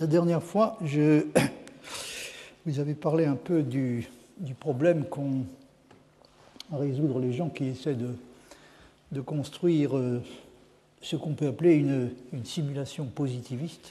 La 0.00 0.06
dernière 0.06 0.44
fois, 0.44 0.78
je 0.84 1.26
vous 2.66 2.78
avez 2.78 2.94
parlé 2.94 3.24
un 3.24 3.34
peu 3.34 3.64
du, 3.64 4.08
problème 4.60 5.04
qu'ont 5.04 5.44
à 6.72 6.76
résoudre 6.76 7.18
les 7.18 7.32
gens 7.32 7.48
qui 7.48 7.64
essaient 7.64 7.96
de, 7.96 9.20
construire 9.22 9.96
euh, 9.96 10.22
ce 11.02 11.16
qu'on 11.16 11.34
peut 11.34 11.48
appeler 11.48 11.74
une, 11.74 12.10
simulation 12.44 13.06
positiviste 13.06 13.90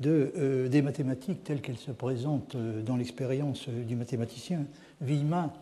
de, 0.00 0.32
euh, 0.36 0.68
des 0.68 0.82
mathématiques 0.82 1.44
telles 1.44 1.60
qu'elles 1.60 1.78
se 1.78 1.92
présentent 1.92 2.56
euh, 2.56 2.82
dans 2.82 2.96
l'expérience 2.96 3.68
du 3.68 3.94
mathématicien. 3.94 4.64
Villemin 5.00 5.52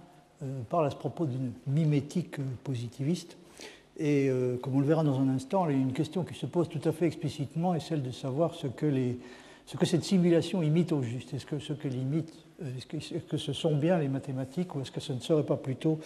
parle 0.70 0.86
à 0.86 0.90
ce 0.90 0.96
propos 0.96 1.26
d'une 1.26 1.52
mimétique 1.66 2.36
positiviste. 2.64 3.36
Et 3.98 4.30
comme 4.62 4.76
on 4.76 4.80
le 4.80 4.86
verra 4.86 5.02
dans 5.02 5.18
un 5.18 5.28
instant, 5.28 5.68
une 5.68 5.92
question 5.92 6.22
qui 6.22 6.34
se 6.34 6.46
pose 6.46 6.68
tout 6.68 6.80
à 6.84 6.92
fait 6.92 7.06
explicitement 7.06 7.74
est 7.74 7.80
celle 7.80 8.04
de 8.04 8.12
savoir 8.12 8.54
ce 8.54 8.68
que 8.68 8.86
les 8.86 9.18
ce 9.68 9.76
que 9.76 9.84
cette 9.84 10.02
simulation 10.02 10.62
imite 10.62 10.92
au 10.92 11.02
juste. 11.02 11.34
Est-ce 11.34 11.44
que 11.44 11.58
ce 11.58 11.74
qu'elle 11.74 11.94
imite, 11.94 12.32
euh, 12.62 12.70
est-ce 12.78 13.18
que, 13.18 13.36
ce 13.36 13.52
sont 13.52 13.76
bien 13.76 13.98
les 13.98 14.08
mathématiques 14.08 14.74
ou 14.74 14.80
est-ce 14.80 14.90
que 14.90 15.00
ce 15.00 15.12
ne 15.12 15.20
serait 15.20 15.44
pas 15.44 15.58
plutôt 15.58 16.00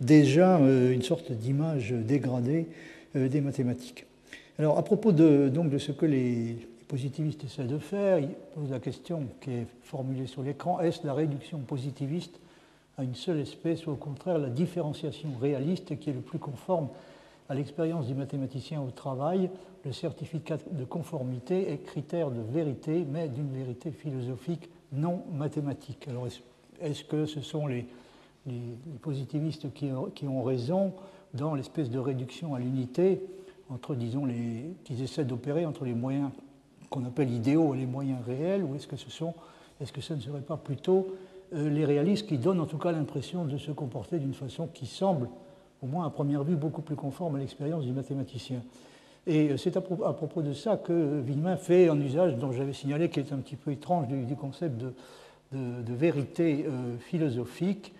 déjà 0.00 0.56
euh, 0.56 0.92
une 0.92 1.02
sorte 1.02 1.30
d'image 1.30 1.92
dégradée 1.92 2.68
euh, 3.14 3.28
des 3.28 3.42
mathématiques? 3.42 4.06
Alors 4.58 4.78
à 4.78 4.82
propos 4.82 5.12
de, 5.12 5.50
donc, 5.50 5.68
de 5.68 5.76
ce 5.76 5.92
que 5.92 6.06
les 6.06 6.56
positivistes 6.88 7.44
essaient 7.44 7.64
de 7.64 7.76
faire, 7.76 8.18
ils 8.18 8.30
posent 8.54 8.70
la 8.70 8.80
question 8.80 9.24
qui 9.42 9.50
est 9.50 9.66
formulée 9.82 10.26
sur 10.26 10.42
l'écran, 10.42 10.80
est-ce 10.80 11.06
la 11.06 11.12
réduction 11.12 11.58
positiviste 11.58 12.40
à 12.96 13.04
une 13.04 13.14
seule 13.14 13.40
espèce 13.40 13.86
ou 13.86 13.90
au 13.90 13.96
contraire 13.96 14.38
la 14.38 14.48
différenciation 14.48 15.28
réaliste 15.38 15.98
qui 15.98 16.08
est 16.08 16.14
le 16.14 16.20
plus 16.20 16.38
conforme 16.38 16.88
à 17.50 17.54
l'expérience 17.54 18.06
du 18.06 18.14
mathématicien 18.14 18.80
au 18.80 18.90
travail, 18.90 19.50
le 19.84 19.92
certificat 19.92 20.58
de 20.70 20.84
conformité 20.84 21.72
est 21.72 21.78
critère 21.78 22.30
de 22.30 22.40
vérité, 22.40 23.04
mais 23.10 23.28
d'une 23.28 23.50
vérité 23.50 23.90
philosophique 23.90 24.68
non 24.92 25.22
mathématique. 25.32 26.06
Alors, 26.08 26.26
est-ce 26.80 27.04
que 27.04 27.26
ce 27.26 27.40
sont 27.40 27.66
les, 27.66 27.86
positivistes 29.02 29.72
qui, 29.72 30.26
ont 30.26 30.42
raison 30.42 30.92
dans 31.34 31.54
l'espèce 31.54 31.90
de 31.90 31.98
réduction 31.98 32.54
à 32.54 32.58
l'unité 32.58 33.22
entre, 33.70 33.94
disons, 33.94 34.24
les, 34.24 34.74
qu'ils 34.84 35.02
essaient 35.02 35.24
d'opérer 35.24 35.64
entre 35.64 35.84
les 35.84 35.94
moyens 35.94 36.30
qu'on 36.90 37.04
appelle 37.04 37.30
idéaux 37.30 37.74
et 37.74 37.78
les 37.78 37.86
moyens 37.86 38.18
réels, 38.26 38.64
ou 38.64 38.74
est-ce 38.74 38.86
que 38.86 38.96
ce 38.96 39.10
sont, 39.10 39.32
est-ce 39.80 39.92
que 39.92 40.12
ne 40.12 40.20
serait 40.20 40.42
pas 40.42 40.56
plutôt 40.56 41.16
euh, 41.54 41.70
les 41.70 41.84
réalistes 41.84 42.26
qui 42.26 42.36
donnent 42.36 42.60
en 42.60 42.66
tout 42.66 42.78
cas 42.78 42.92
l'impression 42.92 43.44
de 43.44 43.56
se 43.56 43.70
comporter 43.70 44.18
d'une 44.18 44.34
façon 44.34 44.66
qui 44.66 44.86
semble 44.86 45.28
au 45.82 45.86
moins 45.86 46.06
à 46.06 46.10
première 46.10 46.44
vue, 46.44 46.54
beaucoup 46.54 46.82
plus 46.82 46.96
conforme 46.96 47.36
à 47.36 47.38
l'expérience 47.38 47.84
du 47.84 47.92
mathématicien? 47.92 48.62
Et 49.26 49.56
c'est 49.56 49.76
à, 49.76 49.80
propos 49.80 50.42
de 50.42 50.52
ça 50.52 50.76
que 50.76 51.20
Villemin 51.20 51.56
fait 51.56 51.88
un 51.88 52.00
usage 52.00 52.36
dont 52.36 52.52
j'avais 52.52 52.72
signalé 52.72 53.08
qui 53.08 53.20
est 53.20 53.32
un 53.32 53.38
petit 53.38 53.56
peu 53.56 53.70
étrange 53.70 54.08
du, 54.08 54.34
concept 54.34 54.82
de, 55.52 55.94
vérité 55.94 56.64
euh, 56.66 56.98
philosophique. 56.98 57.92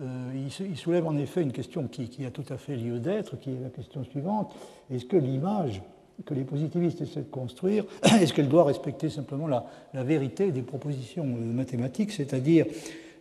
Euh, 0.00 0.32
il, 0.60 0.76
soulève 0.76 1.06
en 1.06 1.16
effet 1.18 1.42
une 1.42 1.52
question 1.52 1.86
qui, 1.86 2.24
a 2.24 2.30
tout 2.30 2.44
à 2.48 2.56
fait 2.56 2.76
lieu 2.76 2.98
d'être, 2.98 3.38
qui 3.38 3.50
est 3.50 3.60
la 3.62 3.68
question 3.68 4.02
suivante. 4.04 4.54
Est-ce 4.90 5.04
que 5.04 5.16
l'image 5.16 5.82
que 6.24 6.34
les 6.34 6.44
positivistes 6.44 7.00
essaient 7.00 7.20
de 7.20 7.30
construire, 7.30 7.84
est-ce 8.20 8.32
qu'elle 8.32 8.48
doit 8.48 8.64
respecter 8.64 9.10
simplement 9.10 9.46
la, 9.46 9.64
vérité 10.04 10.52
des 10.52 10.62
propositions 10.62 11.24
euh, 11.24 11.52
mathématiques, 11.52 12.12
c'est-à-dire 12.12 12.66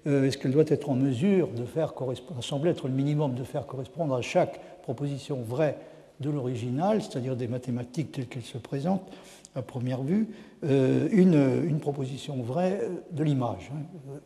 euh, 0.07 0.25
est-ce 0.25 0.37
qu'elle 0.37 0.51
doit 0.51 0.65
être 0.67 0.89
en 0.89 0.95
mesure 0.95 1.49
de 1.49 1.65
faire 1.65 1.93
correspondre, 1.93 2.43
semble 2.43 2.67
être 2.67 2.87
le 2.87 2.93
minimum 2.93 3.35
de 3.35 3.43
faire 3.43 3.65
correspondre 3.65 4.15
à 4.15 4.21
chaque 4.21 4.59
proposition 4.81 5.41
vraie 5.41 5.77
de 6.19 6.29
l'original, 6.29 7.01
c'est-à-dire 7.01 7.35
des 7.35 7.47
mathématiques 7.47 8.11
telles 8.11 8.27
qu'elles 8.27 8.43
se 8.43 8.57
présentent 8.57 9.09
à 9.55 9.61
première 9.61 10.03
vue, 10.03 10.27
euh, 10.63 11.07
une, 11.11 11.79
proposition 11.79 12.41
vraie 12.43 12.81
de 13.11 13.23
l'image 13.23 13.71
hein. 13.73 13.81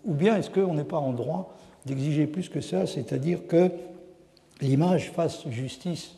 Ou 0.05 0.13
bien 0.13 0.35
est-ce 0.35 0.49
qu'on 0.49 0.73
n'est 0.73 0.83
pas 0.83 0.97
en 0.97 1.13
droit 1.13 1.55
d'exiger 1.85 2.27
plus 2.27 2.49
que 2.49 2.61
ça, 2.61 2.85
c'est-à-dire 2.87 3.47
que 3.47 3.69
l'image 4.61 5.11
fasse 5.11 5.47
justice 5.49 6.15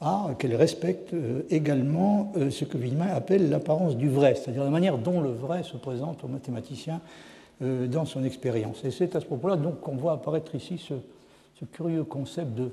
à, 0.00 0.28
qu'elle 0.38 0.54
respecte 0.54 1.14
euh, 1.14 1.42
également 1.50 2.32
ce 2.50 2.64
que 2.64 2.78
Villemin 2.78 3.08
appelle 3.08 3.50
l'apparence 3.50 3.96
du 3.96 4.08
vrai, 4.08 4.34
c'est-à-dire 4.34 4.64
la 4.64 4.70
manière 4.70 4.98
dont 4.98 5.20
le 5.20 5.30
vrai 5.30 5.62
se 5.62 5.76
présente 5.76 6.22
aux 6.22 6.28
mathématiciens 6.28 7.00
euh, 7.60 7.88
dans 7.88 8.04
son 8.04 8.22
expérience. 8.22 8.84
Et 8.84 8.92
c'est 8.92 9.16
à 9.16 9.20
ce 9.20 9.26
propos-là 9.26 9.58
qu'on 9.82 9.96
voit 9.96 10.12
apparaître 10.12 10.54
ici 10.54 10.78
ce, 10.78 10.94
curieux 11.72 12.04
concept 12.04 12.54
de, 12.54 12.70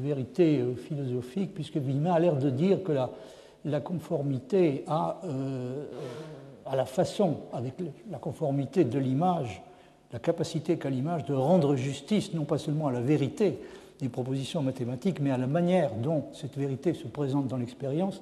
vérité 0.00 0.58
euh, 0.58 0.74
philosophique, 0.74 1.54
puisque 1.54 1.76
Villemin 1.76 2.12
a 2.12 2.20
l'air 2.20 2.36
de 2.36 2.50
dire 2.50 2.82
que 2.82 2.92
la, 3.64 3.80
conformité 3.80 4.84
euh, 4.88 5.84
à, 6.66 6.76
la 6.76 6.84
façon, 6.84 7.36
avec 7.52 7.74
la 8.10 8.18
conformité 8.18 8.84
de 8.84 8.98
l'image, 8.98 9.62
la 10.12 10.18
capacité 10.18 10.76
qu'a 10.76 10.90
l'image 10.90 11.24
de 11.24 11.34
rendre 11.34 11.76
justice 11.76 12.34
non 12.34 12.44
pas 12.44 12.58
seulement 12.58 12.88
à 12.88 12.92
la 12.92 13.00
vérité 13.00 13.58
des 14.00 14.08
propositions 14.08 14.62
mathématiques, 14.62 15.20
mais 15.20 15.30
à 15.30 15.38
la 15.38 15.46
manière 15.46 15.94
dont 15.94 16.24
cette 16.32 16.56
vérité 16.56 16.92
se 16.92 17.06
présente 17.06 17.46
dans 17.46 17.56
l'expérience, 17.56 18.20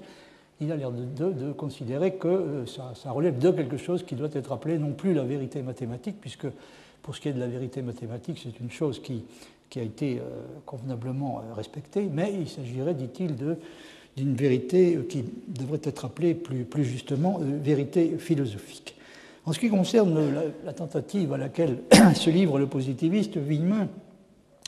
il 0.60 0.70
a 0.72 0.76
l'air 0.76 0.90
de, 0.92 1.52
considérer 1.52 2.14
que 2.14 2.28
euh, 2.28 2.66
ça, 2.66 3.10
relève 3.10 3.38
de 3.38 3.50
quelque 3.50 3.78
chose 3.78 4.04
qui 4.04 4.14
doit 4.14 4.28
être 4.32 4.52
appelé 4.52 4.78
non 4.78 4.92
plus 4.92 5.14
la 5.14 5.24
vérité 5.24 5.62
mathématique, 5.62 6.16
puisque 6.20 6.46
pour 7.02 7.16
ce 7.16 7.20
qui 7.20 7.28
est 7.28 7.32
de 7.32 7.40
la 7.40 7.46
vérité 7.46 7.80
mathématique, 7.82 8.38
c'est 8.42 8.60
une 8.60 8.70
chose 8.70 9.00
qui, 9.00 9.24
a 9.78 9.82
été 9.82 10.18
euh, 10.18 10.22
convenablement 10.66 11.38
euh, 11.38 11.54
respectée, 11.54 12.08
mais 12.12 12.32
il 12.38 12.48
s'agirait, 12.48 12.94
dit-il, 12.94 13.36
d'une 14.16 14.34
vérité 14.34 14.98
qui 15.08 15.24
devrait 15.48 15.80
être 15.84 16.04
appelée 16.04 16.34
plus, 16.34 16.84
justement 16.84 17.40
vérité 17.40 18.16
philosophique. 18.18 18.96
En 19.46 19.52
ce 19.52 19.58
qui 19.58 19.68
concerne 19.68 20.18
la, 20.64 20.72
tentative 20.72 21.32
à 21.32 21.38
laquelle 21.38 21.78
se 22.14 22.30
livre 22.30 22.58
le 22.58 22.66
positiviste, 22.66 23.36
Villemin 23.36 23.88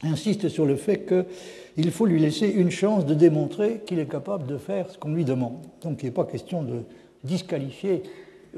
insiste 0.02 0.48
sur 0.48 0.66
le 0.66 0.76
fait 0.76 1.06
qu'il 1.06 1.90
faut 1.90 2.06
lui 2.06 2.20
laisser 2.20 2.48
une 2.48 2.70
chance 2.70 3.06
de 3.06 3.14
démontrer 3.14 3.82
qu'il 3.86 3.98
est 3.98 4.10
capable 4.10 4.46
de 4.46 4.56
faire 4.56 4.90
ce 4.90 4.98
qu'on 4.98 5.12
lui 5.12 5.24
demande. 5.24 5.58
Donc 5.82 6.02
il 6.02 6.06
n'est 6.06 6.12
pas 6.12 6.24
question 6.24 6.62
de 6.62 6.82
disqualifier 7.24 8.02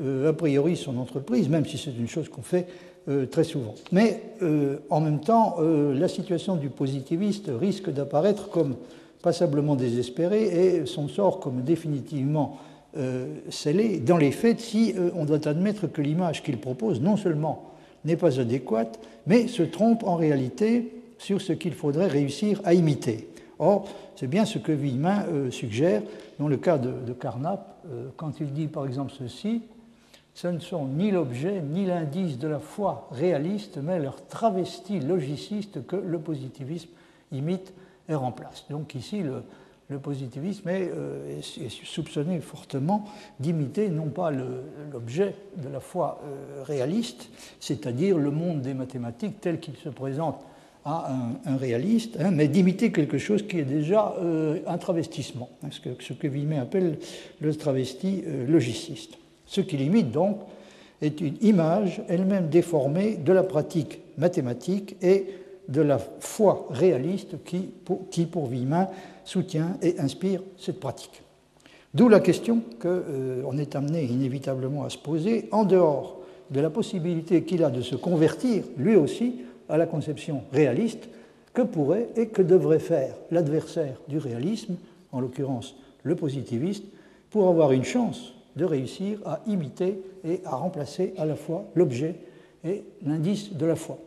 euh, 0.00 0.30
a 0.30 0.32
priori 0.32 0.76
son 0.76 0.98
entreprise, 0.98 1.48
même 1.48 1.66
si 1.66 1.78
c'est 1.78 1.96
une 1.96 2.08
chose 2.08 2.28
qu'on 2.28 2.42
fait 2.42 2.66
euh, 3.08 3.26
très 3.26 3.44
souvent. 3.44 3.74
Mais 3.92 4.22
euh, 4.42 4.78
en 4.90 5.00
même 5.00 5.20
temps, 5.20 5.56
la 5.60 6.08
situation 6.08 6.56
du 6.56 6.68
positiviste 6.68 7.50
risque 7.60 7.90
d'apparaître 7.90 8.50
comme 8.50 8.76
passablement 9.22 9.76
désespérée 9.76 10.44
et 10.44 10.86
son 10.86 11.08
sort 11.08 11.40
comme 11.40 11.62
définitivement 11.62 12.58
scellé 13.50 13.98
dans 13.98 14.18
les 14.18 14.30
faits 14.30 14.60
si 14.60 14.94
on 15.16 15.24
doit 15.24 15.48
admettre 15.48 15.88
que 15.88 16.00
l'image 16.00 16.44
qu'il 16.44 16.58
propose 16.58 17.00
non 17.00 17.16
seulement 17.16 17.72
n'est 18.04 18.16
pas 18.16 18.38
adéquate, 18.38 19.00
mais 19.26 19.48
se 19.48 19.62
trompe 19.62 20.04
en 20.04 20.14
réalité 20.14 20.92
sur 21.18 21.40
ce 21.40 21.52
qu'il 21.52 21.72
faudrait 21.72 22.06
réussir 22.06 22.60
à 22.64 22.74
imiter. 22.74 23.28
Or, 23.58 23.88
c'est 24.16 24.26
bien 24.26 24.44
ce 24.44 24.58
que 24.58 24.72
Villemin 24.72 25.24
euh, 25.28 25.50
suggère 25.50 26.02
dans 26.38 26.48
le 26.48 26.56
cas 26.56 26.78
de, 26.78 27.12
Carnap, 27.12 27.82
euh, 27.90 28.08
quand 28.16 28.40
il 28.40 28.52
dit 28.52 28.66
par 28.66 28.86
exemple 28.86 29.12
ceci 29.16 29.62
ce 30.34 30.48
ne 30.48 30.58
sont 30.58 30.86
ni 30.86 31.10
l'objet 31.10 31.62
ni 31.62 31.86
l'indice 31.86 32.38
de 32.38 32.48
la 32.48 32.58
foi 32.58 33.08
réaliste, 33.12 33.78
mais 33.78 33.98
leur 33.98 34.26
travesti 34.26 35.00
logiciste 35.00 35.86
que 35.86 35.96
le 35.96 36.18
positivisme 36.18 36.90
imite 37.32 37.72
et 38.08 38.14
remplace. 38.14 38.66
Donc 38.68 38.94
ici, 38.94 39.22
le, 39.22 39.42
positivisme 40.00 40.68
euh, 40.68 41.38
est, 41.38 41.70
soupçonné 41.70 42.40
fortement 42.40 43.04
d'imiter 43.38 43.88
non 43.88 44.08
pas 44.08 44.32
l'objet 44.32 45.36
de 45.56 45.68
la 45.68 45.78
foi 45.78 46.20
réaliste, 46.64 47.28
c'est-à-dire 47.60 48.18
le 48.18 48.32
monde 48.32 48.60
des 48.60 48.74
mathématiques 48.74 49.40
tel 49.40 49.60
qu'il 49.60 49.76
se 49.76 49.88
présente 49.88 50.44
à 50.84 51.10
un, 51.46 51.56
réaliste, 51.56 52.18
hein, 52.20 52.30
mais 52.30 52.46
d'imiter 52.46 52.92
quelque 52.92 53.18
chose 53.18 53.46
qui 53.46 53.58
est 53.58 53.64
déjà 53.64 54.14
euh, 54.18 54.58
un 54.66 54.76
travestissement, 54.76 55.48
hein, 55.62 55.68
ce, 55.70 55.80
que, 55.80 56.02
ce 56.02 56.12
que 56.12 56.60
appelle 56.60 56.98
le 57.40 57.54
travesti 57.54 58.22
euh, 58.26 58.46
logiciste. 58.46 59.16
Ce 59.54 59.60
qu'il 59.60 59.82
imite 59.82 60.10
donc 60.10 60.38
est 61.00 61.20
une 61.20 61.36
image 61.40 62.02
elle-même 62.08 62.48
déformée 62.48 63.14
de 63.14 63.32
la 63.32 63.44
pratique 63.44 64.00
mathématique 64.18 64.96
et 65.00 65.26
de 65.68 65.80
la 65.80 65.98
foi 65.98 66.66
réaliste 66.70 67.36
qui, 67.44 67.60
pour, 67.84 68.08
qui, 68.10 68.26
pour 68.26 68.50
soutient 69.24 69.78
et 69.80 70.00
inspire 70.00 70.42
cette 70.58 70.80
pratique. 70.80 71.22
D'où 71.94 72.08
la 72.08 72.18
question 72.18 72.62
qu'on 72.80 72.88
euh, 72.88 73.58
est 73.58 73.76
amené 73.76 74.02
inévitablement 74.02 74.82
à 74.82 74.90
se 74.90 74.98
poser, 74.98 75.48
en 75.52 75.62
dehors 75.62 76.18
de 76.50 76.58
la 76.58 76.68
possibilité 76.68 77.44
qu'il 77.44 77.62
a 77.62 77.70
de 77.70 77.80
se 77.80 77.94
convertir, 77.94 78.64
lui 78.76 78.96
aussi, 78.96 79.42
à 79.68 79.78
la 79.78 79.86
conception 79.86 80.42
réaliste 80.52 81.08
que 81.52 81.62
pourrait 81.62 82.08
et 82.16 82.26
que 82.26 82.42
devrait 82.42 82.80
faire 82.80 83.14
l'adversaire 83.30 84.00
du 84.08 84.18
réalisme, 84.18 84.74
en 85.12 85.20
l'occurrence 85.20 85.76
le 86.02 86.16
positiviste, 86.16 86.82
pour 87.30 87.46
avoir 87.46 87.70
une 87.70 87.84
chance 87.84 88.34
de 88.56 88.64
réussir 88.64 89.18
à 89.24 89.40
imiter 89.46 90.00
et 90.24 90.40
à 90.44 90.56
remplacer 90.56 91.14
à 91.16 91.24
la 91.24 91.36
fois 91.36 91.64
l'objet 91.74 92.16
et 92.64 92.84
l'indice 93.04 93.52
de 93.54 93.66
la 93.66 93.76
foi, 93.76 93.98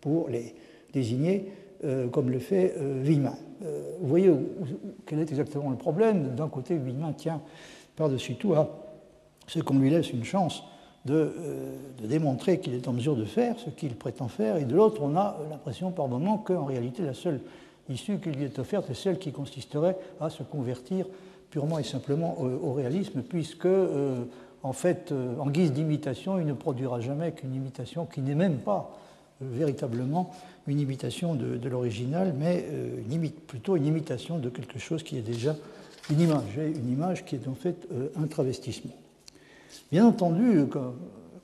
pour 0.00 0.28
les 0.28 0.54
désigner 0.92 1.52
euh, 1.84 2.08
comme 2.08 2.30
le 2.30 2.38
fait 2.38 2.74
euh, 2.78 3.04
euh 3.62 3.92
vous 4.00 4.08
voyez 4.08 4.32
quel 5.06 5.18
est 5.18 5.30
exactement 5.30 5.70
le 5.70 5.76
problème? 5.76 6.34
D'un 6.34 6.48
côté, 6.48 6.76
Villemin 6.76 7.12
tient 7.12 7.40
par-dessus 7.96 8.34
tout 8.34 8.54
à 8.54 8.68
ce 9.46 9.60
qu'on 9.60 9.78
lui 9.78 9.90
laisse 9.90 10.12
une 10.12 10.24
chance 10.24 10.64
de, 11.04 11.32
démontrer 12.02 12.60
qu'il 12.60 12.74
est 12.74 12.88
en 12.88 12.92
mesure 12.92 13.16
de 13.16 13.24
faire 13.24 13.58
ce 13.58 13.70
qu'il 13.70 13.94
prétend 13.96 14.28
faire, 14.28 14.56
et 14.56 14.64
de 14.64 14.74
l'autre, 14.74 15.02
on 15.02 15.16
a 15.16 15.38
l'impression 15.50 15.90
par 15.90 16.08
moment 16.08 16.38
qu'en 16.38 16.64
réalité, 16.64 17.02
la 17.02 17.14
seule 17.14 17.40
issue 17.88 18.18
qui 18.18 18.30
lui 18.30 18.44
est 18.44 18.58
offerte 18.58 18.88
est 18.90 18.94
celle 18.94 19.18
qui 19.18 19.32
consisterait 19.32 19.96
à 20.20 20.30
se 20.30 20.42
convertir 20.42 21.06
purement 21.50 21.78
et 21.78 21.84
simplement 21.84 22.40
au, 22.40 22.72
réalisme, 22.72 23.22
puisque, 23.22 23.68
en 24.62 24.72
fait, 24.72 25.12
en 25.38 25.50
guise 25.50 25.72
d'imitation, 25.72 26.38
il 26.38 26.46
ne 26.46 26.52
produira 26.52 27.00
jamais 27.00 27.32
qu'une 27.32 27.54
imitation 27.54 28.06
qui 28.06 28.20
n'est 28.20 28.34
même 28.34 28.58
pas 28.58 28.96
véritablement 29.40 30.30
une 30.66 30.78
imitation 30.78 31.34
de, 31.34 31.68
l'original, 31.68 32.34
mais 32.38 32.64
plutôt 33.48 33.76
une 33.76 33.86
imitation 33.86 34.38
de 34.38 34.48
quelque 34.48 34.78
chose 34.78 35.02
qui 35.02 35.18
est 35.18 35.22
déjà 35.22 35.56
une 36.10 36.20
image, 36.20 36.56
une 36.56 36.92
image 36.92 37.24
qui 37.24 37.34
est 37.34 37.48
en 37.48 37.54
fait 37.54 37.88
un 38.16 38.26
travestissement. 38.26 38.92
Bien 39.92 40.06
entendu, 40.06 40.66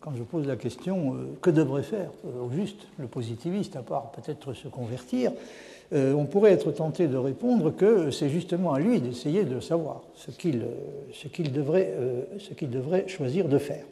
quand, 0.01 0.15
je 0.17 0.23
pose 0.23 0.47
la 0.47 0.55
question 0.55 1.15
euh, 1.15 1.37
que 1.41 1.51
devrait 1.51 1.83
faire 1.83 2.11
euh, 2.25 2.47
au 2.47 2.51
juste 2.51 2.87
le 2.97 3.09
positiviste, 3.09 3.75
à 3.75 3.83
part 3.83 4.13
peut-être 4.13 4.53
se 4.53 4.69
convertir, 4.69 5.33
euh, 5.93 6.13
on 6.15 6.25
pourrait 6.25 6.53
être 6.53 6.73
tenté 6.73 7.09
de 7.09 7.17
répondre 7.17 7.71
que 7.71 8.11
c'est 8.11 8.29
justement 8.29 8.73
à 8.73 8.81
lui 8.81 9.01
d'essayer 9.01 9.45
de 9.45 9.61
savoir 9.61 10.03
ce 10.15 10.31
qu'il 10.31 10.63
devrait, 11.53 11.95
devrait, 12.63 13.09
choisir 13.09 13.49
de 13.49 13.59
faire. 13.59 13.85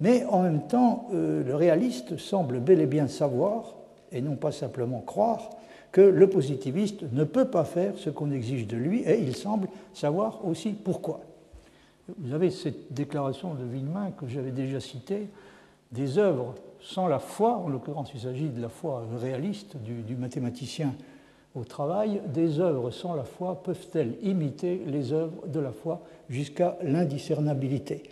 Mais 0.00 0.24
en 0.26 0.42
même 0.42 0.66
temps, 0.66 1.08
le 1.12 1.54
réaliste 1.54 2.16
semble 2.18 2.58
bel 2.58 2.80
et 2.80 2.86
bien 2.86 3.06
savoir, 3.06 3.74
et 4.10 4.20
non 4.20 4.34
pas 4.34 4.52
simplement 4.52 5.00
croire, 5.00 5.50
que 5.94 6.00
le 6.00 6.28
positiviste 6.28 7.04
ne 7.12 7.22
peut 7.22 7.44
pas 7.44 7.64
faire 7.64 7.96
ce 7.96 8.10
qu'on 8.10 8.32
exige 8.32 8.66
de 8.66 8.76
lui, 8.76 9.02
et 9.02 9.20
il 9.20 9.36
semble 9.36 9.68
savoir 9.92 10.44
aussi 10.44 10.70
pourquoi. 10.70 11.20
Vous 12.18 12.34
avez 12.34 12.50
cette 12.50 12.92
déclaration 12.92 13.54
de 13.54 13.64
Villemin 13.64 14.10
que 14.10 14.26
j'avais 14.26 14.50
déjà 14.50 14.80
citée, 14.80 15.28
des 15.92 16.18
œuvres 16.18 16.56
sans 16.80 17.06
la 17.06 17.20
foi, 17.20 17.56
en 17.56 17.68
l'occurrence 17.68 18.10
il 18.12 18.20
s'agit 18.20 18.48
de 18.48 18.60
la 18.60 18.68
foi 18.68 19.06
réaliste 19.20 19.76
du, 19.76 20.16
mathématicien 20.16 20.94
au 21.54 21.64
travail, 21.64 22.20
des 22.32 22.58
œuvres 22.60 22.90
sans 22.90 23.14
la 23.14 23.24
foi 23.24 23.62
peuvent-elles 23.62 24.14
imiter 24.22 24.82
les 24.86 25.12
œuvres 25.12 25.46
de 25.46 25.60
la 25.60 25.70
foi 25.70 26.00
jusqu'à 26.28 26.76
l'indiscernabilité 26.82 28.02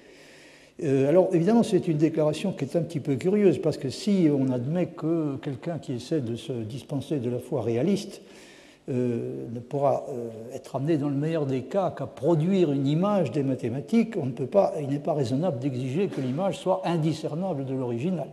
euh, 0.82 1.08
alors 1.08 1.28
évidemment, 1.32 1.62
c'est 1.62 1.86
une 1.86 1.98
déclaration 1.98 2.52
qui 2.52 2.64
est 2.64 2.76
un 2.76 2.82
petit 2.82 3.00
peu 3.00 3.16
curieuse, 3.16 3.58
parce 3.58 3.76
que 3.76 3.90
si 3.90 4.28
on 4.32 4.50
admet 4.50 4.86
que 4.86 5.36
quelqu'un 5.36 5.78
qui 5.78 5.92
essaie 5.92 6.20
de 6.20 6.34
se 6.34 6.52
dispenser 6.52 7.18
de 7.18 7.30
la 7.30 7.38
foi 7.38 7.62
réaliste 7.62 8.22
euh, 8.88 9.46
ne 9.52 9.60
pourra 9.60 10.06
euh, 10.08 10.30
être 10.54 10.74
amené 10.74 10.96
dans 10.96 11.08
le 11.08 11.14
meilleur 11.14 11.46
des 11.46 11.62
cas 11.62 11.94
qu'à 11.96 12.06
produire 12.06 12.72
une 12.72 12.86
image 12.86 13.30
des 13.30 13.44
mathématiques, 13.44 14.16
on 14.16 14.26
ne 14.26 14.32
peut 14.32 14.46
pas, 14.46 14.72
il 14.80 14.88
n'est 14.88 14.98
pas 14.98 15.12
raisonnable 15.12 15.60
d'exiger 15.60 16.08
que 16.08 16.20
l'image 16.20 16.58
soit 16.58 16.82
indiscernable 16.84 17.64
de 17.64 17.74
l'original. 17.74 18.28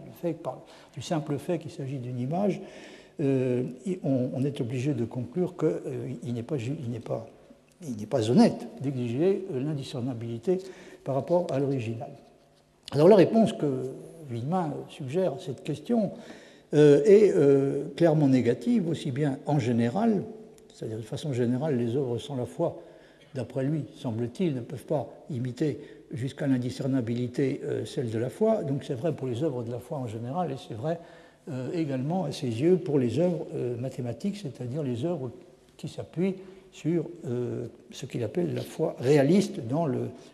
Du 0.96 1.02
simple 1.02 1.38
fait 1.38 1.60
qu'il 1.60 1.72
s'agit 1.72 2.00
d'une 2.00 2.20
image, 2.20 2.62
euh, 3.20 3.64
on, 4.04 4.44
est 4.44 4.62
obligé 4.62 4.94
de 4.94 5.06
conclure 5.06 5.56
qu'il 5.58 6.34
n'est 6.34 6.44
pas, 6.44 8.30
honnête 8.30 8.68
d'exiger 8.82 9.46
l'indiscernabilité 9.54 10.60
par 11.04 11.16
rapport 11.16 11.48
à 11.52 11.60
l'original. 11.60 12.12
Alors 12.92 13.08
la 13.08 13.16
réponse 13.16 13.54
que 13.54 13.92
Villemin 14.30 14.74
suggère 14.90 15.34
à 15.34 15.40
cette 15.40 15.64
question 15.64 16.12
est 16.72 17.34
clairement 17.96 18.28
négative, 18.28 18.88
aussi 18.90 19.12
bien 19.12 19.40
en 19.48 19.60
général 19.60 20.24
c'est-à-dire 20.80 20.98
de 21.00 21.04
façon 21.04 21.34
générale, 21.34 21.78
les 21.78 21.98
œuvres 21.98 22.18
sans 22.20 22.38
la 22.38 22.46
foi, 22.46 22.82
d'après 23.36 23.66
lui, 23.66 23.84
semble-t-il, 23.98 24.56
ne 24.56 24.62
peuvent 24.62 24.86
pas 24.86 25.10
imiter 25.30 25.78
jusqu'à 26.14 26.48
l'indiscernabilité 26.48 27.60
euh, 27.66 27.84
celle 27.84 28.10
de 28.10 28.18
la 28.18 28.30
foi. 28.30 28.64
Donc 28.64 28.86
c'est 28.86 28.94
vrai 28.94 29.12
pour 29.12 29.28
les 29.28 29.44
œuvres 29.44 29.64
de 29.64 29.72
la 29.72 29.80
foi 29.80 29.98
en 29.98 30.08
général, 30.08 30.54
et 30.54 30.56
c'est 30.70 30.76
vrai 30.76 30.94
euh, 30.94 31.04
également 31.74 32.26
à 32.26 32.32
ses 32.32 32.48
yeux 32.48 32.78
pour 32.78 33.00
les 33.00 33.20
œuvres 33.20 33.46
euh, 33.56 33.78
mathématiques, 33.78 34.38
c'est-à-dire 34.38 34.84
les 34.84 35.06
œuvres 35.06 35.32
qui 35.78 35.88
s'appuient 35.88 36.36
sur 36.72 37.06
ce 37.90 38.06
qu'il 38.06 38.24
appelle 38.24 38.54
la 38.54 38.62
foi 38.62 38.96
réaliste 39.00 39.60
dans 39.68 39.88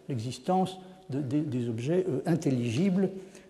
l'existence 0.10 0.78
des 1.10 1.70
objets 1.70 2.06
intelligibles, 2.26 3.10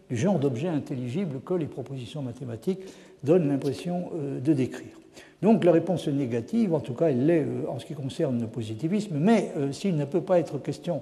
du 0.10 0.16
genre 0.16 0.38
d'objets 0.38 0.68
intelligibles 0.68 1.40
que 1.44 1.56
les 1.56 1.66
propositions 1.66 2.22
mathématiques 2.22 2.82
donnent 3.24 3.48
l'impression 3.48 4.12
de 4.44 4.54
décrire. 4.54 5.00
Donc 5.42 5.64
la 5.64 5.72
réponse 5.72 6.08
est 6.08 6.12
négative, 6.12 6.74
en 6.74 6.80
tout 6.80 6.94
cas 6.94 7.10
elle 7.10 7.26
l'est 7.26 7.44
euh, 7.44 7.70
en 7.70 7.80
ce 7.80 7.86
qui 7.86 7.94
concerne 7.94 8.42
le 8.42 8.48
positivisme, 8.48 9.18
mais 9.20 9.52
euh, 9.58 9.72
s'il 9.72 9.96
ne 9.96 10.06
peut 10.06 10.22
pas 10.22 10.40
être 10.40 10.58
question 10.60 11.02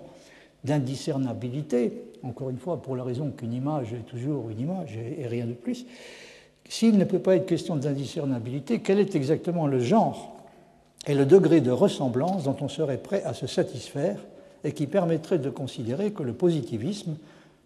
d'indiscernabilité, 0.63 1.93
encore 2.23 2.49
une 2.49 2.57
fois 2.57 2.81
pour 2.81 2.95
la 2.95 3.03
raison 3.03 3.31
qu'une 3.31 3.53
image 3.53 3.93
est 3.93 4.05
toujours 4.05 4.49
une 4.49 4.59
image 4.59 4.97
et 4.97 5.27
rien 5.27 5.45
de 5.45 5.53
plus, 5.53 5.85
s'il 6.69 6.97
ne 6.97 7.05
peut 7.05 7.19
pas 7.19 7.35
être 7.35 7.45
question 7.45 7.75
d'indiscernabilité, 7.75 8.79
quel 8.79 8.99
est 8.99 9.15
exactement 9.15 9.67
le 9.67 9.79
genre 9.79 10.33
et 11.05 11.13
le 11.13 11.25
degré 11.25 11.61
de 11.61 11.71
ressemblance 11.71 12.43
dont 12.43 12.55
on 12.61 12.69
serait 12.69 12.97
prêt 12.97 13.23
à 13.23 13.33
se 13.33 13.47
satisfaire 13.47 14.17
et 14.63 14.71
qui 14.71 14.87
permettrait 14.87 15.39
de 15.39 15.49
considérer 15.49 16.11
que 16.11 16.23
le 16.23 16.33
positivisme, 16.33 17.17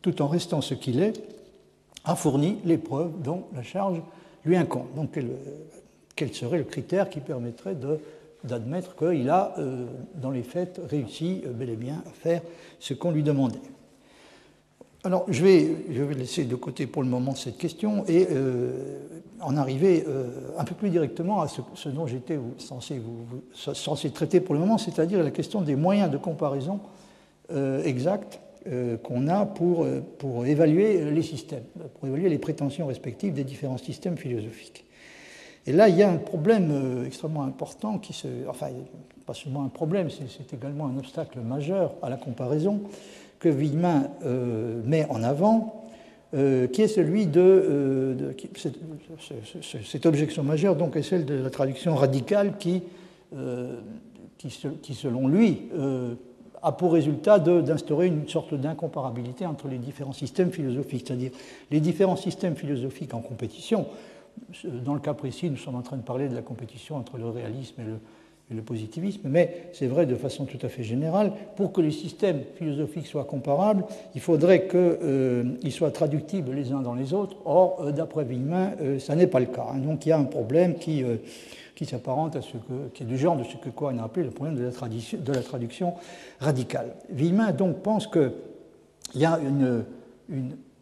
tout 0.02 0.22
en 0.22 0.28
restant 0.28 0.62
ce 0.62 0.74
qu'il 0.74 1.00
est, 1.00 1.22
a 2.04 2.16
fourni 2.16 2.58
les 2.66 2.78
preuves 2.78 3.12
dont 3.22 3.44
la 3.56 3.64
charge 3.64 4.02
lui 4.46 4.56
incombe. 4.56 4.88
Donc 4.96 5.20
quel 6.16 6.34
serait 6.34 6.58
le 6.58 6.64
critère 6.64 7.10
qui 7.10 7.20
permettrait 7.20 7.76
d'admettre 8.44 8.96
qu'il 8.96 9.30
a, 9.30 9.54
euh, 9.60 9.86
dans 10.16 10.32
les 10.32 10.44
faits, 10.44 10.82
réussi 10.90 11.44
euh, 11.46 11.52
bel 11.52 11.70
et 11.70 11.76
bien 11.76 12.02
à 12.08 12.12
faire 12.12 12.42
ce 12.80 12.94
qu'on 12.94 13.12
lui 13.12 13.24
demandait? 13.24 13.60
Alors, 15.08 15.24
je 15.30 15.42
vais, 15.42 15.70
je 15.90 16.04
vais, 16.04 16.16
laisser 16.16 16.44
de 16.44 16.56
côté 16.58 16.86
pour 16.86 17.02
le 17.02 17.08
moment 17.08 17.34
cette 17.34 17.58
question 17.58 18.04
et 18.10 18.28
euh, 18.30 19.00
en 19.40 19.56
arriver 19.56 20.04
un 20.58 20.66
peu 20.66 20.76
plus 20.76 20.90
directement 20.90 21.40
à 21.40 21.48
ce, 21.48 21.88
dont 21.88 22.08
j'étais 22.08 22.38
censé, 22.58 23.02
censé, 23.54 24.10
traiter 24.10 24.42
pour 24.42 24.54
le 24.54 24.60
moment, 24.60 24.78
c'est-à-dire 24.78 25.24
la 25.24 25.32
question 25.32 25.62
des 25.62 25.78
moyens 25.78 26.12
de 26.12 26.18
comparaison 26.18 26.82
exacts 27.86 28.42
qu'on 29.04 29.28
a 29.30 29.46
pour, 29.46 29.86
pour 30.18 30.46
évaluer 30.46 31.10
les 31.12 31.22
systèmes, 31.22 31.64
pour 32.00 32.10
évaluer 32.10 32.28
les 32.28 32.40
prétentions 32.40 32.88
respectives 32.88 33.34
des 33.34 33.46
différents 33.46 33.78
systèmes 33.78 34.18
philosophiques. 34.18 34.88
Et 35.68 35.74
là, 35.74 35.90
il 35.90 35.98
y 35.98 36.04
a 36.04 36.10
un 36.10 36.18
problème 36.18 36.72
euh, 36.72 37.06
extrêmement 37.06 37.44
important 37.44 38.00
qui 38.00 38.14
se. 38.14 38.28
Enfin, 38.50 38.68
pas 39.26 39.34
seulement 39.34 39.66
un 39.66 39.68
problème, 39.68 40.08
c'est 40.10 40.54
également 40.54 40.88
un 40.88 40.98
obstacle 40.98 41.42
majeur 41.42 41.94
à 42.02 42.10
la 42.10 42.16
comparaison 42.16 42.84
que 43.40 43.50
Villemin 43.50 44.10
euh, 44.26 44.82
met 44.86 45.06
en 45.10 45.24
avant, 45.24 45.84
euh, 46.34 46.68
qui 46.68 46.82
est 46.82 46.88
celui 46.88 47.26
de. 47.26 48.36
cette, 49.84 50.06
objection 50.06 50.44
majeure, 50.44 50.76
donc, 50.76 50.96
est 50.96 51.04
celle 51.04 51.26
de 51.26 51.36
la 51.36 51.50
traduction 51.50 51.96
radicale 51.96 52.58
qui, 52.58 52.84
qui, 54.38 54.94
selon 54.94 55.28
lui, 55.28 55.70
a 56.62 56.72
pour 56.72 56.94
résultat 56.94 57.40
d'instaurer 57.40 58.08
une 58.08 58.28
sorte 58.28 58.54
d'incomparabilité 58.54 59.46
entre 59.46 59.68
les 59.68 59.78
différents 59.78 60.14
systèmes 60.14 60.52
philosophiques, 60.52 61.06
c'est-à-dire 61.08 61.32
les 61.72 61.80
différents 61.80 62.16
systèmes 62.16 62.56
philosophiques 62.56 63.14
en 63.14 63.22
compétition 63.22 63.86
dans 64.66 64.94
le 64.94 65.00
cas 65.00 65.14
précis, 65.14 65.50
nous 65.50 65.58
sommes 65.58 65.76
en 65.76 65.82
train 65.82 65.98
de 65.98 66.04
parler 66.04 66.30
de 66.30 66.36
la 66.36 66.42
compétition 66.42 66.96
entre 66.96 67.18
le 67.18 67.28
réalisme 67.30 67.82
et 67.82 67.86
le, 67.86 68.00
positivisme, 68.56 69.22
mais 69.26 69.70
c'est 69.74 69.88
vrai 69.88 70.06
de 70.06 70.16
façon 70.16 70.46
tout 70.46 70.60
à 70.66 70.70
fait 70.70 70.84
générale. 70.84 71.34
Pour 71.58 71.74
que 71.74 71.82
les 71.82 71.92
systèmes 71.92 72.44
philosophiques 72.56 73.08
soient 73.08 73.26
comparables, 73.26 73.84
il 74.16 74.22
faudrait 74.22 74.68
qu'ils 74.68 74.80
euh, 74.80 75.70
soient 75.70 75.92
traductibles 75.92 76.54
les 76.54 76.72
uns 76.72 76.82
dans 76.82 76.94
les 76.94 77.14
autres. 77.14 77.36
Or, 77.46 77.82
euh, 77.82 77.92
d'après 77.92 78.24
Villemin, 78.24 78.72
euh, 78.82 79.00
ça 79.00 79.16
n'est 79.16 79.28
pas 79.28 79.42
le 79.42 79.48
cas. 79.48 79.68
Hein. 79.74 79.80
Donc 79.80 80.06
il 80.06 80.10
y 80.10 80.12
a 80.14 80.18
un 80.18 80.24
problème 80.24 80.76
qui, 80.76 81.04
qui 81.76 81.86
s'apparente 81.86 82.38
à 82.38 82.42
ce 82.42 82.54
que, 82.54 82.90
qui 82.94 83.04
est 83.04 83.06
du 83.06 83.18
genre 83.18 83.36
de 83.36 83.44
ce 83.44 83.58
que 83.58 83.70
Cohen 83.70 83.98
a 83.98 84.06
appelé 84.06 84.26
le 84.26 84.32
problème 84.32 84.56
de 84.56 85.34
la, 85.34 85.42
traduction 85.42 85.96
radicale. 86.40 86.96
Villemin 87.10 87.52
donc 87.52 87.82
pense 87.82 88.08
qu'il 88.08 88.32
y 89.16 89.26
a 89.26 89.40
une, 89.40 89.84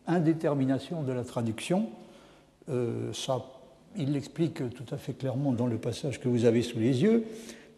indétermination 0.07 1.01
de 1.01 1.11
la 1.11 1.23
traduction 1.23 1.87
ça, 3.11 3.43
il 3.97 4.13
l'explique 4.13 4.69
tout 4.73 4.93
à 4.93 4.97
fait 4.97 5.13
clairement 5.13 5.51
dans 5.51 5.67
le 5.67 5.77
passage 5.77 6.19
que 6.19 6.27
vous 6.27 6.45
avez 6.45 6.61
sous 6.61 6.79
les 6.79 7.03
yeux. 7.03 7.23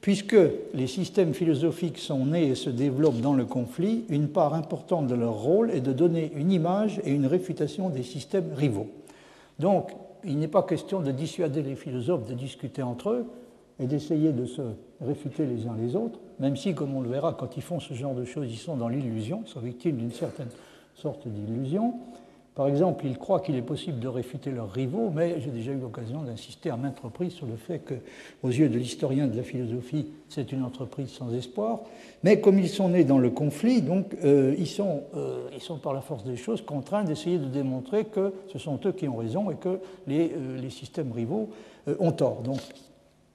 Puisque 0.02 0.38
les 0.74 0.88
systèmes 0.88 1.34
philosophiques 1.34 1.98
sont 1.98 2.28
nés 2.28 2.48
et 2.48 2.56
se 2.56 2.70
développent 2.70 3.20
dans 3.20 3.34
le 3.34 3.46
conflit, 3.46 4.06
une 4.10 4.28
part 4.28 4.54
importante 4.54 5.08
de 5.08 5.16
leur 5.16 5.34
rôle 5.34 5.72
est 5.72 5.82
de 5.82 5.92
donner 5.92 6.32
une 6.36 6.52
image 6.52 7.02
et 7.04 7.12
une 7.12 7.26
réfutation 7.26 7.90
des 7.90 8.04
systèmes 8.04 8.54
rivaux. 8.56 8.90
Donc, 9.60 9.92
il 10.24 10.38
n'est 10.38 10.48
pas 10.48 10.64
question 10.64 11.02
de 11.02 11.12
dissuader 11.12 11.64
les 11.64 11.76
philosophes 11.76 12.26
de 12.26 12.34
discuter 12.34 12.84
entre 12.84 13.10
eux 13.10 13.26
et 13.80 13.86
d'essayer 13.86 14.32
de 14.32 14.46
se 14.46 14.62
réfuter 15.02 15.46
les 15.46 15.68
uns 15.68 15.76
les 15.80 15.96
autres, 15.96 16.20
même 16.40 16.56
si, 16.56 16.74
comme 16.74 16.96
on 16.96 17.02
le 17.02 17.10
verra, 17.10 17.34
quand 17.34 17.58
ils 17.58 17.64
font 17.64 17.80
ce 17.80 17.94
genre 17.94 18.16
de 18.16 18.26
choses, 18.26 18.48
ils 18.52 18.58
sont 18.58 18.78
dans 18.78 18.90
l'illusion, 18.90 19.46
sont 19.46 19.60
victimes 19.60 19.98
d'une 19.98 20.12
certaine 20.12 20.50
sorte 20.96 21.28
d'illusion. 21.28 21.94
Par 22.58 22.68
exemple, 22.68 23.06
ils 23.06 23.20
croient 23.20 23.40
qu'il 23.40 23.56
est 23.56 23.62
possible 23.62 24.00
de 24.00 24.08
réfuter 24.08 24.50
leurs 24.50 24.72
rivaux, 24.72 25.12
mais 25.14 25.40
j'ai 25.42 25.52
déjà 25.52 25.74
eu 25.74 25.78
l'occasion 25.78 26.24
d'insister 26.24 26.72
à 26.72 26.76
maintes 26.76 27.00
reprises 27.00 27.34
sur 27.34 27.46
le 27.46 27.56
fait 27.56 27.78
que, 27.78 27.94
aux 28.42 28.50
yeux 28.50 28.68
de 28.68 28.80
l'historien 28.80 29.28
de 29.28 29.38
la 29.38 29.44
philosophie, 29.44 30.08
c'est 30.28 30.52
une 30.52 30.64
entreprise 30.64 31.10
sans 31.10 31.32
espoir. 31.36 31.82
Mais 32.24 32.42
comme 32.42 32.58
ils 32.58 32.68
sont 32.68 32.90
nés 32.90 33.04
dans 33.04 33.20
le 33.20 33.30
conflit, 33.30 33.84
euh, 34.24 34.56
ils, 34.58 34.66
sont, 34.66 35.04
euh, 35.16 35.48
ils, 35.54 35.62
sont, 35.62 35.78
par 35.78 35.94
la 35.94 36.02
force 36.02 36.24
des 36.24 36.36
choses 36.36 36.64
contraints 36.64 37.04
d'essayer 37.04 37.38
de 37.38 37.46
démontrer 37.46 38.06
que 38.06 38.34
ce 38.52 38.58
sont 38.58 38.80
eux 38.88 38.92
qui 38.92 39.08
ont 39.08 39.18
raison 39.18 39.52
et 39.52 39.56
que 39.56 39.78
les, 40.08 40.32
euh, 40.36 40.70
systèmes 40.72 41.12
rivaux 41.12 41.50
ont 42.00 42.12
tort. 42.12 42.42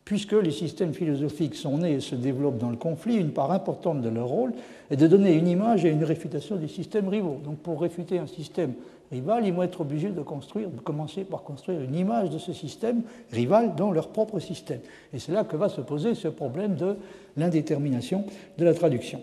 Puisque 0.04 0.32
les 0.32 0.50
systèmes 0.50 0.94
philosophiques 0.94 1.54
sont 1.54 1.78
nés 1.78 1.94
et 1.94 2.00
se 2.00 2.14
développent 2.14 2.58
dans 2.58 2.70
le 2.70 2.76
conflit, 2.76 3.16
une 3.16 3.30
part 3.30 3.52
importante 3.52 4.00
de 4.02 4.08
leur 4.08 4.26
rôle 4.26 4.52
est 4.90 4.96
de 4.96 5.06
donner 5.06 5.34
une 5.34 5.48
image 5.48 5.84
et 5.84 5.90
une 5.90 6.04
réfutation 6.04 6.56
des 6.56 6.68
systèmes 6.68 7.08
rivaux. 7.08 7.40
Donc, 7.44 7.58
pour 7.58 7.80
réfuter 7.80 8.18
un 8.18 8.26
système 8.26 8.72
rival, 9.12 9.46
ils 9.46 9.52
vont 9.52 9.62
être 9.62 9.80
obligés 9.80 10.10
de, 10.10 10.22
construire, 10.22 10.70
de 10.70 10.80
commencer 10.80 11.24
par 11.24 11.42
construire 11.42 11.80
une 11.80 11.94
image 11.94 12.30
de 12.30 12.38
ce 12.38 12.52
système 12.52 13.02
rival 13.30 13.74
dans 13.76 13.92
leur 13.92 14.08
propre 14.08 14.40
système. 14.40 14.80
Et 15.12 15.18
c'est 15.18 15.32
là 15.32 15.44
que 15.44 15.56
va 15.56 15.68
se 15.68 15.80
poser 15.80 16.14
ce 16.14 16.28
problème 16.28 16.74
de 16.74 16.96
l'indétermination 17.36 18.24
de 18.58 18.64
la 18.64 18.74
traduction. 18.74 19.20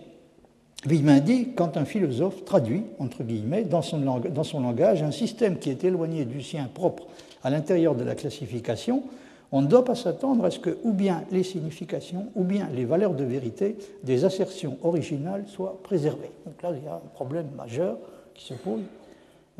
Villemin 0.86 1.20
dit 1.20 1.48
quand 1.54 1.76
un 1.76 1.84
philosophe 1.84 2.44
traduit, 2.46 2.84
entre 2.98 3.22
guillemets, 3.22 3.64
dans 3.64 3.82
son, 3.82 3.98
dans 3.98 4.44
son 4.44 4.60
langage 4.60 5.02
un 5.02 5.10
système 5.10 5.58
qui 5.58 5.68
est 5.68 5.84
éloigné 5.84 6.24
du 6.24 6.40
sien 6.40 6.70
propre 6.72 7.06
à 7.42 7.50
l'intérieur 7.50 7.94
de 7.94 8.04
la 8.04 8.14
classification, 8.14 9.02
on 9.52 9.62
ne 9.62 9.66
doit 9.66 9.84
pas 9.84 9.94
s'attendre 9.94 10.44
à 10.44 10.50
ce 10.50 10.58
que 10.58 10.78
ou 10.84 10.92
bien 10.92 11.24
les 11.30 11.42
significations 11.42 12.26
ou 12.34 12.44
bien 12.44 12.68
les 12.72 12.84
valeurs 12.84 13.14
de 13.14 13.24
vérité 13.24 13.76
des 14.04 14.24
assertions 14.24 14.78
originales 14.82 15.44
soient 15.48 15.78
préservées. 15.82 16.30
Donc 16.46 16.62
là, 16.62 16.70
il 16.76 16.84
y 16.84 16.88
a 16.88 16.94
un 16.94 17.08
problème 17.14 17.48
majeur 17.56 17.98
qui 18.34 18.44
se 18.44 18.54
pose 18.54 18.80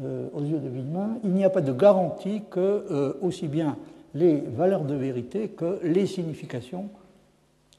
euh, 0.03 0.29
aux 0.33 0.43
yeux 0.43 0.59
de 0.59 0.69
Villemin, 0.69 1.19
il 1.25 1.31
n'y 1.31 1.45
a 1.45 1.51
pas 1.51 1.61
de 1.61 1.73
garantie 1.73 2.43
que 2.51 2.61
euh, 2.61 3.13
aussi 3.21 3.49
bien 3.49 3.77
les 4.15 4.37
valeurs 4.41 4.85
de 4.85 4.95
vérité 4.95 5.49
que 5.49 5.79
les 5.83 6.07
significations, 6.07 6.89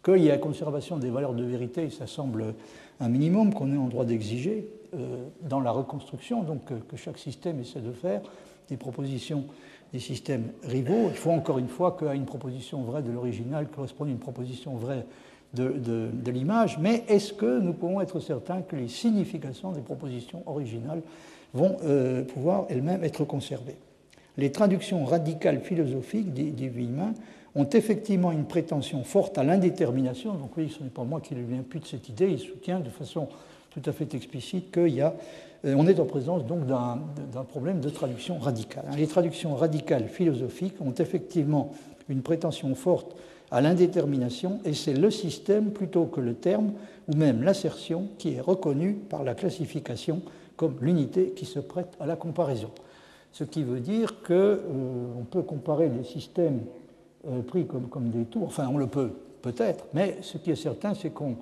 qu'il 0.04 0.18
y 0.24 0.28
la 0.28 0.38
conservation 0.38 0.98
des 0.98 1.10
valeurs 1.10 1.34
de 1.34 1.44
vérité, 1.44 1.90
ça 1.90 2.08
semble 2.08 2.54
un 3.00 3.10
minimum 3.10 3.54
qu'on 3.54 3.74
est 3.74 3.78
en 3.78 3.88
droit 3.88 4.06
d'exiger 4.06 4.68
euh, 4.94 5.26
dans 5.42 5.62
la 5.62 5.72
reconstruction, 5.72 6.44
donc 6.44 6.66
que 6.66 6.98
chaque 6.98 7.18
système 7.18 7.60
essaie 7.60 7.80
de 7.80 7.92
faire 7.92 8.22
des 8.70 8.78
propositions 8.78 9.46
des 9.94 10.00
systèmes 10.00 10.52
rivaux. 10.64 11.08
Il 11.10 11.16
faut 11.16 11.32
encore 11.32 11.60
une 11.60 11.68
fois 11.68 11.98
qu'à 12.00 12.14
une 12.14 12.26
proposition 12.26 12.82
vraie 12.84 13.02
de 13.02 13.12
l'original 13.12 13.68
corresponde 13.68 14.10
une 14.10 14.20
proposition 14.20 14.76
vraie 14.76 15.06
de, 15.54 15.74
de 16.14 16.32
l'image, 16.32 16.78
mais 16.80 17.04
est-ce 17.10 17.34
que 17.34 17.60
nous 17.60 17.74
pouvons 17.74 18.00
être 18.00 18.22
certains 18.22 18.62
que 18.62 18.78
les 18.78 18.88
significations 18.88 19.74
des 19.74 19.82
propositions 19.82 20.44
originales 20.46 21.02
vont 21.54 21.76
euh, 21.84 22.24
pouvoir 22.24 22.66
elles-mêmes 22.70 23.04
être 23.04 23.26
conservées? 23.26 23.76
Les 24.38 24.52
traductions 24.52 25.04
radicales 25.04 25.60
philosophiques, 25.60 26.34
dit, 26.34 26.52
dit 26.52 26.70
ont 27.54 27.68
effectivement 27.70 28.32
une 28.32 28.46
prétention 28.46 29.04
forte 29.04 29.38
à 29.38 29.44
l'indétermination. 29.44 30.34
Donc 30.36 30.56
oui, 30.56 30.74
ce 30.76 30.84
n'est 30.84 30.90
pas 30.90 31.04
moi 31.04 31.20
qui 31.20 31.36
lui 31.36 31.58
impute 31.58 31.86
cette 31.86 32.08
idée, 32.08 32.30
il 32.32 32.40
soutient 32.40 32.80
de 32.80 32.90
façon 32.90 33.28
tout 33.72 33.82
à 33.86 33.92
fait 33.92 34.14
explicite 34.14 34.74
qu'on 34.74 34.86
y 34.86 35.02
a, 35.02 35.14
on 35.64 35.88
est 35.88 36.00
en 36.00 36.06
présence 36.06 36.46
donc 36.46 36.66
d'un 36.66 37.44
problème 37.44 37.80
de 37.80 37.90
traduction 37.90 38.40
radicale. 38.40 38.86
Les 38.98 39.08
traductions 39.08 39.56
radicales 39.56 40.08
philosophiques 40.08 40.82
ont 40.82 40.94
effectivement 40.98 41.72
une 42.10 42.22
prétention 42.22 42.74
forte 42.76 43.16
à 43.52 43.62
l'indétermination, 43.62 44.60
et 44.64 44.74
c'est 44.74 44.94
le 44.94 45.12
système 45.12 45.72
plutôt 45.72 46.06
que 46.06 46.22
le 46.22 46.34
terme, 46.34 46.72
ou 47.10 47.16
même 47.16 47.44
l'assertion, 47.44 48.08
qui 48.18 48.36
est 48.36 48.42
reconnu 48.42 48.94
par 48.94 49.24
la 49.24 49.36
classification 49.36 50.22
comme 50.56 50.76
l'unité 50.82 51.34
qui 51.36 51.46
se 51.46 51.60
prête 51.60 51.94
à 52.00 52.06
la 52.06 52.16
comparaison. 52.16 52.70
Ce 53.34 53.44
qui 53.44 53.64
veut 53.64 53.80
dire 53.80 54.22
qu'on 54.22 54.34
euh, 54.34 55.24
peut 55.30 55.42
comparer 55.42 55.90
des 55.90 56.04
systèmes 56.04 56.62
euh, 57.28 57.42
pris 57.42 57.66
comme, 57.66 58.10
des 58.10 58.26
tours, 58.26 58.48
enfin 58.48 58.68
on 58.72 58.78
le 58.78 58.88
peut 58.88 59.12
peut-être, 59.42 59.86
mais 59.94 60.18
ce 60.22 60.38
qui 60.38 60.52
est 60.52 60.56
certain, 60.56 60.94
c'est 60.94 61.10
qu'on 61.10 61.36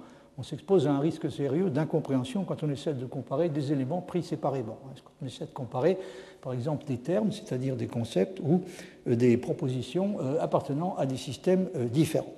s'expose 0.44 0.88
à 0.88 0.92
un 0.92 1.00
risque 1.00 1.32
sérieux 1.32 1.70
d'incompréhension 1.70 2.44
quand 2.44 2.64
on 2.64 2.70
essaie 2.70 2.94
de 2.94 3.06
comparer 3.06 3.50
des 3.50 3.72
éléments 3.72 4.02
pris 4.02 4.24
séparément. 4.24 4.78
Quand 5.04 5.12
on 5.22 5.26
essaie 5.26 5.46
de 5.46 5.52
comparer, 5.52 5.98
par 6.42 6.54
exemple, 6.54 6.86
des 6.86 6.98
termes, 6.98 7.32
c'est-à-dire 7.32 7.76
des 7.76 7.88
concepts 7.88 8.40
ou 8.40 8.62
euh, 9.08 9.16
des 9.16 9.38
propositions 9.38 10.18
appartenant 10.40 10.96
à 10.98 11.06
des 11.06 11.18
systèmes 11.18 11.70
différents. 11.92 12.34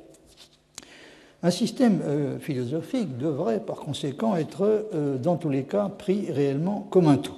Un 1.43 1.49
système 1.49 2.01
euh, 2.03 2.39
philosophique 2.39 3.17
devrait 3.17 3.61
par 3.61 3.77
conséquent 3.77 4.35
être 4.35 4.87
euh, 4.93 5.17
dans 5.17 5.37
tous 5.37 5.49
les 5.49 5.63
cas 5.63 5.89
pris 5.89 6.31
réellement 6.31 6.85
comme 6.91 7.07
un 7.07 7.17
tout. 7.17 7.35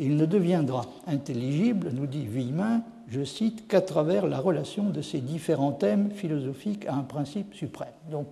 Il 0.00 0.16
ne 0.16 0.26
deviendra 0.26 0.86
intelligible, 1.06 1.90
nous 1.94 2.06
dit 2.06 2.26
Villemin, 2.26 2.82
je 3.08 3.22
cite, 3.22 3.68
qu'à 3.68 3.80
travers 3.80 4.26
la 4.26 4.40
relation 4.40 4.90
de 4.90 5.00
ces 5.02 5.20
différents 5.20 5.72
thèmes 5.72 6.10
philosophiques 6.10 6.84
à 6.86 6.94
un 6.94 7.02
principe 7.02 7.54
suprême. 7.54 7.88
Donc 8.10 8.26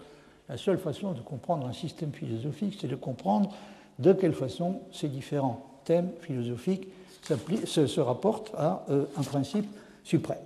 la 0.48 0.56
seule 0.56 0.78
façon 0.78 1.12
de 1.12 1.20
comprendre 1.20 1.66
un 1.66 1.72
système 1.72 2.12
philosophique, 2.12 2.78
c'est 2.80 2.88
de 2.88 2.96
comprendre 2.96 3.54
de 3.98 4.12
quelle 4.12 4.34
façon 4.34 4.80
ces 4.92 5.08
différents 5.08 5.80
thèmes 5.84 6.10
philosophiques 6.20 6.88
se, 7.22 8.00
rapportent 8.00 8.52
à 8.56 8.84
euh, 8.90 9.04
un 9.16 9.22
principe 9.22 9.66
suprême. 10.02 10.38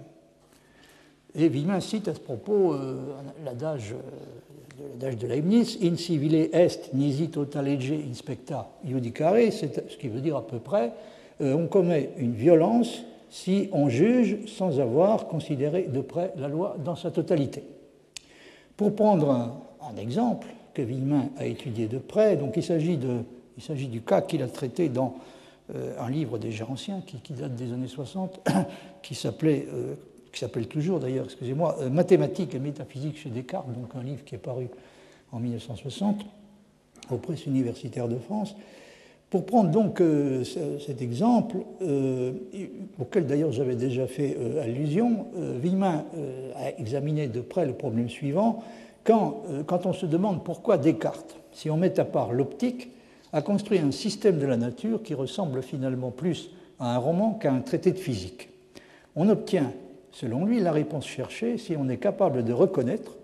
Et 1.34 1.48
Villemin 1.48 1.80
cite 1.80 2.08
à 2.08 2.14
ce 2.14 2.20
propos 2.20 2.74
euh, 2.74 3.14
l'adage 3.44 3.94
euh, 3.94 5.12
de 5.12 5.26
Leibniz, 5.26 5.78
in 5.82 5.96
civile 5.96 6.36
est 6.52 6.94
nisi 6.94 7.30
tota 7.30 7.62
lege 7.62 7.92
inspecta 8.08 8.70
judicare, 8.84 9.50
ce 9.50 9.96
qui 9.96 10.08
veut 10.08 10.20
dire 10.20 10.36
à 10.36 10.46
peu 10.46 10.60
près 10.60 10.92
on 11.40 11.66
commet 11.66 12.10
une 12.16 12.32
violence 12.32 13.02
si 13.28 13.68
on 13.72 13.88
juge 13.88 14.46
sans 14.46 14.80
avoir 14.80 15.26
considéré 15.26 15.82
de 15.82 16.00
près 16.00 16.32
la 16.36 16.48
loi 16.48 16.76
dans 16.84 16.96
sa 16.96 17.10
totalité. 17.10 17.64
Pour 18.76 18.94
prendre 18.94 19.30
un, 19.30 19.60
exemple 19.96 20.46
que 20.74 20.82
Villemin 20.82 21.30
a 21.38 21.46
étudié 21.46 21.88
de 21.88 21.98
près, 21.98 22.36
donc 22.36 22.56
il 22.56 22.62
s'agit, 22.62 22.98
du 22.98 24.00
cas 24.02 24.20
qu'il 24.20 24.42
a 24.42 24.48
traité 24.48 24.88
dans 24.88 25.16
un 25.98 26.10
livre 26.10 26.38
déjà 26.38 26.66
ancien 26.68 27.02
qui, 27.04 27.32
date 27.32 27.54
des 27.54 27.72
années 27.72 27.88
60, 27.88 28.40
qui 29.02 29.14
s'appelait 29.14 29.66
qui 30.32 30.40
s'appelle 30.40 30.68
toujours 30.68 31.00
d'ailleurs, 31.00 31.24
excusez-moi, 31.24 31.76
euh, 31.80 31.90
Mathématiques 31.90 32.54
et 32.54 32.58
métaphysique 32.58 33.18
chez 33.18 33.30
Descartes, 33.30 33.72
donc 33.72 33.90
un 33.94 34.02
livre 34.02 34.24
qui 34.24 34.34
est 34.34 34.38
paru 34.38 34.68
en 35.32 35.40
1960 35.40 36.24
aux 37.10 37.16
presses 37.16 37.46
universitaires 37.46 38.08
de 38.08 38.16
France. 38.16 38.54
Pour 39.30 39.44
prendre 39.44 39.70
donc 39.70 40.00
euh, 40.00 40.42
cet 40.44 41.02
exemple, 41.02 41.56
euh, 41.82 42.32
auquel 42.98 43.26
d'ailleurs 43.26 43.52
j'avais 43.52 43.76
déjà 43.76 44.06
fait 44.06 44.36
allusion, 44.62 45.26
Villemin 45.60 46.04
a 46.56 46.70
examiné 46.78 47.28
de 47.28 47.40
près 47.40 47.66
le 47.66 47.74
problème 47.74 48.08
suivant. 48.08 48.62
Quand, 49.08 49.42
quand 49.66 49.86
on 49.86 49.94
se 49.94 50.04
demande 50.04 50.44
pourquoi 50.44 50.76
Descartes, 50.76 51.34
si 51.52 51.70
on 51.70 51.78
met 51.78 51.98
à 51.98 52.04
part 52.04 52.34
l'optique, 52.34 52.90
a 53.32 53.40
construit 53.40 53.78
un 53.78 53.90
système 53.90 54.38
de 54.38 54.44
la 54.44 54.58
nature 54.58 55.02
qui 55.02 55.14
ressemble 55.14 55.62
finalement 55.62 56.10
plus 56.10 56.50
à 56.78 56.94
un 56.94 56.98
roman 56.98 57.32
qu'à 57.32 57.50
un 57.50 57.60
traité 57.60 57.92
de 57.92 57.98
physique, 57.98 58.50
on 59.16 59.30
obtient 59.30 59.72
selon 60.12 60.44
lui, 60.44 60.60
la 60.60 60.72
réponse 60.72 61.06
cherchée 61.06 61.58
si 61.58 61.76
on 61.76 61.88
est 61.88 61.98
capable 61.98 62.44
de 62.44 62.52
reconnaître 62.52 63.16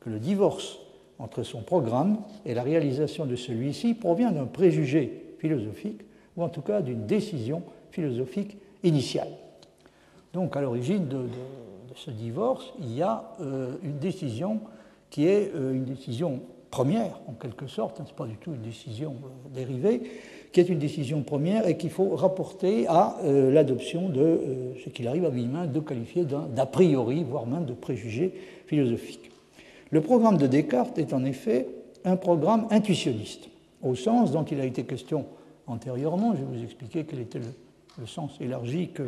que 0.00 0.10
le 0.10 0.18
divorce 0.18 0.78
entre 1.18 1.42
son 1.42 1.62
programme 1.62 2.18
et 2.44 2.54
la 2.54 2.62
réalisation 2.62 3.26
de 3.26 3.36
celui-ci 3.36 3.94
provient 3.94 4.32
d'un 4.32 4.46
préjugé 4.46 5.34
philosophique 5.38 6.02
ou 6.36 6.42
en 6.42 6.48
tout 6.48 6.62
cas 6.62 6.82
d'une 6.82 7.06
décision 7.06 7.62
philosophique 7.90 8.58
initiale. 8.82 9.28
Donc 10.32 10.56
à 10.56 10.60
l'origine 10.60 11.08
de, 11.08 11.24
ce 11.94 12.10
divorce, 12.10 12.72
il 12.80 12.94
y 12.94 13.02
a 13.02 13.32
euh, 13.40 13.76
une 13.82 13.98
décision 13.98 14.60
qui 15.12 15.26
est 15.28 15.52
euh, 15.54 15.74
une 15.74 15.84
décision 15.84 16.40
première 16.70 17.20
en 17.28 17.34
quelque 17.34 17.66
sorte, 17.68 18.00
hein, 18.00 18.04
ce 18.06 18.10
n'est 18.10 18.16
pas 18.16 18.26
du 18.26 18.36
tout 18.38 18.54
une 18.54 18.62
décision 18.62 19.14
euh, 19.24 19.54
dérivée, 19.54 20.02
qui 20.52 20.58
est 20.58 20.68
une 20.68 20.78
décision 20.78 21.22
première 21.22 21.68
et 21.68 21.76
qu'il 21.76 21.90
faut 21.90 22.16
rapporter 22.16 22.86
à 22.88 23.18
euh, 23.22 23.52
l'adoption 23.52 24.08
de 24.08 24.40
ce 24.82 24.88
qu'il 24.88 25.06
arrive 25.06 25.26
à 25.26 25.28
Villemin 25.28 25.66
de 25.66 25.80
qualifier 25.80 26.24
d'a 26.24 26.66
priori, 26.66 27.24
voire 27.24 27.46
même 27.46 27.66
de 27.66 27.74
préjugé 27.74 28.32
philosophique. 28.66 29.30
Le 29.90 30.00
programme 30.00 30.38
de 30.38 30.46
Descartes 30.46 30.98
est 30.98 31.12
en 31.12 31.24
effet 31.24 31.68
un 32.04 32.16
programme 32.16 32.66
intuitionniste, 32.70 33.48
au 33.82 33.94
sens 33.94 34.32
dont 34.32 34.44
il 34.44 34.60
a 34.60 34.64
été 34.64 34.84
question 34.84 35.26
antérieurement. 35.66 36.34
Je 36.34 36.38
vais 36.38 36.56
vous 36.58 36.64
expliquer 36.64 37.04
quel 37.04 37.20
était 37.20 37.38
le, 37.98 38.06
sens 38.06 38.32
élargi 38.40 38.88
que 38.88 39.02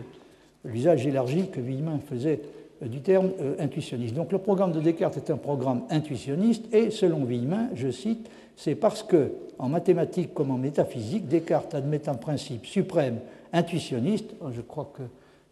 l'usage 0.64 1.06
élargi 1.06 1.48
que 1.48 1.60
Villemin 1.60 1.98
faisait 1.98 2.40
du 2.88 3.00
terme 3.00 3.30
intuitionniste. 3.58 4.14
Donc 4.14 4.32
le 4.32 4.38
programme 4.38 4.72
de 4.72 4.80
Descartes 4.80 5.16
est 5.16 5.30
un 5.30 5.36
programme 5.36 5.82
intuitionniste 5.90 6.72
et 6.72 6.90
selon 6.90 7.24
Villemin, 7.24 7.68
je 7.74 7.90
cite, 7.90 8.28
c'est 8.56 8.74
parce 8.74 9.02
que, 9.02 9.32
en 9.58 9.68
mathématiques 9.68 10.34
comme 10.34 10.50
en 10.50 10.58
métaphysique, 10.58 11.28
Descartes 11.28 11.74
admet 11.74 12.08
un 12.08 12.14
principe 12.14 12.66
suprême 12.66 13.18
intuitionniste. 13.52 14.34
Oh, 14.40 14.46
je 14.52 14.60
crois 14.60 14.90
que 14.94 15.02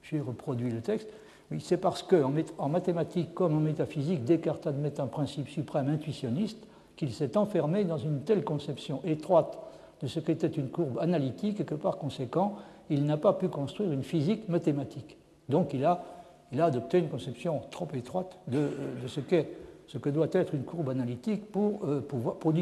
j'ai 0.02 0.20
reproduit 0.20 0.70
le 0.70 0.80
texte. 0.80 1.08
Oui, 1.50 1.60
c'est 1.60 1.76
parce 1.76 2.02
que, 2.02 2.22
en 2.58 2.68
mathématiques 2.68 3.34
comme 3.34 3.56
en 3.56 3.60
métaphysique, 3.60 4.24
Descartes 4.24 4.66
admet 4.66 5.00
un 5.00 5.06
principe 5.06 5.48
suprême 5.48 5.88
intuitionniste 5.88 6.58
qu'il 6.96 7.12
s'est 7.12 7.36
enfermé 7.36 7.84
dans 7.84 7.98
une 7.98 8.20
telle 8.20 8.44
conception 8.44 9.00
étroite 9.04 9.58
de 10.02 10.06
ce 10.06 10.20
qu'était 10.20 10.48
une 10.48 10.68
courbe 10.68 10.98
analytique 11.00 11.60
et 11.60 11.64
que 11.64 11.74
par 11.74 11.96
conséquent, 11.96 12.56
il 12.90 13.04
n'a 13.04 13.16
pas 13.16 13.32
pu 13.32 13.48
construire 13.48 13.92
une 13.92 14.02
physique 14.02 14.48
mathématique. 14.48 15.16
Donc 15.48 15.74
il 15.74 15.84
a, 15.84 16.04
il 16.52 16.60
a 16.60 16.66
adopté 16.66 16.98
une 16.98 17.08
conception 17.08 17.60
trop 17.70 17.88
étroite 17.94 18.38
de, 18.46 18.70
de 19.02 19.08
ce, 19.08 19.20
que 19.98 20.08
doit 20.10 20.28
être 20.32 20.54
une 20.54 20.64
courbe 20.64 20.90
analytique 20.90 21.50
pour, 21.50 21.84
euh, 21.84 22.00
pouvoir, 22.00 22.54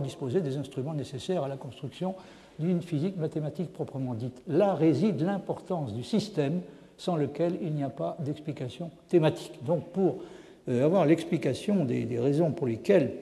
disposer, 0.00 0.40
des 0.40 0.56
instruments 0.56 0.94
nécessaires 0.94 1.42
à 1.42 1.48
la 1.48 1.56
construction 1.56 2.14
d'une 2.58 2.82
physique 2.82 3.16
mathématique 3.16 3.72
proprement 3.72 4.14
dite. 4.14 4.42
Là 4.46 4.74
réside 4.74 5.20
l'importance 5.22 5.94
du 5.94 6.02
système 6.02 6.60
sans 6.96 7.16
lequel 7.16 7.58
il 7.62 7.72
n'y 7.72 7.84
a 7.84 7.90
pas 7.90 8.16
d'explication 8.20 8.90
thématique. 9.08 9.64
Donc 9.64 9.88
pour 9.90 10.16
euh, 10.68 10.84
avoir 10.84 11.06
l'explication 11.06 11.84
des, 11.84 12.18
raisons 12.18 12.50
pour 12.50 12.66
lesquelles 12.66 13.14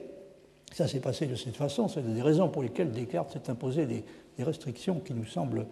ça 0.73 0.87
s'est 0.87 0.99
passé 0.99 1.27
de 1.27 1.35
cette 1.35 1.55
façon, 1.55 1.87
c'est 1.87 2.01
des 2.01 2.21
raisons 2.21 2.49
pour 2.49 2.61
lesquelles 2.61 2.91
Descartes 2.91 3.31
s'est 3.31 3.49
imposé 3.49 3.85
des, 3.85 4.03
restrictions 4.39 4.99
qui 4.99 5.15
nous 5.15 5.25
semblent 5.25 5.65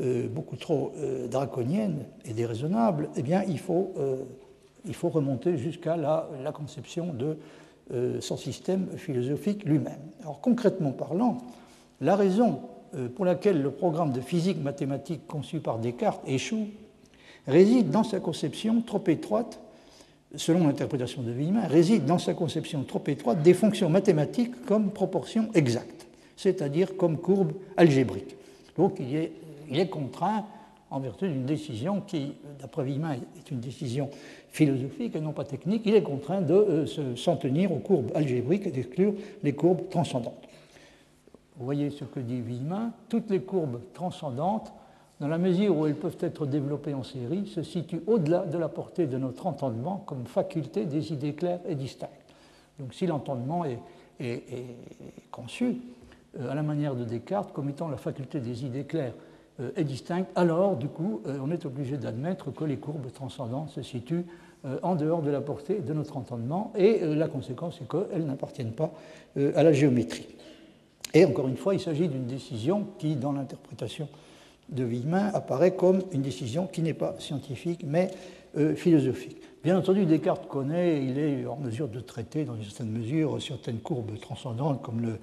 euh, 0.00 0.26
beaucoup 0.26 0.56
trop 0.56 0.94
euh, 0.96 1.28
draconiennes 1.28 2.06
et 2.24 2.32
déraisonnables, 2.32 3.10
eh 3.14 3.22
bien 3.22 3.42
il 3.46 3.58
faut, 3.58 3.92
euh, 3.98 4.22
il 4.86 4.94
faut 4.94 5.10
remonter 5.10 5.58
jusqu'à 5.58 5.98
la, 5.98 6.28
conception 6.54 7.12
de 7.12 7.36
son 8.20 8.38
système 8.38 8.86
philosophique 8.96 9.64
lui-même. 9.64 10.00
Alors 10.22 10.40
concrètement 10.40 10.92
parlant, 10.92 11.38
la 12.00 12.16
raison 12.16 12.60
pour 13.14 13.26
laquelle 13.26 13.60
le 13.60 13.70
programme 13.70 14.12
de 14.12 14.22
physique 14.22 14.62
mathématique 14.62 15.26
conçu 15.26 15.60
par 15.60 15.78
Descartes 15.78 16.22
échoue 16.26 16.68
réside 17.46 17.90
dans 17.90 18.04
sa 18.04 18.18
conception 18.18 18.80
trop 18.80 19.02
étroite, 19.08 19.60
selon 20.36 20.68
l'interprétation 20.68 21.20
de 21.20 21.32
Villemin, 21.32 21.66
réside 21.66 22.06
dans 22.06 22.18
sa 22.18 22.32
conception 22.32 22.82
trop 22.84 23.02
étroite 23.08 23.42
des 23.42 23.52
fonctions 23.52 23.90
mathématiques 23.90 24.64
comme 24.64 24.90
proportions 24.90 25.50
exactes, 25.52 26.06
c'est-à-dire 26.36 26.96
comme 26.96 27.18
courbes 27.18 27.52
algébriques. 27.76 28.36
Donc 28.76 28.96
il 28.98 29.14
est, 29.16 29.32
il 29.72 29.80
est 29.80 29.88
contraint, 29.88 30.44
en 30.90 31.00
vertu 31.00 31.28
d'une 31.28 31.46
décision 31.46 32.02
qui, 32.02 32.34
d'après 32.60 32.84
Villemin, 32.84 33.14
est 33.14 33.50
une 33.50 33.60
décision 33.60 34.10
philosophique 34.50 35.16
et 35.16 35.20
non 35.20 35.32
pas 35.32 35.44
technique, 35.44 35.82
il 35.86 35.94
est 35.94 36.02
contraint 36.02 36.42
de 36.42 36.54
euh, 36.54 37.16
s'en 37.16 37.36
tenir 37.36 37.72
aux 37.72 37.78
courbes 37.78 38.12
algébriques 38.14 38.66
et 38.66 38.70
d'exclure 38.70 39.14
les 39.42 39.54
courbes 39.54 39.88
transcendantes. 39.88 40.48
Vous 41.56 41.64
voyez 41.64 41.90
ce 41.90 42.04
que 42.04 42.20
dit 42.20 42.40
Villemin, 42.40 42.92
toutes 43.08 43.30
les 43.30 43.40
courbes 43.40 43.80
transcendantes 43.94 44.72
dans 45.20 45.28
la 45.28 45.38
mesure 45.38 45.76
où 45.76 45.86
elles 45.86 45.94
peuvent 45.94 46.18
être 46.20 46.46
développées 46.46 46.94
en 46.94 47.04
série, 47.04 47.46
se 47.46 47.62
situent 47.62 48.02
au-delà 48.08 48.40
de 48.40 48.58
la 48.58 48.68
portée 48.68 49.06
de 49.06 49.16
notre 49.16 49.46
entendement 49.46 50.02
comme 50.04 50.26
faculté 50.26 50.84
des 50.84 51.12
idées 51.12 51.34
claires 51.34 51.60
et 51.66 51.76
distinctes. 51.76 52.10
Donc 52.78 52.92
si 52.92 53.06
l'entendement 53.06 53.64
est, 53.64 53.78
conçu 55.30 55.76
euh, 56.38 56.50
à 56.50 56.54
la 56.54 56.62
manière 56.62 56.94
de 56.94 57.04
Descartes 57.04 57.52
comme 57.52 57.68
étant 57.68 57.88
la 57.88 57.96
faculté 57.96 58.40
des 58.40 58.64
idées 58.64 58.84
claires 58.84 59.14
euh, 59.60 59.70
et 59.76 59.84
distinctes, 59.84 60.30
alors 60.34 60.76
du 60.76 60.88
coup 60.88 61.20
euh, 61.26 61.36
on 61.42 61.50
est 61.50 61.66
obligé 61.66 61.98
d'admettre 61.98 62.52
que 62.52 62.64
les 62.64 62.78
courbes 62.78 63.12
transcendantes 63.12 63.68
se 63.68 63.82
situent 63.82 64.24
euh, 64.64 64.78
en 64.82 64.94
dehors 64.94 65.20
de 65.20 65.30
la 65.30 65.42
portée 65.42 65.80
de 65.80 65.92
notre 65.92 66.16
entendement 66.16 66.72
et 66.74 67.00
la 67.04 67.28
conséquence 67.28 67.78
est 67.82 67.88
qu'elles 67.88 68.24
n'appartiennent 68.24 68.72
pas 68.72 68.92
à 69.36 69.62
la 69.62 69.72
géométrie. 69.72 70.28
Et 71.14 71.24
encore 71.24 71.48
une 71.48 71.56
fois, 71.56 71.74
il 71.74 71.80
s'agit 71.80 72.08
d'une 72.08 72.26
décision 72.26 72.86
qui, 72.98 73.16
dans 73.16 73.32
l'interprétation 73.32 74.08
de 74.70 74.84
Villemin 74.84 75.30
apparaît 75.34 75.74
comme 75.74 76.02
une 76.12 76.22
décision 76.22 76.66
qui 76.66 76.80
n'est 76.80 76.94
pas 76.94 77.16
scientifique 77.18 77.82
mais 77.84 78.10
philosophique. 78.76 79.38
Bien 79.64 79.78
entendu, 79.78 80.06
Descartes 80.06 80.48
connaît, 80.48 81.04
il 81.04 81.18
est 81.18 81.46
en 81.46 81.56
mesure 81.56 81.88
de 81.88 82.00
traiter 82.00 82.44
dans 82.44 82.54
une 82.54 82.64
certaine 82.64 82.90
mesure 82.90 83.40
certaines 83.40 83.78
courbes 83.78 84.18
transcendantes 84.20 84.82
comme 84.82 85.00
le, 85.00 85.18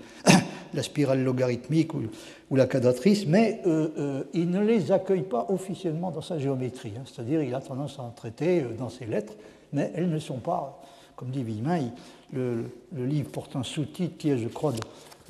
la 0.73 0.83
spirale 0.83 1.23
logarithmique 1.23 1.93
ou, 1.93 2.55
la 2.55 2.65
quadratrice, 2.65 3.25
mais 3.27 3.61
euh, 3.65 3.89
euh, 3.97 4.23
il 4.33 4.49
ne 4.49 4.61
les 4.61 4.91
accueille 4.91 5.23
pas 5.23 5.45
officiellement 5.49 6.11
dans 6.11 6.21
sa 6.21 6.39
géométrie. 6.39 6.93
Hein, 6.97 7.03
C'est-à-dire 7.05 7.43
il 7.43 7.53
a 7.53 7.61
tendance 7.61 7.99
à 7.99 8.03
en 8.03 8.09
traiter 8.09 8.61
euh, 8.61 8.73
dans 8.77 8.89
ses 8.89 9.05
lettres, 9.05 9.33
mais 9.71 9.91
elles 9.95 10.09
ne 10.09 10.19
sont 10.19 10.39
pas, 10.39 10.81
comme 11.15 11.29
dit 11.29 11.43
Villemin, 11.43 11.79
le, 12.33 12.65
livre 12.95 13.29
porte 13.29 13.55
un 13.55 13.63
sous-titre 13.63 14.17
qui 14.17 14.29
est, 14.29 14.37
je 14.37 14.47
crois, 14.47 14.73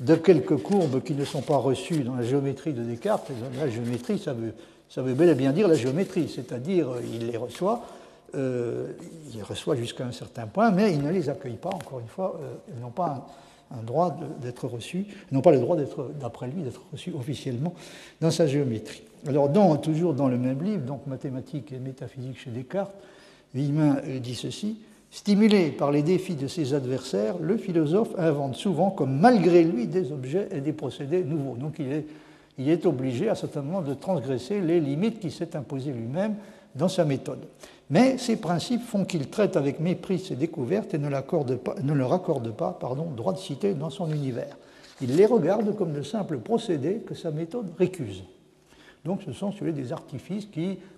de, 0.00 0.14
quelques 0.14 0.56
courbes 0.56 1.02
qui 1.02 1.14
ne 1.14 1.24
sont 1.24 1.42
pas 1.42 1.56
reçues 1.56 2.04
dans 2.04 2.14
la 2.14 2.22
géométrie 2.22 2.72
de 2.72 2.82
Descartes. 2.82 3.30
La 3.58 3.68
géométrie, 3.68 4.18
ça 4.18 4.32
veut, 4.32 5.14
bel 5.14 5.28
et 5.28 5.34
bien 5.34 5.52
dire 5.52 5.68
la 5.68 5.74
géométrie, 5.74 6.28
c'est-à-dire 6.28 6.88
il 7.12 7.26
les 7.26 7.36
reçoit, 7.36 7.82
il 8.34 9.36
les 9.36 9.42
reçoit 9.42 9.76
jusqu'à 9.76 10.06
un 10.06 10.12
certain 10.12 10.46
point, 10.46 10.70
mais 10.70 10.92
il 10.92 11.02
ne 11.02 11.10
les 11.10 11.28
accueille 11.28 11.56
pas, 11.56 11.70
encore 11.70 12.00
une 12.00 12.08
fois, 12.08 12.38
euh, 12.42 12.54
ils 12.74 12.80
n'ont 12.80 12.90
pas 12.90 13.26
un, 13.70 13.82
droit 13.82 14.18
d'être 14.40 14.66
reçus, 14.66 15.06
ils 15.30 15.34
n'ont 15.34 15.42
pas 15.42 15.52
le 15.52 15.60
droit 15.60 15.76
d'être, 15.76 16.10
d'après 16.20 16.48
lui, 16.48 16.62
d'être 16.62 16.82
reçus 16.92 17.12
officiellement 17.12 17.74
dans 18.20 18.30
sa 18.30 18.46
géométrie. 18.46 19.02
Alors, 19.26 19.48
dans, 19.48 19.76
toujours 19.76 20.14
dans 20.14 20.28
le 20.28 20.38
même 20.38 20.62
livre, 20.62 20.82
donc 20.82 21.06
Mathématiques 21.06 21.72
et 21.72 21.78
métaphysique 21.78 22.38
chez 22.38 22.50
Descartes, 22.50 22.94
Villemin 23.54 23.96
dit 24.22 24.34
ceci 24.34 24.78
Stimulé 25.12 25.72
par 25.72 25.90
les 25.90 26.02
défis 26.02 26.36
de 26.36 26.46
ses 26.46 26.72
adversaires, 26.72 27.36
le 27.40 27.56
philosophe 27.56 28.10
invente 28.16 28.54
souvent, 28.54 28.90
comme 28.90 29.18
malgré 29.18 29.64
lui, 29.64 29.88
des 29.88 30.12
objets 30.12 30.48
et 30.52 30.60
des 30.60 30.72
procédés 30.72 31.24
nouveaux. 31.24 31.56
Donc 31.56 31.80
il 31.80 31.92
est, 31.92 32.06
est 32.58 32.86
obligé 32.86 33.28
à 33.28 33.34
certains 33.34 33.62
moments 33.62 33.82
de 33.82 33.94
transgresser 33.94 34.60
les 34.60 34.78
limites 34.78 35.18
qu'il 35.18 35.32
s'est 35.32 35.56
imposées 35.56 35.90
lui-même 35.92 36.36
dans 36.76 36.88
sa 36.88 37.04
méthode. 37.04 37.40
Mais 37.90 38.18
ces 38.18 38.36
principes 38.36 38.84
font 38.84 39.04
qu'il 39.04 39.28
traite 39.28 39.56
avec 39.56 39.80
mépris 39.80 40.20
ses 40.20 40.36
découvertes 40.36 40.94
et 40.94 40.98
ne, 40.98 41.08
leur 41.08 42.12
accorde 42.12 42.50
pas 42.52 42.78
pardon, 42.80 43.10
droit 43.10 43.32
de 43.32 43.38
citer 43.38 43.74
dans 43.74 43.90
son 43.90 44.12
univers. 44.12 44.56
Il 45.02 45.16
les 45.16 45.26
regarde 45.26 45.74
comme 45.74 45.92
de 45.92 46.02
simples 46.02 46.38
procédés 46.38 47.02
que 47.06 47.14
sa 47.14 47.32
méthode 47.32 47.72
récuse. 47.78 48.22
Donc 49.04 49.22
ce 49.24 49.32
sont 49.32 49.50
celui 49.50 49.72
des 49.72 49.92
artifices 49.92 50.46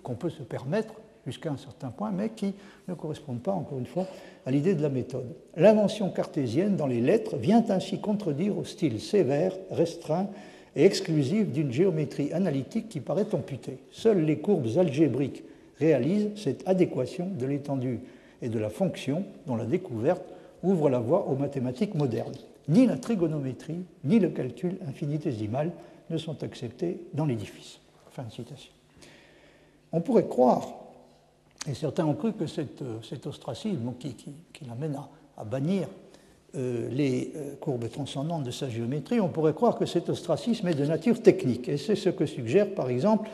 qu'on 0.03 0.15
peut 0.15 0.29
se 0.29 0.43
permettre 0.43 0.93
jusqu'à 1.25 1.51
un 1.51 1.57
certain 1.57 1.89
point, 1.89 2.11
mais 2.11 2.29
qui 2.29 2.53
ne 2.87 2.93
correspondent 2.93 3.41
pas, 3.41 3.53
encore 3.53 3.79
une 3.79 3.85
fois, 3.85 4.05
à 4.45 4.51
l'idée 4.51 4.75
de 4.75 4.81
la 4.81 4.89
méthode. 4.89 5.33
L'invention 5.55 6.09
cartésienne 6.09 6.75
dans 6.75 6.85
les 6.85 6.99
lettres 6.99 7.37
vient 7.37 7.63
ainsi 7.69 8.01
contredire 8.01 8.57
au 8.57 8.65
style 8.65 8.99
sévère, 8.99 9.53
restreint 9.71 10.27
et 10.75 10.83
exclusif 10.85 11.47
d'une 11.47 11.71
géométrie 11.71 12.33
analytique 12.33 12.89
qui 12.89 12.99
paraît 12.99 13.33
amputée. 13.33 13.79
Seules 13.89 14.25
les 14.25 14.39
courbes 14.39 14.77
algébriques 14.77 15.43
réalisent 15.83 16.29
cette 16.35 16.67
adéquation 16.67 17.27
de 17.27 17.45
l'étendue 17.45 17.99
et 18.41 18.49
de 18.49 18.59
la 18.59 18.69
fonction 18.69 19.25
dont 19.45 19.55
la 19.55 19.65
découverte 19.65 20.23
ouvre 20.63 20.89
la 20.89 20.99
voie 20.99 21.27
aux 21.27 21.35
mathématiques 21.35 21.95
modernes. 21.95 22.35
Ni 22.69 22.85
la 22.85 22.97
trigonométrie, 22.97 23.83
ni 24.05 24.19
le 24.19 24.29
calcul 24.29 24.77
infinitésimal 24.87 25.71
ne 26.09 26.17
sont 26.17 26.43
acceptés 26.43 27.01
dans 27.13 27.25
l'édifice. 27.25 27.79
Fin 28.11 28.23
de 28.23 28.31
citation. 28.31 28.71
On 29.91 30.01
pourrait 30.01 30.27
croire 30.27 30.67
et 31.69 31.73
certains 31.73 32.05
ont 32.05 32.13
cru 32.13 32.33
que 32.33 32.43
euh, 32.43 33.01
cet 33.01 33.27
ostracisme 33.27 33.93
qui, 33.99 34.15
l'amène 34.67 34.95
à, 34.95 35.09
à, 35.41 35.43
bannir 35.45 35.87
euh, 36.55 36.89
les 36.89 37.31
euh, 37.35 37.55
courbes 37.59 37.89
transcendantes 37.89 38.43
de 38.43 38.51
sa 38.51 38.69
géométrie, 38.69 39.19
on 39.19 39.29
pourrait 39.29 39.53
croire 39.53 39.77
que 39.77 39.85
cet 39.85 40.09
ostracisme 40.09 40.67
est 40.67 40.75
de 40.75 40.85
nature 40.85 41.21
technique. 41.21 41.67
Et 41.69 41.77
c'est 41.77 41.95
ce 41.95 42.09
que 42.09 42.25
suggère 42.25 42.73
par 42.73 42.89
exemple 42.89 43.29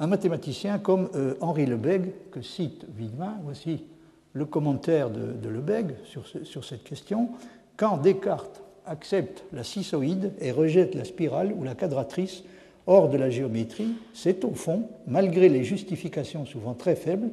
un 0.00 0.06
mathématicien 0.06 0.78
comme 0.78 1.08
euh, 1.14 1.34
Henri 1.40 1.66
Lebesgue, 1.66 2.12
que 2.30 2.42
cite 2.42 2.86
Villemin. 2.96 3.36
Voici 3.44 3.84
le 4.32 4.44
commentaire 4.44 5.10
de, 5.10 5.32
de 5.32 5.48
Lebesgue 5.48 5.94
sur, 6.04 6.26
ce, 6.26 6.44
sur 6.44 6.64
cette 6.64 6.84
question. 6.84 7.28
Quand 7.76 7.98
Descartes 7.98 8.62
accepte 8.86 9.44
la 9.52 9.64
cissoïde 9.64 10.32
et 10.40 10.50
rejette 10.50 10.94
la 10.94 11.04
spirale 11.04 11.52
ou 11.52 11.64
la 11.64 11.74
quadratrice 11.74 12.44
hors 12.86 13.08
de 13.08 13.16
la 13.16 13.30
géométrie, 13.30 13.94
c'est 14.12 14.44
au 14.44 14.52
fond, 14.52 14.88
malgré 15.06 15.48
les 15.48 15.64
justifications 15.64 16.44
souvent 16.44 16.74
très 16.74 16.96
faibles, 16.96 17.30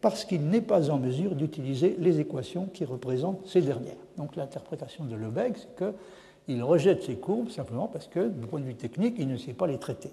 parce 0.00 0.24
qu'il 0.24 0.42
n'est 0.48 0.60
pas 0.60 0.90
en 0.90 0.98
mesure 0.98 1.34
d'utiliser 1.34 1.96
les 1.98 2.20
équations 2.20 2.66
qui 2.72 2.84
représentent 2.84 3.46
ces 3.46 3.62
dernières. 3.62 3.96
Donc 4.16 4.36
l'interprétation 4.36 5.04
de 5.04 5.16
Lebesgue, 5.16 5.56
c'est 5.56 5.84
qu'il 6.46 6.62
rejette 6.62 7.02
ces 7.02 7.16
courbes 7.16 7.50
simplement 7.50 7.88
parce 7.88 8.06
que, 8.06 8.28
du 8.28 8.46
point 8.46 8.60
de 8.60 8.66
vue 8.66 8.74
technique, 8.74 9.16
il 9.18 9.28
ne 9.28 9.36
sait 9.36 9.54
pas 9.54 9.66
les 9.66 9.78
traiter. 9.78 10.10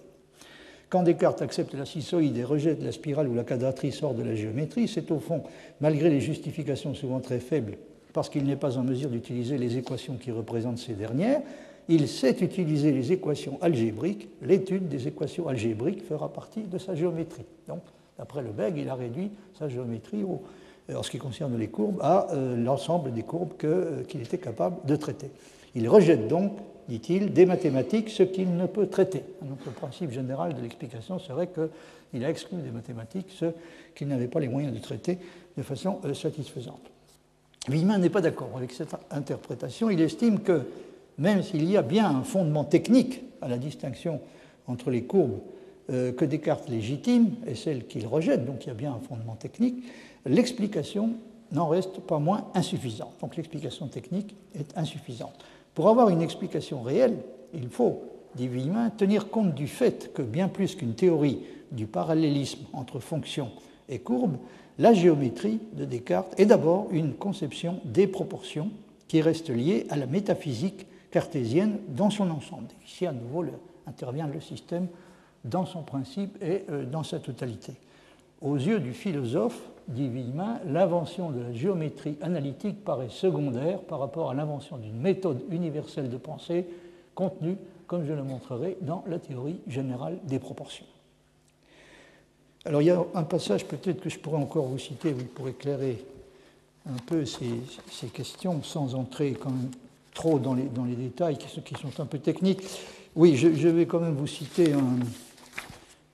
Quand 0.92 1.02
Descartes 1.02 1.42
accepte 1.42 1.74
la 1.74 1.86
cissoïde 1.86 2.38
et 2.38 2.44
rejette 2.44 2.84
la 2.84 2.92
spirale 2.92 3.28
ou 3.28 3.34
la 3.34 3.44
quadratrice 3.44 4.04
hors 4.04 4.14
de 4.14 4.22
la 4.22 4.36
géométrie, 4.36 4.88
c'est 4.88 5.10
au 5.10 5.20
fond, 5.20 5.42
malgré 5.80 6.10
les 6.10 6.20
justifications 6.20 6.94
souvent 6.94 7.22
très 7.22 7.40
faibles, 7.40 7.78
parce 8.14 8.30
qu'il 8.30 8.44
n'est 8.44 8.58
pas 8.58 8.78
en 8.78 8.84
mesure 8.84 9.10
d'utiliser 9.10 9.58
les 9.58 9.78
équations 9.78 10.18
qui 10.18 10.32
représentent 10.32 10.80
ces 10.80 10.94
dernières, 10.94 11.42
il 11.88 12.08
sait 12.08 12.38
utiliser 12.42 12.92
les 12.92 13.12
équations 13.12 13.58
algébriques. 13.62 14.28
L'étude 14.44 14.88
des 14.88 15.08
équations 15.08 15.48
algébriques 15.48 16.04
fera 16.04 16.32
partie 16.32 16.64
de 16.64 16.78
sa 16.78 16.94
géométrie. 16.94 17.46
Donc, 17.68 17.82
D'après 18.22 18.44
Lebesgue, 18.44 18.78
il 18.78 18.88
a 18.88 18.94
réduit 18.94 19.32
sa 19.58 19.68
géométrie 19.68 20.24
euh, 20.24 20.96
en 20.96 21.02
ce 21.02 21.10
qui 21.10 21.18
concerne 21.18 21.58
les 21.58 21.70
courbes 21.70 22.00
à 22.02 22.32
euh, 22.32 22.56
l'ensemble 22.56 23.12
des 23.14 23.24
courbes 23.24 23.54
euh, 23.64 24.04
qu'il 24.04 24.20
qu 24.20 24.26
était 24.26 24.38
capable 24.38 24.86
de 24.86 24.96
traiter. 24.96 25.32
Il 25.74 25.90
rejette 25.90 26.28
donc, 26.28 26.52
dit-il, 26.88 27.34
des 27.34 27.46
mathématiques 27.46 28.10
ce 28.10 28.24
qu'il 28.24 28.56
ne 28.56 28.66
peut 28.66 28.88
traiter. 28.88 29.24
Donc 29.42 29.60
le 29.66 29.72
principe 29.72 30.12
général 30.12 30.54
de 30.56 30.62
l'explication 30.62 31.20
serait 31.20 31.50
qu'il 31.50 32.26
a 32.26 32.30
exclu 32.30 32.58
des 32.62 32.72
mathématiques 32.72 33.28
ce 33.38 33.46
qu'il 33.96 34.08
n'avait 34.08 34.28
pas 34.28 34.40
les 34.40 34.48
moyens 34.48 34.74
de 34.74 34.80
traiter 34.80 35.18
de 35.58 35.64
façon 35.64 36.00
euh, 36.06 36.14
satisfaisante. 36.14 36.82
Wieman 37.70 38.02
n'est 38.02 38.10
pas 38.10 38.22
d'accord 38.22 38.52
avec 38.56 38.72
cette 38.72 38.96
interprétation. 39.12 39.90
Il 39.90 40.02
estime 40.02 40.40
que 40.40 40.64
même 41.18 41.44
s'il 41.44 41.70
y 41.70 41.78
a 41.78 41.84
bien 41.84 42.10
un 42.10 42.24
fondement 42.24 42.64
technique 42.64 43.22
à 43.42 43.48
la 43.48 43.58
distinction 43.58 44.20
entre 44.68 44.90
les 44.90 45.04
courbes 45.04 45.40
euh, 45.92 46.12
que 46.12 46.26
Descartes 46.26 46.70
légitime 46.70 47.36
et 47.46 47.56
celles 47.56 47.86
qu'il 47.86 48.08
rejette, 48.08 48.46
donc 48.46 48.66
il 48.66 48.68
y 48.68 48.72
a 48.72 48.76
bien 48.76 48.94
un 48.94 49.00
fondement 49.00 49.36
technique, 49.36 49.84
l'explication 50.26 51.12
n'en 51.52 51.68
reste 51.68 52.00
pas 52.00 52.20
moins 52.20 52.48
insuffisante. 52.54 53.14
Donc 53.22 53.36
l'explication 53.36 53.88
technique 53.88 54.36
est 54.56 54.78
insuffisante. 54.78 55.36
Pour 55.74 55.90
avoir 55.90 56.10
une 56.10 56.22
explication 56.22 56.82
réelle, 56.82 57.18
il 57.54 57.70
faut, 57.70 58.04
dit 58.36 58.48
Villemin, 58.48 58.90
tenir 58.90 59.30
compte 59.30 59.54
du 59.54 59.68
fait 59.68 60.12
que 60.14 60.22
bien 60.22 60.48
plus 60.48 60.76
qu'une 60.76 60.96
théorie 60.96 61.40
du 61.72 61.88
parallélisme 61.88 62.66
entre 62.74 63.00
fonctions 63.00 63.52
et 63.88 64.00
courbes, 64.00 64.38
la 64.80 64.94
géométrie 64.94 65.60
de 65.74 65.86
Descartes 65.86 66.34
est 66.40 66.46
d'abord 66.46 66.88
une 66.92 67.14
conception 67.14 67.80
des 67.86 68.08
proportions 68.08 68.72
qui 69.08 69.22
reste 69.22 69.50
liée 69.50 69.86
à 69.90 69.96
la 69.96 70.08
métaphysique 70.08 70.88
cartésienne 71.12 71.80
dans 71.90 72.10
son 72.10 72.30
ensemble. 72.32 72.68
Ici, 72.86 73.06
à 73.06 73.12
nouveau, 73.12 73.46
intervient 73.86 74.28
le 74.28 74.40
système 74.40 74.88
dans 75.44 75.66
son 75.66 75.82
principe 75.84 76.42
et 76.42 76.64
euh, 76.70 76.86
dans 76.86 77.04
sa 77.04 77.20
totalité. 77.20 77.74
Aux 78.42 78.56
yeux 78.56 78.80
du 78.80 78.94
philosophe, 78.94 79.62
dit 79.88 80.08
Villemin, 80.08 80.60
l'invention 80.66 81.32
de 81.32 81.42
la 81.42 81.54
géométrie 81.54 82.18
analytique 82.22 82.84
paraît 82.84 83.10
secondaire 83.10 83.80
par 83.80 84.00
rapport 84.00 84.32
à 84.32 84.34
l'invention 84.34 84.78
d'une 84.78 85.00
méthode 85.00 85.42
universelle 85.50 86.10
de 86.10 86.18
pensée 86.18 86.66
contenue, 87.16 87.58
comme 87.88 88.06
je 88.06 88.14
le 88.14 88.24
montrerai, 88.24 88.78
dans 88.82 89.04
la 89.08 89.20
théorie 89.20 89.60
générale 89.68 90.18
des 90.24 90.40
proportions. 90.40 90.86
Alors 92.66 92.82
il 92.82 92.86
y 92.86 92.92
a 92.92 93.04
un 93.16 93.24
passage 93.24 93.66
peut-être 93.66 94.02
que 94.02 94.10
je 94.10 94.20
pourrais 94.20 94.38
encore 94.38 94.66
vous 94.66 94.78
citer 94.78 95.14
pour 95.14 95.48
éclairer 95.48 96.04
un 96.88 96.98
peu 97.06 97.26
ces, 97.26 98.08
questions 98.14 98.62
sans 98.64 98.96
entrer 98.96 99.34
quand 99.34 99.50
même 99.50 99.72
trop 100.14 100.40
dans 100.40 100.54
les, 100.54 100.64
dans 100.64 100.86
les 100.86 100.96
détails 100.96 101.38
qui, 101.38 101.48
sont 101.76 102.00
un 102.00 102.06
peu 102.06 102.20
techniques. 102.20 102.62
Oui, 103.16 103.36
je, 103.36 103.54
je 103.54 103.68
vais 103.68 103.86
quand 103.86 104.00
même 104.00 104.16
vous 104.16 104.28
citer 104.28 104.74
un, 104.74 105.00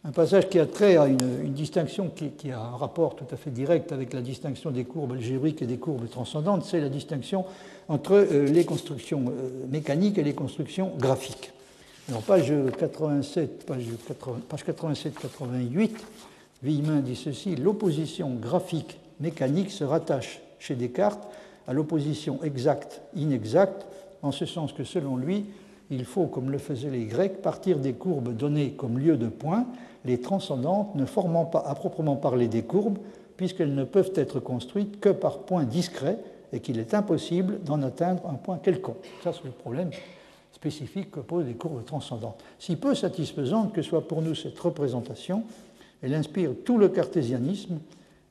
un 0.08 0.12
passage 0.12 0.48
qui 0.48 0.58
a 0.58 0.66
trait 0.66 0.96
à 0.96 1.06
une, 1.06 1.52
distinction 1.54 2.10
qui, 2.10 2.52
a 2.52 2.60
un 2.60 2.78
rapport 2.78 3.18
tout 3.18 3.26
à 3.30 3.36
fait 3.36 3.50
direct 3.50 3.92
avec 3.92 4.14
la 4.14 4.22
distinction 4.22 4.72
des 4.72 4.86
courbes 4.86 5.12
algébriques 5.14 5.62
et 5.62 5.66
des 5.66 5.78
courbes 5.78 6.10
transcendantes, 6.10 6.64
c'est 6.64 6.80
la 6.80 6.88
distinction 6.88 7.44
entre 7.90 8.14
euh, 8.14 8.46
les 8.46 8.64
constructions 8.64 9.26
euh, 9.28 9.66
mécaniques 9.70 10.18
et 10.18 10.24
les 10.24 10.34
constructions 10.34 10.94
graphiques. 10.98 11.52
Alors, 12.08 12.22
page 12.22 12.54
87, 12.80 13.66
page, 13.66 13.84
87-88, 14.50 15.92
Villemin 16.64 17.02
dit 17.02 17.18
ceci 17.18 17.58
l'opposition 17.58 18.34
graphique-mécanique 18.34 19.72
se 19.72 19.84
rattache 19.84 20.40
chez 20.58 20.76
Descartes 20.76 21.28
à 21.68 21.74
l'opposition 21.74 22.40
exacte-inexacte, 22.44 23.86
en 24.22 24.32
ce 24.32 24.46
sens 24.46 24.72
que 24.72 24.86
selon 24.86 25.18
lui, 25.18 25.48
il 25.90 26.06
faut, 26.06 26.26
comme 26.26 26.52
le 26.52 26.58
faisaient 26.58 26.90
les 26.90 27.06
Grecs, 27.06 27.42
partir 27.42 27.80
des 27.80 27.94
courbes 27.94 28.36
données 28.36 28.72
comme 28.72 29.00
lieu 29.00 29.18
de 29.18 29.28
point 29.28 29.66
les 30.08 30.20
transcendantes 30.20 30.96
ne 30.96 31.06
formant 31.06 31.46
pas 31.46 31.60
à 31.60 31.76
proprement 31.76 32.16
parler 32.16 32.48
des 32.48 32.64
courbes, 32.64 32.98
puisqu'elles 33.36 33.76
ne 33.76 33.84
peuvent 33.84 34.14
être 34.16 34.40
construites 34.40 35.00
que 35.00 35.10
par 35.10 35.40
points 35.40 35.66
discrets 35.66 36.18
et 36.54 36.62
qu'il 36.62 36.80
est 36.80 36.94
impossible 36.94 37.62
d'en 37.64 37.84
atteindre 37.84 38.26
un 38.28 38.36
point 38.36 38.58
quelconque. 38.58 39.06
Ça, 39.24 39.32
c'est 39.34 39.44
le 39.44 39.52
problème 39.52 39.92
spécifique 40.54 41.12
que 41.12 41.20
posent 41.20 41.46
les 41.46 41.54
courbes 41.54 41.86
transcendantes. 41.86 42.42
Si 42.58 42.78
peu 42.78 42.96
satisfaisante 42.96 43.74
que 43.74 43.82
soit 43.82 44.08
pour 44.08 44.22
nous 44.22 44.34
cette 44.34 44.58
représentation, 44.58 45.44
elle 46.02 46.16
inspire 46.16 46.52
tout 46.66 46.78
le 46.78 46.90
cartésianisme 46.90 47.80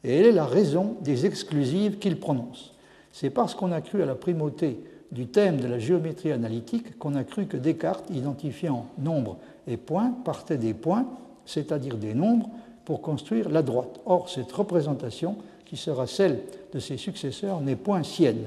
et 0.02 0.16
elle 0.16 0.26
est 0.26 0.32
la 0.32 0.46
raison 0.46 0.96
des 1.02 1.26
exclusives 1.26 1.98
qu'il 1.98 2.18
prononce. 2.18 2.72
C'est 3.12 3.30
parce 3.30 3.54
qu'on 3.54 3.70
a 3.70 3.80
cru 3.80 4.02
à 4.02 4.06
la 4.06 4.14
primauté 4.14 4.80
du 5.12 5.26
thème 5.26 5.60
de 5.60 5.68
la 5.68 5.78
géométrie 5.78 6.32
analytique 6.32 6.98
qu'on 6.98 7.14
a 7.14 7.24
cru 7.24 7.46
que 7.46 7.56
Descartes, 7.56 8.10
identifiant 8.10 8.86
nombre 8.98 9.38
et 9.66 9.76
points, 9.76 10.12
partait 10.24 10.58
des 10.58 10.74
points 10.74 11.06
c'est-à-dire 11.46 11.96
des 11.96 12.12
nombres, 12.12 12.50
pour 12.84 13.00
construire 13.00 13.48
la 13.48 13.62
droite. 13.62 14.00
Or, 14.04 14.28
cette 14.28 14.52
représentation, 14.52 15.36
qui 15.64 15.76
sera 15.76 16.06
celle 16.06 16.40
de 16.72 16.78
ses 16.78 16.96
successeurs, 16.96 17.60
n'est 17.60 17.76
point 17.76 18.02
sienne. 18.02 18.44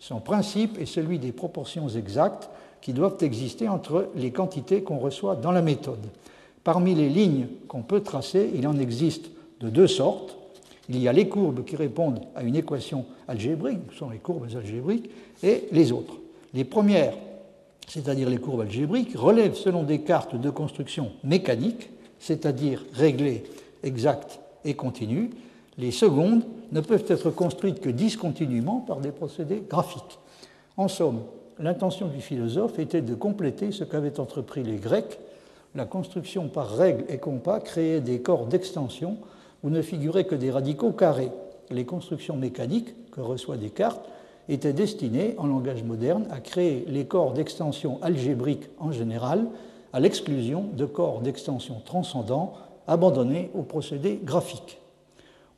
Son 0.00 0.20
principe 0.20 0.78
est 0.78 0.86
celui 0.86 1.18
des 1.18 1.32
proportions 1.32 1.88
exactes 1.88 2.48
qui 2.80 2.92
doivent 2.92 3.18
exister 3.20 3.68
entre 3.68 4.08
les 4.16 4.30
quantités 4.30 4.82
qu'on 4.82 4.98
reçoit 4.98 5.36
dans 5.36 5.52
la 5.52 5.62
méthode. 5.62 6.04
Parmi 6.64 6.94
les 6.94 7.08
lignes 7.08 7.46
qu'on 7.68 7.82
peut 7.82 8.00
tracer, 8.00 8.50
il 8.54 8.66
en 8.66 8.78
existe 8.78 9.30
de 9.60 9.68
deux 9.68 9.86
sortes. 9.86 10.36
Il 10.88 11.00
y 11.00 11.08
a 11.08 11.12
les 11.12 11.28
courbes 11.28 11.64
qui 11.64 11.76
répondent 11.76 12.20
à 12.34 12.42
une 12.42 12.56
équation 12.56 13.04
algébrique, 13.28 13.80
ce 13.92 13.98
sont 13.98 14.10
les 14.10 14.18
courbes 14.18 14.46
algébriques, 14.56 15.10
et 15.42 15.64
les 15.72 15.92
autres. 15.92 16.14
Les 16.54 16.64
premières, 16.64 17.14
c'est-à-dire 17.88 18.30
les 18.30 18.38
courbes 18.38 18.62
algébriques, 18.62 19.16
relèvent 19.16 19.56
selon 19.56 19.82
des 19.82 20.00
cartes 20.00 20.36
de 20.36 20.50
construction 20.50 21.10
mécanique 21.24 21.90
c'est-à-dire 22.18 22.84
réglées, 22.92 23.44
exactes 23.82 24.40
et 24.64 24.74
continues. 24.74 25.30
Les 25.78 25.90
secondes 25.90 26.42
ne 26.72 26.80
peuvent 26.80 27.04
être 27.08 27.30
construites 27.30 27.80
que 27.80 27.90
discontinuement 27.90 28.80
par 28.80 29.00
des 29.00 29.12
procédés 29.12 29.62
graphiques. 29.68 30.18
En 30.76 30.88
somme, 30.88 31.20
l'intention 31.58 32.08
du 32.08 32.20
philosophe 32.20 32.78
était 32.78 33.02
de 33.02 33.14
compléter 33.14 33.72
ce 33.72 33.84
qu'avaient 33.84 34.18
entrepris 34.18 34.62
les 34.62 34.76
Grecs. 34.76 35.18
La 35.74 35.84
construction 35.84 36.48
par 36.48 36.70
règles 36.70 37.04
et 37.08 37.18
compas 37.18 37.60
créait 37.60 38.00
des 38.00 38.20
corps 38.20 38.46
d'extension 38.46 39.18
où 39.66 39.70
ne 39.70 39.82
figuraient 39.82 40.26
que 40.26 40.36
des 40.36 40.52
radicaux 40.52 40.92
carrés. 40.92 41.32
Les 41.70 41.84
constructions 41.84 42.36
mécaniques 42.36 42.94
que 43.10 43.20
reçoit 43.20 43.56
Descartes 43.56 44.08
étaient 44.48 44.72
destinées, 44.72 45.34
en 45.38 45.48
langage 45.48 45.82
moderne, 45.82 46.28
à 46.30 46.38
créer 46.38 46.84
les 46.86 47.04
corps 47.04 47.32
d'extension 47.32 47.98
algébriques 48.00 48.70
en 48.78 48.92
général, 48.92 49.46
à 49.92 49.98
l'exclusion 49.98 50.66
de 50.76 50.86
corps 50.86 51.20
d'extension 51.20 51.82
transcendants 51.84 52.52
abandonnés 52.86 53.50
au 53.54 53.62
procédé 53.62 54.20
graphique. 54.22 54.78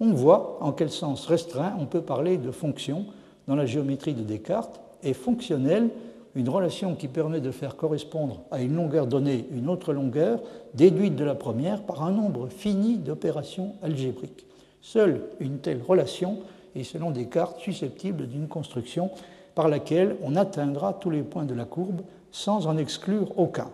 On 0.00 0.14
voit 0.14 0.56
en 0.62 0.72
quel 0.72 0.88
sens 0.88 1.26
restreint 1.26 1.74
on 1.78 1.84
peut 1.84 2.00
parler 2.00 2.38
de 2.38 2.50
fonction 2.50 3.04
dans 3.46 3.56
la 3.56 3.66
géométrie 3.66 4.14
de 4.14 4.22
Descartes 4.22 4.80
et 5.02 5.12
fonctionnelle 5.12 5.90
une 6.38 6.48
relation 6.48 6.94
qui 6.94 7.08
permet 7.08 7.40
de 7.40 7.50
faire 7.50 7.76
correspondre 7.76 8.42
à 8.52 8.62
une 8.62 8.76
longueur 8.76 9.08
donnée 9.08 9.48
une 9.50 9.68
autre 9.68 9.92
longueur 9.92 10.40
déduite 10.72 11.16
de 11.16 11.24
la 11.24 11.34
première 11.34 11.82
par 11.82 12.04
un 12.04 12.12
nombre 12.12 12.48
fini 12.48 12.96
d'opérations 12.96 13.74
algébriques. 13.82 14.46
Seule 14.80 15.22
une 15.40 15.58
telle 15.58 15.82
relation 15.82 16.38
est 16.76 16.84
selon 16.84 17.10
Descartes 17.10 17.58
susceptible 17.58 18.28
d'une 18.28 18.46
construction 18.46 19.10
par 19.56 19.68
laquelle 19.68 20.16
on 20.22 20.36
atteindra 20.36 20.92
tous 20.92 21.10
les 21.10 21.22
points 21.22 21.44
de 21.44 21.54
la 21.54 21.64
courbe 21.64 22.02
sans 22.30 22.68
en 22.68 22.76
exclure 22.76 23.36
aucun. 23.36 23.68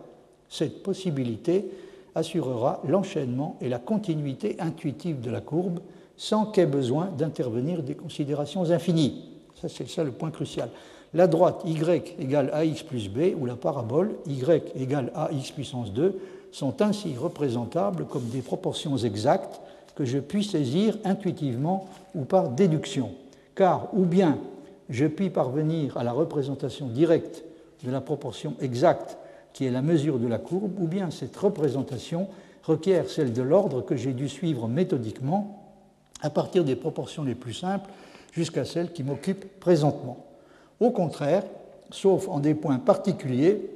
Cette 0.48 0.82
possibilité 0.82 1.70
assurera 2.14 2.80
l'enchaînement 2.88 3.58
et 3.60 3.68
la 3.68 3.78
continuité 3.78 4.56
intuitive 4.58 5.20
de 5.20 5.30
la 5.30 5.42
courbe 5.42 5.80
sans 6.16 6.46
qu'ait 6.46 6.64
besoin 6.64 7.10
d'intervenir 7.18 7.82
des 7.82 7.94
considérations 7.94 8.70
infinies. 8.70 9.28
Ça, 9.60 9.68
c'est 9.68 9.88
ça 9.88 10.02
le 10.02 10.12
point 10.12 10.30
crucial. 10.30 10.70
La 11.14 11.28
droite 11.28 11.62
y 11.64 11.78
égale 12.18 12.50
ax 12.52 12.82
plus 12.82 13.08
b 13.08 13.36
ou 13.38 13.46
la 13.46 13.54
parabole 13.54 14.16
y 14.26 14.42
égale 14.74 15.12
ax 15.14 15.52
puissance 15.52 15.92
2 15.92 16.20
sont 16.50 16.82
ainsi 16.82 17.14
représentables 17.16 18.06
comme 18.06 18.28
des 18.30 18.42
proportions 18.42 18.96
exactes 18.96 19.60
que 19.94 20.04
je 20.04 20.18
puis 20.18 20.42
saisir 20.42 20.98
intuitivement 21.04 21.88
ou 22.16 22.24
par 22.24 22.48
déduction. 22.48 23.12
Car 23.54 23.88
ou 23.92 24.04
bien 24.04 24.38
je 24.90 25.06
puis 25.06 25.30
parvenir 25.30 25.96
à 25.96 26.02
la 26.02 26.12
représentation 26.12 26.88
directe 26.88 27.44
de 27.84 27.92
la 27.92 28.00
proportion 28.00 28.54
exacte 28.60 29.16
qui 29.52 29.66
est 29.66 29.70
la 29.70 29.82
mesure 29.82 30.18
de 30.18 30.26
la 30.26 30.38
courbe, 30.38 30.80
ou 30.80 30.88
bien 30.88 31.12
cette 31.12 31.36
représentation 31.36 32.26
requiert 32.64 33.08
celle 33.08 33.32
de 33.32 33.42
l'ordre 33.42 33.82
que 33.82 33.94
j'ai 33.94 34.12
dû 34.12 34.28
suivre 34.28 34.66
méthodiquement 34.66 35.62
à 36.22 36.30
partir 36.30 36.64
des 36.64 36.74
proportions 36.74 37.22
les 37.22 37.36
plus 37.36 37.54
simples 37.54 37.88
jusqu'à 38.32 38.64
celles 38.64 38.92
qui 38.92 39.04
m'occupent 39.04 39.60
présentement. 39.60 40.33
Au 40.80 40.90
contraire, 40.90 41.44
sauf 41.90 42.28
en 42.28 42.40
des 42.40 42.54
points 42.54 42.78
particuliers 42.78 43.70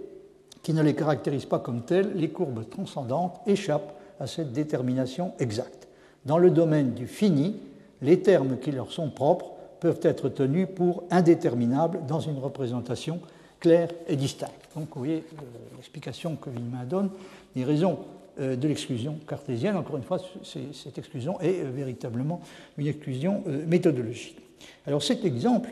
qui 0.62 0.74
ne 0.74 0.82
les 0.82 0.94
caractérisent 0.94 1.46
pas 1.46 1.58
comme 1.58 1.82
tels, 1.82 2.12
les 2.14 2.30
courbes 2.30 2.68
transcendantes 2.68 3.40
échappent 3.46 3.94
à 4.20 4.26
cette 4.26 4.52
détermination 4.52 5.32
exacte. 5.38 5.88
Dans 6.26 6.38
le 6.38 6.50
domaine 6.50 6.92
du 6.92 7.06
fini, 7.06 7.56
les 8.02 8.20
termes 8.20 8.58
qui 8.58 8.72
leur 8.72 8.92
sont 8.92 9.10
propres 9.10 9.52
peuvent 9.80 10.00
être 10.02 10.28
tenus 10.28 10.66
pour 10.74 11.04
indéterminables 11.10 12.00
dans 12.06 12.20
une 12.20 12.38
représentation 12.38 13.20
claire 13.60 13.88
et 14.08 14.16
distincte. 14.16 14.68
Donc 14.74 14.88
vous 14.94 15.00
voyez 15.00 15.24
euh, 15.34 15.42
l'explication 15.76 16.36
que 16.36 16.50
Villemin 16.50 16.84
donne, 16.84 17.10
les 17.56 17.64
raisons 17.64 17.98
euh, 18.40 18.56
de 18.56 18.68
l'exclusion 18.68 19.18
cartésienne. 19.26 19.76
Encore 19.76 19.96
une 19.96 20.02
fois, 20.02 20.18
cette 20.42 20.98
exclusion 20.98 21.40
est 21.40 21.60
euh, 21.60 21.70
véritablement 21.70 22.40
une 22.76 22.86
exclusion 22.86 23.42
méthodologique. 23.66 24.38
Alors 24.86 25.02
cet 25.02 25.24
exemple 25.24 25.70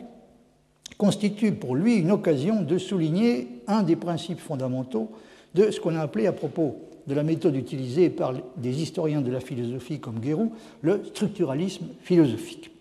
constitue 0.97 1.53
pour 1.53 1.75
lui 1.75 1.95
une 1.95 2.11
occasion 2.11 2.61
de 2.61 2.77
souligner 2.77 3.47
un 3.67 3.83
des 3.83 3.95
principes 3.95 4.39
fondamentaux 4.39 5.11
de 5.55 5.71
ce 5.71 5.79
qu'on 5.79 5.95
a 5.95 6.01
appelé 6.01 6.27
à 6.27 6.33
propos 6.33 6.77
de 7.07 7.13
la 7.13 7.23
méthode 7.23 7.55
utilisée 7.55 8.09
par 8.09 8.33
des 8.57 8.81
historiens 8.81 9.21
de 9.21 9.31
la 9.31 9.39
philosophie 9.39 9.99
comme 9.99 10.19
Guérou, 10.19 10.53
le 10.81 11.03
structuralisme 11.05 11.87
philosophique. 12.01 12.71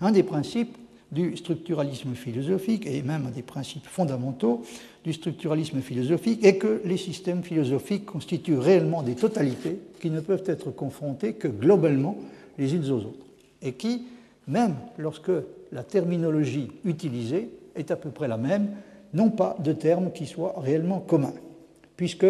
Un 0.00 0.12
des 0.12 0.22
principes 0.22 0.76
du 1.10 1.36
structuralisme 1.36 2.14
philosophique 2.14 2.86
et 2.86 3.02
même 3.02 3.26
un 3.26 3.30
des 3.30 3.42
principes 3.42 3.86
fondamentaux 3.86 4.62
du 5.04 5.12
structuralisme 5.12 5.80
philosophique 5.80 6.44
est 6.44 6.56
que 6.56 6.82
les 6.84 6.96
systèmes 6.96 7.42
philosophiques 7.42 8.04
constituent 8.04 8.58
réellement 8.58 9.02
des 9.02 9.14
totalités 9.14 9.78
qui 10.00 10.10
ne 10.10 10.20
peuvent 10.20 10.42
être 10.46 10.70
confrontées 10.70 11.34
que 11.34 11.48
globalement 11.48 12.18
les 12.58 12.74
unes 12.74 12.90
aux 12.90 13.04
autres 13.04 13.26
et 13.62 13.72
qui, 13.72 14.02
même 14.48 14.74
lorsque 14.98 15.30
la 15.74 15.82
terminologie 15.82 16.70
utilisée 16.84 17.50
est 17.74 17.90
à 17.90 17.96
peu 17.96 18.10
près 18.10 18.28
la 18.28 18.38
même, 18.38 18.70
n'ont 19.12 19.30
pas 19.30 19.56
de 19.58 19.72
termes 19.72 20.12
qui 20.12 20.26
soient 20.26 20.54
réellement 20.56 21.00
communs, 21.00 21.34
puisque 21.96 22.26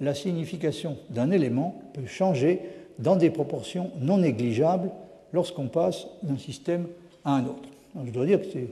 la 0.00 0.14
signification 0.14 0.96
d'un 1.10 1.30
élément 1.30 1.80
peut 1.94 2.06
changer 2.06 2.60
dans 2.98 3.16
des 3.16 3.30
proportions 3.30 3.90
non 4.00 4.18
négligeables 4.18 4.90
lorsqu'on 5.32 5.68
passe 5.68 6.06
d'un 6.22 6.38
système 6.38 6.86
à 7.24 7.36
un 7.36 7.44
autre. 7.44 7.68
je 8.04 8.10
dois 8.10 8.26
dire 8.26 8.40
que 8.40 8.46
c'est 8.50 8.68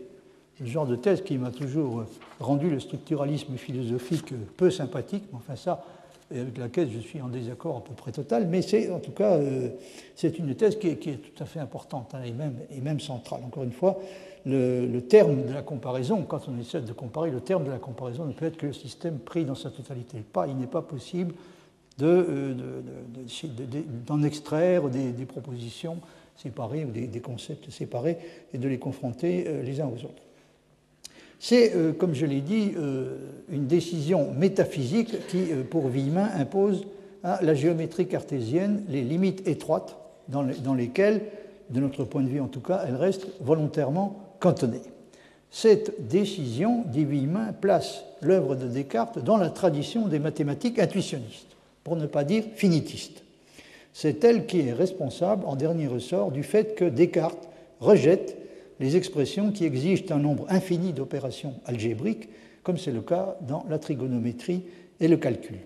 le 0.61 0.67
genre 0.67 0.87
de 0.87 0.97
thèse 0.97 1.23
qui 1.23 1.37
m'a 1.37 1.51
toujours 1.51 2.05
rendu 2.41 2.71
le 2.71 2.81
structuralisme 2.81 3.57
philosophique 3.57 4.33
peu 4.57 4.71
sympathique, 4.71 5.25
mais 5.33 5.39
enfin 5.39 5.57
ça, 5.57 5.85
avec 6.31 6.59
laquelle 6.59 6.91
je 6.91 6.99
suis 6.99 7.21
en 7.21 7.29
désaccord 7.29 7.77
à 7.77 7.85
peu 7.85 7.95
près 7.95 8.13
total, 8.13 8.47
mais 8.49 8.63
c'est 8.63 8.91
en 8.91 8.99
tout 8.99 9.13
cas 9.13 9.35
euh, 9.35 9.69
c'est 10.17 10.39
une 10.39 10.55
thèse 10.55 10.79
qui 10.79 10.89
est, 10.89 10.97
tout 10.97 11.43
à 11.43 11.47
fait 11.47 11.61
importante 11.61 12.15
hein, 12.15 12.23
et, 12.25 12.33
même, 12.33 12.57
et, 12.71 13.01
centrale. 13.01 13.41
Encore 13.45 13.65
une 13.65 13.73
fois, 13.73 14.01
le, 14.47 15.01
terme 15.01 15.45
de 15.47 15.53
la 15.53 15.63
comparaison, 15.63 16.23
quand 16.23 16.49
on 16.49 16.59
essaie 16.59 16.81
de 16.81 16.93
comparer, 16.93 17.31
le 17.31 17.41
terme 17.41 17.65
de 17.65 17.71
la 17.71 17.79
comparaison 17.79 18.25
ne 18.25 18.33
peut 18.33 18.47
être 18.47 18.57
que 18.57 18.67
le 18.67 18.73
système 18.73 19.19
pris 19.19 19.45
dans 19.45 19.55
sa 19.55 19.71
totalité. 19.71 20.19
Il 20.49 20.57
n'est 20.57 20.67
pas 20.67 20.83
possible 20.83 21.35
euh, 22.03 22.55
d'en 24.07 24.23
extraire 24.23 24.89
des, 24.89 25.27
propositions 25.27 25.99
séparées 26.37 26.85
ou 26.85 26.91
des, 26.91 27.21
concepts 27.21 27.71
séparés 27.71 28.19
et 28.53 28.59
de 28.59 28.69
les 28.69 28.79
confronter 28.79 29.45
euh, 29.47 29.63
les 29.63 29.81
uns 29.81 29.87
aux 29.87 30.05
autres. 30.05 30.23
C'est, 31.47 31.75
euh, 31.75 31.93
comme 31.93 32.15
je 32.15 32.25
l'ai 32.25 32.41
dit, 32.41 32.73
une 33.51 33.67
décision 33.67 34.33
métaphysique 34.33 35.27
qui, 35.29 35.43
pour 35.71 35.89
Villemin, 35.89 36.31
impose 36.39 36.87
à 37.23 37.39
la 37.43 37.53
géométrie 37.53 38.07
cartésienne 38.07 38.83
les 38.89 39.03
limites 39.03 39.47
étroites 39.47 39.95
dans, 40.29 40.75
lesquelles, 40.75 41.21
de 41.69 41.81
notre 41.81 42.05
point 42.05 42.23
de 42.23 42.31
vue 42.31 42.41
en 42.41 42.47
tout 42.47 42.63
cas, 42.63 42.87
elle 42.89 42.97
reste 42.97 43.27
volontairement 43.43 44.23
cantonnée. 44.41 44.81
Cette 45.51 46.09
décision, 46.09 46.83
dit 46.87 47.07
place 47.61 48.05
l'œuvre 48.23 48.57
de 48.57 48.67
Descartes 48.67 49.23
dans 49.23 49.37
la 49.37 49.51
tradition 49.51 50.09
des 50.09 50.21
mathématiques 50.21 50.79
intuitionnistes 50.79 51.57
pour 51.85 51.97
ne 51.97 52.07
pas 52.07 52.25
dire 52.25 52.45
finitiste. 52.55 53.23
C'est 53.93 54.25
elle 54.25 54.47
qui 54.47 54.61
est 54.61 54.73
responsable, 54.73 55.45
en 55.45 55.57
dernier 55.57 55.89
ressort, 55.89 56.33
du 56.33 56.43
fait 56.43 56.75
que 56.75 56.87
Descartes 56.87 57.51
rejette 57.81 58.39
les 58.81 58.97
expressions 58.97 59.53
qui 59.53 59.65
exigent 59.65 60.05
un 60.11 60.19
nombre 60.19 60.47
infini 60.49 60.93
d'opérations 60.93 61.55
algébriques, 61.67 62.29
comme 62.63 62.79
c'est 62.79 62.93
le 62.93 63.03
cas 63.03 63.37
dans 63.43 63.65
la 63.69 63.79
trigonométrie 63.79 64.65
et 65.01 65.09
le 65.09 65.17
calcul. 65.17 65.59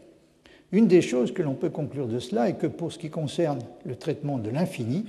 Une 0.73 0.87
des 0.87 1.01
choses 1.01 1.33
que 1.33 1.42
l'on 1.42 1.55
peut 1.55 1.71
conclure 1.71 2.09
de 2.09 2.18
cela 2.18 2.49
est 2.49 2.59
que 2.59 2.66
pour 2.66 2.92
ce 2.92 2.99
qui 2.99 3.09
concerne 3.09 3.61
le 3.85 3.97
traitement 3.97 4.38
de 4.38 4.51
l'infini, 4.51 5.07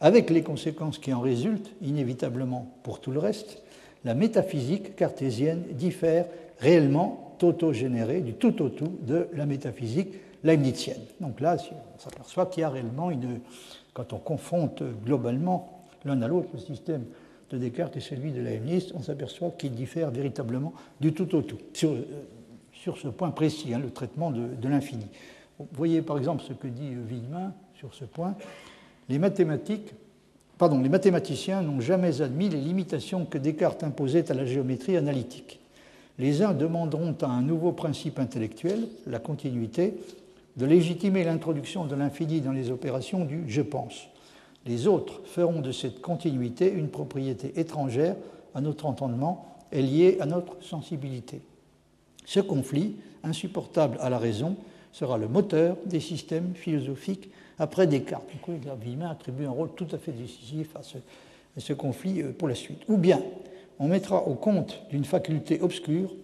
avec 0.00 0.30
les 0.30 0.42
conséquences 0.42 0.98
qui 0.98 1.12
en 1.12 1.20
résultent, 1.20 1.72
inévitablement 1.82 2.72
pour 2.82 3.00
tout 3.00 3.10
le 3.10 3.18
reste, 3.18 3.62
la 4.04 4.14
métaphysique 4.14 4.96
cartésienne 4.96 5.64
diffère 5.72 6.26
réellement 6.58 7.34
toto-générée 7.38 8.20
du 8.20 8.34
tout 8.34 8.62
au 8.62 8.68
tout 8.68 8.92
de 9.02 9.26
la 9.32 9.46
métaphysique 9.46 10.14
leibnizienne. 10.44 11.00
Donc 11.20 11.40
là, 11.40 11.56
on 11.56 11.98
s'aperçoit 11.98 12.46
qu'il 12.46 12.60
y 12.60 12.64
a 12.64 12.68
réellement 12.68 13.10
une. 13.10 13.40
Quand 13.94 14.12
on 14.12 14.18
confronte 14.18 14.82
globalement 15.04 15.82
l'un 16.04 16.20
à 16.22 16.28
l'autre 16.28 16.48
le 16.52 16.60
système 16.60 17.04
de 17.54 17.58
Descartes 17.58 17.96
et 17.96 18.00
celui 18.00 18.32
de 18.32 18.40
Leibniz, 18.40 18.92
on 18.94 19.02
s'aperçoit 19.02 19.50
qu'ils 19.52 19.74
diffèrent 19.74 20.10
véritablement 20.10 20.72
du 21.00 21.12
tout 21.12 21.34
au 21.34 21.42
tout, 21.42 21.58
sur, 21.72 21.92
euh, 21.92 22.92
ce 22.96 23.08
point 23.08 23.30
précis, 23.30 23.72
hein, 23.72 23.78
le 23.78 23.90
traitement 23.90 24.30
de, 24.30 24.68
l'infini. 24.68 25.06
Voyez 25.72 26.02
par 26.02 26.18
exemple 26.18 26.42
ce 26.46 26.52
que 26.52 26.66
dit 26.66 26.90
Villemin 27.08 27.54
sur 27.74 27.94
ce 27.94 28.04
point. 28.04 28.34
Les 29.08 29.18
les 29.18 30.88
mathématiciens 30.88 31.62
n'ont 31.62 31.80
jamais 31.80 32.20
admis 32.20 32.48
les 32.48 32.60
limitations 32.60 33.24
que 33.24 33.38
Descartes 33.38 33.84
imposait 33.84 34.30
à 34.30 34.34
la 34.34 34.44
géométrie 34.46 34.96
analytique. 34.96 35.60
Les 36.18 36.42
uns 36.42 36.54
demanderont 36.54 37.16
à 37.22 37.26
un 37.26 37.42
nouveau 37.42 37.72
principe 37.72 38.18
intellectuel, 38.18 38.86
la 39.06 39.18
continuité, 39.18 39.94
de 40.56 40.66
légitimer 40.66 41.24
l'introduction 41.24 41.86
de 41.86 41.94
l'infini 41.94 42.40
dans 42.40 42.52
les 42.52 42.70
opérations 42.70 43.24
du 43.24 43.44
je 43.48 43.62
pense. 43.62 44.08
Les 44.66 44.86
autres 44.86 45.20
feront 45.26 45.60
de 45.60 45.72
cette 45.72 46.00
continuité 46.00 46.70
une 46.70 46.88
propriété 46.88 47.52
étrangère 47.60 48.16
à 48.54 48.60
notre 48.60 48.86
entendement 48.86 49.58
et 49.72 49.82
liée 49.82 50.16
à 50.20 50.26
notre 50.26 50.62
sensibilité. 50.62 51.42
Ce 52.24 52.40
conflit, 52.40 52.96
insupportable 53.22 53.98
à 54.00 54.08
la 54.08 54.18
raison, 54.18 54.56
sera 54.92 55.18
le 55.18 55.28
moteur 55.28 55.76
des 55.86 56.00
systèmes 56.00 56.54
philosophiques 56.54 57.30
après 57.58 57.86
Descartes. 57.86 58.24
Donc, 58.46 58.80
Villemin 58.80 59.10
attribue 59.10 59.44
un 59.44 59.50
rôle 59.50 59.70
tout 59.74 59.88
à 59.92 59.98
fait 59.98 60.12
décisif 60.12 60.74
à 60.76 61.60
ce, 61.60 61.72
conflit 61.72 62.22
euh, 62.22 62.32
pour 62.32 62.48
la 62.48 62.54
suite. 62.54 62.82
Ou 62.88 62.96
bien, 62.96 63.20
on 63.78 63.88
mettra 63.88 64.26
au 64.26 64.34
compte 64.34 64.82
d'une 64.90 65.04
faculté 65.04 65.60
obscure 65.60 66.14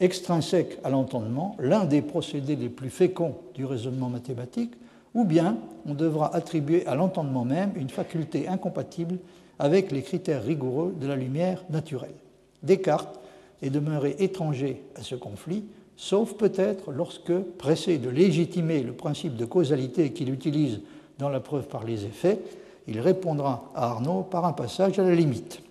extrinsèque 0.00 0.78
à 0.84 0.90
l'entendement, 0.90 1.56
l'un 1.58 1.84
des 1.84 2.02
procédés 2.02 2.56
les 2.56 2.68
plus 2.68 2.90
féconds 2.90 3.36
du 3.54 3.64
raisonnement 3.64 4.10
mathématique, 4.10 4.74
ou 5.16 5.24
bien 5.24 5.56
on 5.86 5.94
devra 5.94 6.34
attribuer 6.36 6.86
à 6.86 6.94
l'entendement 6.94 7.46
même 7.46 7.72
une 7.74 7.88
faculté 7.88 8.48
incompatible 8.48 9.18
avec 9.58 9.90
les 9.90 10.02
critères 10.02 10.44
rigoureux 10.44 10.94
de 11.00 11.06
la 11.06 11.16
lumière 11.16 11.64
naturelle. 11.70 12.14
Descartes 12.62 13.18
est 13.62 13.70
demeuré 13.70 14.16
étranger 14.18 14.82
à 14.94 15.02
ce 15.02 15.14
conflit, 15.14 15.64
sauf 15.96 16.34
peut-être 16.34 16.92
lorsque, 16.92 17.32
pressé 17.56 17.96
de 17.96 18.10
légitimer 18.10 18.82
le 18.82 18.92
principe 18.92 19.36
de 19.36 19.46
causalité 19.46 20.12
qu'il 20.12 20.30
utilise 20.30 20.82
dans 21.18 21.30
la 21.30 21.40
preuve 21.40 21.66
par 21.66 21.84
les 21.84 22.04
effets, 22.04 22.38
il 22.86 23.00
répondra 23.00 23.72
à 23.74 23.86
Arnaud 23.92 24.22
par 24.22 24.44
un 24.44 24.52
passage 24.52 24.98
à 24.98 25.02
la 25.02 25.14
limite. 25.14 25.62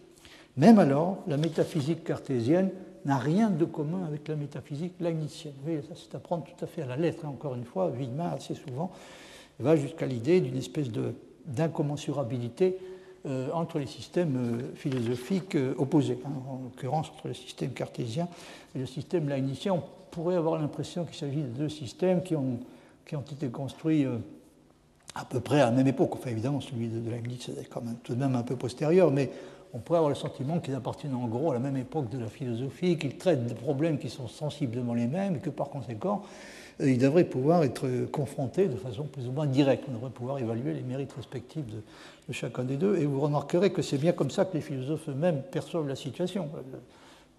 Même 0.57 0.79
alors, 0.79 1.19
la 1.27 1.37
métaphysique 1.37 2.03
cartésienne 2.03 2.71
n'a 3.05 3.19
rien 3.19 3.51
de 3.51 3.65
commun 3.65 4.05
avec 4.07 4.27
la 4.27 4.35
métaphysique 4.35 4.93
leibnizienne. 4.99 5.53
Oui, 5.67 5.77
ça 5.87 5.93
c'est 5.95 6.15
à 6.15 6.19
prendre 6.19 6.45
tout 6.45 6.65
à 6.65 6.67
fait 6.67 6.81
à 6.81 6.87
la 6.87 6.95
lettre. 6.95 7.25
Hein. 7.25 7.29
Encore 7.29 7.53
une 7.53 7.63
fois, 7.63 7.91
Villemin, 7.91 8.29
assez 8.29 8.55
souvent, 8.55 8.91
va 9.59 9.75
jusqu'à 9.75 10.05
l'idée 10.05 10.41
d'une 10.41 10.57
espèce 10.57 10.89
d'incommensurabilité 11.45 12.77
euh, 13.25 13.49
entre 13.53 13.79
les 13.79 13.87
systèmes 13.87 14.37
euh, 14.37 14.75
philosophiques 14.75 15.55
euh, 15.55 15.73
opposés, 15.79 16.19
hein. 16.23 16.29
en 16.47 16.59
l'occurrence 16.63 17.09
entre 17.09 17.27
le 17.27 17.33
système 17.33 17.71
cartésien 17.71 18.27
et 18.75 18.79
le 18.79 18.85
système 18.85 19.27
leibnizien. 19.27 19.73
On 19.73 19.83
pourrait 20.11 20.35
avoir 20.35 20.61
l'impression 20.61 21.05
qu'il 21.05 21.15
s'agit 21.15 21.41
de 21.41 21.47
deux 21.47 21.69
systèmes 21.69 22.21
qui 22.21 22.35
ont, 22.35 22.59
qui 23.03 23.15
ont 23.15 23.21
été 23.21 23.47
construits 23.47 24.05
à 25.15 25.25
peu 25.25 25.39
près 25.39 25.61
à 25.61 25.65
la 25.65 25.71
même 25.71 25.87
époque. 25.87 26.11
Enfin, 26.13 26.29
évidemment, 26.29 26.61
celui 26.61 26.87
de, 26.87 27.09
Leibniz 27.09 27.49
est 27.49 27.67
quand 27.67 27.81
même 27.81 27.97
tout 28.03 28.13
de 28.13 28.19
même 28.19 28.35
un 28.35 28.43
peu 28.43 28.55
postérieur, 28.55 29.09
mais 29.09 29.31
on 29.73 29.79
pourrait 29.79 29.97
avoir 29.97 30.09
le 30.09 30.15
sentiment 30.15 30.59
qu'ils 30.59 30.75
appartiennent 30.75 31.15
en 31.15 31.27
gros 31.27 31.49
à 31.49 31.55
la 31.55 31.59
même 31.59 31.77
époque 31.77 32.09
de 32.09 32.19
la 32.19 32.27
philosophie, 32.27 32.97
qu'ils 32.99 33.17
traitent 33.17 33.47
de 33.47 33.53
problèmes 33.55 33.97
qui 33.97 34.09
sont 34.09 34.27
sensiblement 34.27 34.93
les 34.93 35.07
mêmes 35.07 35.37
et 35.37 35.39
que 35.39 35.49
par 35.49 35.69
conséquent, 35.69 36.21
euh, 36.81 36.89
ils 36.89 36.97
devraient 36.97 37.23
pouvoir 37.23 37.63
être 37.63 37.87
confrontés 38.11 38.67
de 38.67 38.75
façon 38.75 39.03
plus 39.03 39.27
ou 39.27 39.31
moins 39.31 39.47
directe. 39.47 39.85
On 39.89 39.93
devrait 39.93 40.09
pouvoir 40.09 40.39
évaluer 40.39 40.73
les 40.73 40.81
mérites 40.81 41.13
respectifs 41.13 41.65
de, 41.65 42.33
chacun 42.33 42.63
des 42.63 42.77
deux. 42.77 42.97
Et 42.97 43.05
vous 43.05 43.19
remarquerez 43.19 43.71
que 43.71 43.81
c'est 43.81 43.97
bien 43.97 44.11
comme 44.11 44.31
ça 44.31 44.45
que 44.45 44.55
les 44.55 44.61
philosophes 44.61 45.09
eux-mêmes 45.09 45.41
perçoivent 45.51 45.87
la 45.87 45.95
situation. 45.95 46.49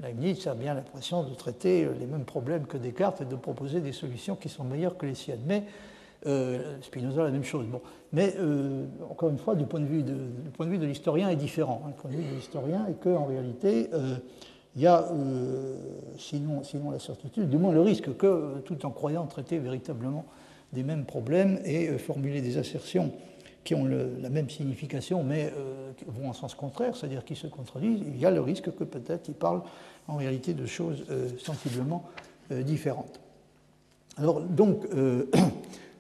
Leibniz 0.03 0.47
a 0.47 0.55
bien 0.55 0.75
l'impression 0.75 1.23
de 1.23 1.35
traiter 1.35 1.89
les 1.99 2.07
mêmes 2.07 2.25
problèmes 2.25 2.67
que 2.67 2.77
Descartes 2.77 3.23
et 3.23 3.25
de 3.25 3.37
proposer 3.37 3.81
des 3.81 3.93
solutions 3.93 4.37
qui 4.37 4.49
sont 4.49 4.65
meilleures 4.65 4.97
que 4.97 5.07
les 5.07 5.15
siennes. 5.15 5.41
Mais 5.47 5.65
euh, 6.27 6.77
Spinoza, 6.83 7.23
la 7.23 7.31
même 7.31 7.45
chose. 7.45 7.67
Bon. 7.67 7.81
Mais 8.13 8.35
euh, 8.39 8.87
encore 9.09 9.29
une 9.31 9.39
fois, 9.39 9.55
du 9.55 9.65
point 9.65 9.81
de 9.81 9.87
vue 9.87 10.03
de, 10.03 10.87
l'historien 10.87 11.29
est 11.29 11.37
différent. 11.37 11.83
Le 11.87 11.93
point 11.93 12.11
de 12.11 12.17
vue 12.17 12.25
de 12.25 12.35
l'historien 12.35 12.87
est 12.89 13.01
qu'en 13.01 13.27
réalité, 13.27 13.89
euh, 13.93 14.17
il 14.77 14.83
y 14.83 14.87
a, 14.87 15.09
sinon, 16.19 16.63
sinon 16.63 16.91
la 16.91 16.99
certitude, 16.99 17.49
du 17.49 17.57
moins 17.57 17.73
le 17.73 17.81
risque 17.81 18.15
que, 18.17 18.59
tout 18.65 18.85
en 18.85 18.91
croyant 18.91 19.27
traiter 19.27 19.59
véritablement 19.59 20.27
des 20.73 20.83
mêmes 20.83 21.07
problèmes 21.07 21.59
et 21.65 21.97
formuler 21.99 22.43
des 22.43 22.59
assertions 22.59 23.13
qui 23.65 23.75
ont 23.75 23.87
la 23.87 24.29
même 24.29 24.51
signification, 24.51 25.25
mais 25.25 25.51
qui 25.97 26.05
vont 26.07 26.29
en 26.29 26.35
sens 26.35 26.55
contraire, 26.55 26.95
c'est-à-dire 26.95 27.25
qui 27.25 27.37
se 27.37 27.47
contredisent, 27.47 28.03
il 28.07 28.21
y 28.21 28.27
a 28.27 28.31
le 28.31 28.43
risque 28.43 28.71
que 28.77 28.85
peut-être 28.85 29.29
ils 29.29 29.35
parlent 29.35 29.63
en 30.09 30.17
réalité 30.17 30.53
de 30.53 30.67
choses 30.67 31.05
sensiblement 31.39 32.05
différentes. 32.51 33.19
Alors, 34.19 34.43
donc, 34.43 34.85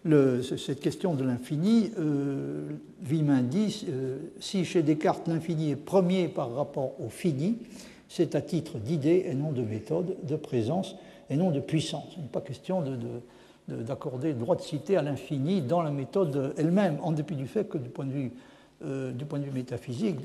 cette 0.42 0.80
question 0.80 1.14
de 1.14 1.24
l'infini, 1.24 1.90
euh, 1.98 2.70
dit, 3.00 3.86
euh, 3.88 4.18
si 4.40 4.64
chez 4.64 4.82
Descartes 4.82 5.28
l'infini 5.28 5.70
est 5.70 5.76
premier 5.76 6.28
par 6.28 6.54
rapport 6.54 7.00
au 7.00 7.08
fini, 7.08 7.58
c'est 8.08 8.34
à 8.34 8.40
titre 8.40 8.78
d'idée 8.78 9.26
et 9.26 9.34
non 9.34 9.52
de 9.52 9.62
méthode, 9.62 10.16
de 10.22 10.36
présence 10.36 10.96
et 11.30 11.36
non 11.36 11.50
de 11.50 11.60
puissance. 11.60 12.06
Il 12.16 12.22
n'est 12.22 12.28
pas 12.28 12.40
question 12.40 12.82
d'accorder 13.68 14.32
de, 14.32 14.38
droit 14.38 14.56
de 14.56 14.62
cité 14.62 14.96
à 14.96 15.02
l'infini 15.02 15.62
dans 15.62 15.82
la 15.82 15.90
méthode 15.90 16.54
elle-même, 16.56 16.98
en 17.02 17.12
dépit 17.12 17.34
du 17.34 17.46
fait 17.46 17.68
que 17.68 17.78
du 17.78 17.88
point 17.88 18.06
de 18.06 18.12
vue 18.12 18.32
du 18.82 19.24
point 19.24 19.38
de 19.38 19.44
vue 19.44 19.52
métaphysique, 19.52 20.18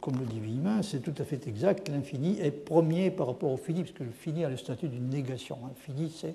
comme 0.00 0.14
le 0.18 0.26
dit 0.26 0.40
Villemin, 0.40 0.82
c'est 0.82 1.00
tout 1.00 1.14
à 1.18 1.24
fait 1.24 1.46
exact, 1.46 1.88
l'infini 1.88 2.38
est 2.40 2.50
premier 2.50 3.10
par 3.10 3.26
rapport 3.26 3.52
au 3.52 3.56
fini, 3.56 3.82
parce 3.82 3.92
que 3.92 4.04
le 4.04 4.10
fini 4.10 4.44
a 4.44 4.50
le 4.50 4.56
statut 4.56 4.88
d'une 4.88 5.08
négation. 5.08 5.56
L'infini, 5.62 6.12
c'est 6.14 6.34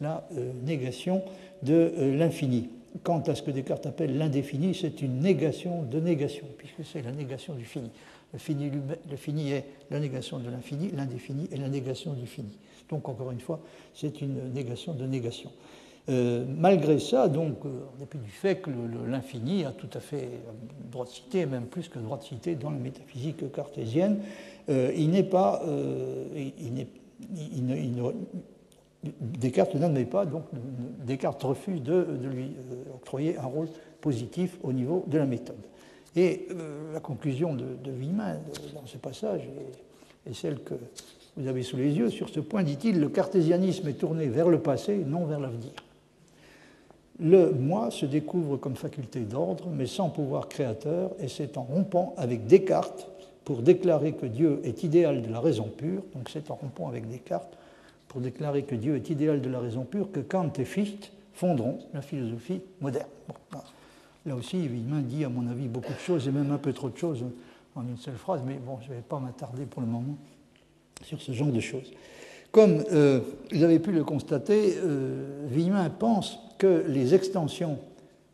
la 0.00 0.24
négation 0.64 1.22
de 1.62 1.92
l'infini. 2.18 2.70
Quant 3.02 3.20
à 3.20 3.34
ce 3.34 3.42
que 3.42 3.50
Descartes 3.50 3.86
appelle 3.86 4.18
l'indéfini, 4.18 4.74
c'est 4.74 5.00
une 5.00 5.20
négation 5.20 5.82
de 5.82 6.00
négation, 6.00 6.46
puisque 6.58 6.84
c'est 6.84 7.02
la 7.02 7.12
négation 7.12 7.54
du 7.54 7.64
fini. 7.64 7.90
Le 8.32 8.38
fini, 8.38 9.50
est 9.50 9.64
la 9.90 10.00
négation 10.00 10.38
de 10.38 10.48
l'infini, 10.48 10.90
l'indéfini 10.90 11.48
est 11.52 11.58
la 11.58 11.68
négation 11.68 12.14
du 12.14 12.26
fini. 12.26 12.56
Donc, 12.88 13.08
encore 13.08 13.30
une 13.30 13.40
fois, 13.40 13.60
c'est 13.94 14.22
une 14.22 14.52
négation 14.52 14.94
de 14.94 15.04
négation. 15.04 15.50
Euh, 16.08 16.44
malgré 16.48 16.98
ça, 16.98 17.28
donc, 17.28 17.64
euh, 17.64 17.68
en 17.94 17.98
dépit 17.98 18.18
du 18.18 18.30
fait 18.30 18.56
que 18.56 18.70
l'infini 19.06 19.64
a 19.64 19.70
tout 19.70 19.90
à 19.94 20.00
fait 20.00 20.28
droit 20.90 21.04
de 21.04 21.10
citer, 21.10 21.46
même 21.46 21.66
plus 21.66 21.88
que 21.88 21.98
droit 21.98 22.18
de 22.18 22.24
citer 22.24 22.56
dans 22.56 22.70
la 22.70 22.78
métaphysique 22.78 23.52
cartésienne, 23.52 24.20
euh, 24.68 24.90
il 24.96 25.10
n'est 25.10 25.22
pas, 25.22 25.62
il, 26.34 26.86
Descartes 29.20 29.74
n'admet 29.74 30.04
pas, 30.04 30.26
donc 30.26 30.44
Descartes 31.04 31.42
refuse 31.42 31.82
de, 31.82 32.06
lui 32.22 32.52
octroyer 32.94 33.36
un 33.36 33.46
rôle 33.46 33.68
positif 34.00 34.58
au 34.62 34.72
niveau 34.72 35.04
de 35.08 35.18
la 35.18 35.26
méthode. 35.26 35.56
Et 36.16 36.48
la 36.92 37.00
conclusion 37.00 37.54
de, 37.54 37.64
de 37.82 37.92
dans 38.74 38.86
ce 38.86 38.98
passage 38.98 39.48
est, 40.26 40.34
celle 40.34 40.60
que 40.60 40.74
vous 41.36 41.48
avez 41.48 41.62
sous 41.62 41.76
les 41.76 41.92
yeux. 41.92 42.10
Sur 42.10 42.28
ce 42.28 42.40
point, 42.40 42.62
dit-il, 42.62 43.00
le 43.00 43.08
cartésianisme 43.08 43.88
est 43.88 43.94
tourné 43.94 44.26
vers 44.26 44.48
le 44.48 44.60
passé, 44.60 44.96
non 44.96 45.24
vers 45.24 45.40
l'avenir. 45.40 45.72
Le 47.18 47.52
moi 47.52 47.90
se 47.90 48.04
découvre 48.04 48.56
comme 48.56 48.76
faculté 48.76 49.20
d'ordre, 49.20 49.68
mais 49.70 49.86
sans 49.86 50.10
pouvoir 50.10 50.48
créateur, 50.48 51.12
et 51.20 51.28
c'est 51.28 51.56
en 51.56 51.62
rompant 51.62 52.14
avec 52.16 52.46
Descartes 52.46 53.08
pour 53.44 53.62
déclarer 53.62 54.12
que 54.12 54.26
Dieu 54.26 54.60
est 54.64 54.82
idéal 54.82 55.22
de 55.22 55.30
la 55.30 55.40
raison 55.40 55.64
pure, 55.64 56.02
donc 56.14 56.28
c'est 56.30 56.50
en 56.50 56.54
rompant 56.54 56.88
avec 56.88 57.08
Descartes 57.08 57.56
pour 58.08 58.20
déclarer 58.20 58.64
que 58.64 58.74
Dieu 58.74 58.96
est 58.96 59.08
idéal 59.10 59.40
de 59.40 59.48
la 59.48 59.60
raison 59.60 59.84
pure 59.84 60.10
que 60.12 60.20
Kant 60.20 60.52
et 60.58 60.64
Fichte 60.64 61.12
fonderont 61.32 61.78
la 61.94 62.02
philosophie 62.02 62.60
moderne. 62.80 63.08
Là 64.26 64.36
aussi, 64.36 64.58
évidemment, 64.58 65.00
dit, 65.00 65.24
à 65.24 65.28
mon 65.28 65.46
avis, 65.48 65.68
beaucoup 65.68 65.92
de 65.92 65.98
choses, 65.98 66.28
et 66.28 66.30
même 66.30 66.50
un 66.50 66.58
peu 66.58 66.72
trop 66.72 66.88
de 66.88 66.96
choses 66.96 67.24
en 67.74 67.82
une 67.82 67.96
seule 67.96 68.16
phrase, 68.16 68.42
mais 68.46 68.58
bon, 68.64 68.78
je 68.82 68.90
ne 68.90 68.94
vais 68.94 69.02
pas 69.02 69.18
m'attarder 69.18 69.64
pour 69.64 69.82
le 69.82 69.88
moment 69.88 70.16
sur 71.02 71.20
ce 71.20 71.32
genre 71.32 71.50
de 71.50 71.60
choses. 71.60 71.92
Comme 72.50 72.84
euh, 72.92 73.20
vous 73.50 73.62
avez 73.62 73.78
pu 73.78 73.92
le 73.92 74.04
constater, 74.04 74.74
euh, 74.76 75.88
pense 75.98 76.38
que 76.58 76.84
les 76.86 77.14
extensions 77.14 77.78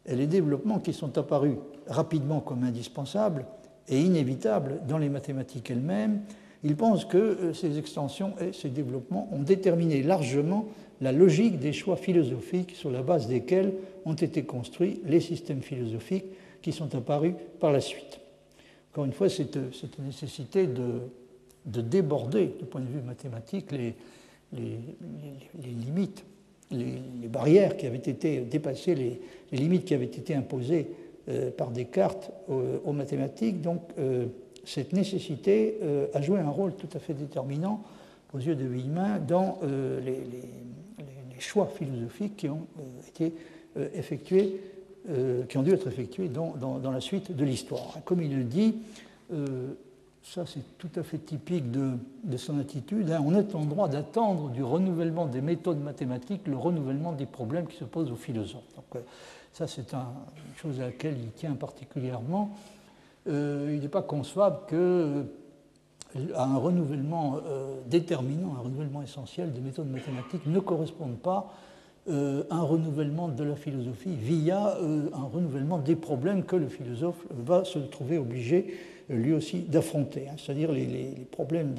et 0.07 0.17
les 0.17 0.27
développements 0.27 0.81
qui 0.81 0.93
sont 0.93 1.17
apparus 1.19 1.55
rapidement 1.87 2.41
comme 2.41 2.65
indispensables 2.65 3.45
et 3.89 4.01
inévitables 4.01 4.81
dans 4.87 4.99
les 4.99 5.09
mathématiques 5.09 5.71
elles-mêmes, 5.71 6.23
il 6.65 6.75
pense 6.75 7.05
que 7.05 7.17
euh, 7.17 7.55
ces 7.55 7.79
extensions 7.79 8.33
et 8.41 8.53
ces 8.53 8.71
développements 8.71 9.29
ont 9.33 9.43
déterminé 9.43 10.03
largement 10.03 10.67
la 11.01 11.13
logique 11.13 11.61
des 11.61 11.73
choix 11.73 11.97
philosophiques 11.97 12.75
sur 12.75 12.91
la 12.91 13.03
base 13.03 13.29
desquels 13.29 13.73
ont 14.09 14.15
été 14.15 14.45
construits 14.45 15.01
les 15.05 15.21
systèmes 15.21 15.63
philosophiques 15.63 16.27
qui 16.63 16.73
sont 16.73 16.95
apparus 16.95 17.35
par 17.61 17.73
la 17.73 17.81
suite. 17.81 18.21
Encore 18.93 19.05
une 19.05 19.13
fois, 19.13 19.29
cette, 19.29 19.75
cette 19.75 19.99
nécessité 19.99 20.67
de 20.67 21.03
de 21.69 21.81
déborder, 21.81 22.55
du 22.59 22.65
point 22.65 22.81
de 22.81 22.87
vue 22.87 23.01
mathématique, 23.01 23.73
les, 23.73 23.95
limites, 25.63 26.25
les, 26.71 27.29
barrières 27.29 27.77
qui 27.77 27.87
avaient 27.87 27.97
été 27.97 28.41
dépassées, 28.41 28.95
les, 28.95 29.21
limites 29.53 29.85
qui 29.85 29.95
avaient 29.95 30.07
été 30.07 30.35
imposées 30.35 30.89
euh, 31.29 31.51
par 31.51 31.71
Descartes 31.71 32.31
aux, 32.49 32.93
mathématiques. 32.93 33.61
Donc, 33.61 33.83
euh, 33.99 34.27
cette 34.65 34.93
nécessité 34.93 35.79
euh, 35.83 36.07
a 36.15 36.23
joué 36.23 36.41
un 36.41 36.51
rôle 36.51 36.75
tout 36.75 36.89
à 36.95 36.99
fait 36.99 37.15
déterminant 37.15 37.83
aux 38.35 38.39
yeux 38.39 38.57
de 38.57 38.65
Villemin 38.65 39.19
dans 39.19 39.59
les, 40.05 40.19
choix 41.41 41.69
philosophiques 41.69 42.37
qui 42.37 42.49
ont 42.49 42.67
été 43.07 43.33
effectués, 43.95 44.61
qui 45.49 45.57
ont 45.57 45.63
dû 45.63 45.73
être 45.73 45.87
effectués 45.87 46.29
dans, 46.29 46.55
dans 46.57 46.91
la 46.91 47.01
suite 47.01 47.35
de 47.35 47.45
l'histoire. 47.45 47.99
Comme 48.05 48.21
il 48.21 48.37
le 48.37 48.45
dit, 48.45 48.75
ça 50.29 50.45
c'est 50.47 50.77
tout 50.77 50.91
à 50.97 51.03
fait 51.03 51.19
typique 51.19 51.71
de, 51.71 52.37
son 52.37 52.59
attitude, 52.61 53.11
hein. 53.11 53.23
on 53.25 53.35
est 53.35 53.55
en 53.55 53.65
droit 53.65 53.89
d'attendre 53.89 54.51
du 54.51 54.63
renouvellement 54.63 55.27
des 55.27 55.41
méthodes 55.41 55.83
mathématiques 55.83 56.47
le 56.47 56.57
renouvellement 56.57 57.13
des 57.13 57.27
problèmes 57.27 57.67
qui 57.67 57.77
se 57.77 57.85
posent 57.85 58.13
aux 58.13 58.17
philosophes. 58.17 58.75
Donc, 58.77 58.85
euh, 58.97 59.01
ça 59.53 59.67
c'est 59.67 59.93
une 59.95 60.57
chose 60.57 60.81
à 60.81 60.87
laquelle 60.87 61.17
il 61.19 61.31
tient 61.31 61.55
particulièrement. 61.55 62.51
Euh, 63.29 63.73
il 63.75 63.81
n'est 63.81 63.89
pas 63.89 64.03
concevable 64.03 64.59
qu'à 64.69 64.77
euh, 64.77 65.25
un 66.37 66.57
renouvellement 66.57 67.39
déterminant, 67.87 68.55
un 68.59 68.63
renouvellement 68.63 69.03
essentiel 69.03 69.53
des 69.53 69.61
méthodes 69.61 69.91
mathématiques 69.91 70.47
ne 70.47 70.59
corresponde 70.61 71.19
pas 71.19 71.53
à 72.09 72.55
un 72.55 72.63
renouvellement 72.63 73.29
de 73.29 73.45
la 73.45 73.55
philosophie 73.55 74.15
via 74.19 74.79
un 75.13 75.25
renouvellement 75.25 75.79
des 75.79 75.97
problèmes 75.97 76.43
que 76.45 76.57
le 76.57 76.69
philosophe 76.69 77.27
va 77.31 77.65
se 77.65 77.79
trouver 77.79 78.19
obligé 78.19 78.75
lui 79.09 79.33
aussi 79.33 79.61
d'affronter, 79.61 80.29
hein. 80.29 80.35
c'est-à-dire 80.37 80.73
les, 80.73 81.27
problèmes 81.31 81.75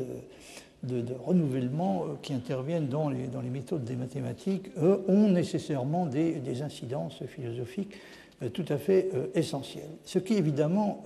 de, 0.84 1.04
renouvellement 1.24 2.04
euh, 2.04 2.08
qui 2.22 2.34
interviennent 2.34 2.88
dans 2.88 3.10
les, 3.10 3.50
méthodes 3.52 3.84
des 3.84 3.96
mathématiques 3.96 4.70
ont 4.78 5.30
nécessairement 5.30 6.06
des, 6.06 6.62
incidences 6.62 7.24
philosophiques 7.26 7.96
euh, 8.42 8.50
tout 8.50 8.66
à 8.70 8.78
fait 8.78 9.10
euh, 9.14 9.28
essentielles. 9.36 9.90
Ce 10.06 10.20
qui 10.20 10.36
évidemment 10.36 11.04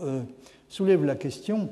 soulève 0.69 1.03
la 1.03 1.15
question 1.15 1.69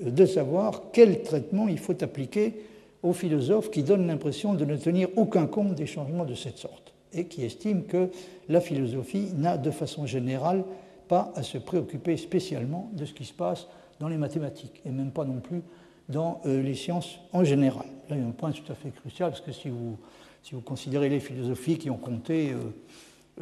de 0.00 0.26
savoir 0.26 0.84
quel 0.92 1.22
traitement 1.22 1.68
il 1.68 1.78
faut 1.78 2.02
appliquer 2.02 2.54
aux 3.02 3.12
philosophes 3.12 3.70
qui 3.70 3.82
donnent 3.82 4.06
l'impression 4.06 4.54
de 4.54 4.64
ne 4.64 4.76
tenir 4.76 5.08
aucun 5.16 5.46
compte 5.46 5.74
des 5.74 5.86
changements 5.86 6.24
de 6.24 6.34
cette 6.34 6.58
sorte 6.58 6.94
et 7.12 7.26
qui 7.26 7.44
estiment 7.44 7.82
que 7.82 8.10
la 8.48 8.60
philosophie 8.60 9.28
n'a 9.36 9.56
de 9.58 9.70
façon 9.70 10.06
générale 10.06 10.64
pas 11.08 11.32
à 11.36 11.42
se 11.42 11.58
préoccuper 11.58 12.16
spécialement 12.16 12.90
de 12.92 13.04
ce 13.04 13.12
qui 13.12 13.24
se 13.24 13.32
passe 13.32 13.68
dans 14.00 14.08
les 14.08 14.18
mathématiques, 14.18 14.82
et 14.84 14.90
même 14.90 15.10
pas 15.10 15.24
non 15.24 15.40
plus 15.40 15.62
dans 16.08 16.40
euh, 16.46 16.62
les 16.62 16.74
sciences 16.74 17.18
en 17.32 17.44
général. 17.44 17.86
Là, 18.08 18.16
il 18.16 18.22
y 18.22 18.24
a 18.24 18.26
un 18.26 18.32
point 18.32 18.52
tout 18.52 18.70
à 18.70 18.74
fait 18.74 18.90
crucial, 18.90 19.30
parce 19.30 19.40
que 19.40 19.52
si 19.52 19.68
vous, 19.68 19.96
si 20.42 20.54
vous 20.54 20.60
considérez 20.60 21.08
les 21.08 21.20
philosophies 21.20 21.78
qui 21.78 21.90
ont 21.90 21.96
compté 21.96 22.52
euh, 22.52 22.58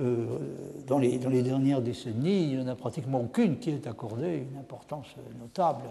euh, 0.01 0.27
dans, 0.87 0.99
les, 0.99 1.19
dans, 1.19 1.31
les, 1.31 1.43
dernières 1.43 1.83
décennies, 1.83 2.45
il 2.45 2.57
n'y 2.57 2.63
en 2.63 2.69
a 2.69 2.75
pratiquement 2.75 3.21
aucune 3.21 3.59
qui 3.59 3.71
ait 3.71 3.89
accordé 3.89 4.45
une 4.51 4.59
importance 4.59 5.09
notable 5.41 5.85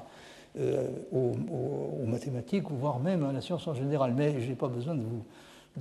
aux, 1.12 1.32
aux, 1.52 2.06
mathématiques, 2.06 2.70
voire 2.70 3.00
même 3.00 3.24
à 3.24 3.32
la 3.32 3.42
science 3.42 3.68
en 3.68 3.74
général. 3.74 4.13
Mais 4.16 4.39
je 4.39 4.50
n'ai 4.50 4.56
pas 4.56 4.68
besoin 4.68 4.96
de 4.96 5.02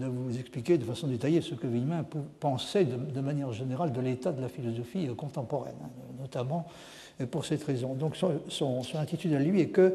vous 0.06 0.38
expliquer 0.38 0.78
de 0.78 0.85
façon 0.85 1.06
détaillée 1.06 1.40
ce 1.40 1.54
que 1.54 1.66
Villemin 1.66 2.04
pensait 2.40 2.85
de, 2.85 3.20
manière 3.20 3.52
générale 3.52 3.92
de 3.92 4.00
l'état 4.00 4.32
de 4.32 4.40
la 4.40 4.48
philosophie 4.48 5.06
euh, 5.08 5.14
contemporaine, 5.14 5.74
hein, 5.82 5.90
notamment 6.20 6.66
euh, 7.20 7.26
pour 7.26 7.44
cette 7.44 7.62
raison. 7.64 7.94
Donc 7.94 8.16
son, 8.16 8.80
attitude 8.98 9.35
à 9.35 9.38
lui 9.38 9.61
est 9.61 9.68
que, 9.68 9.94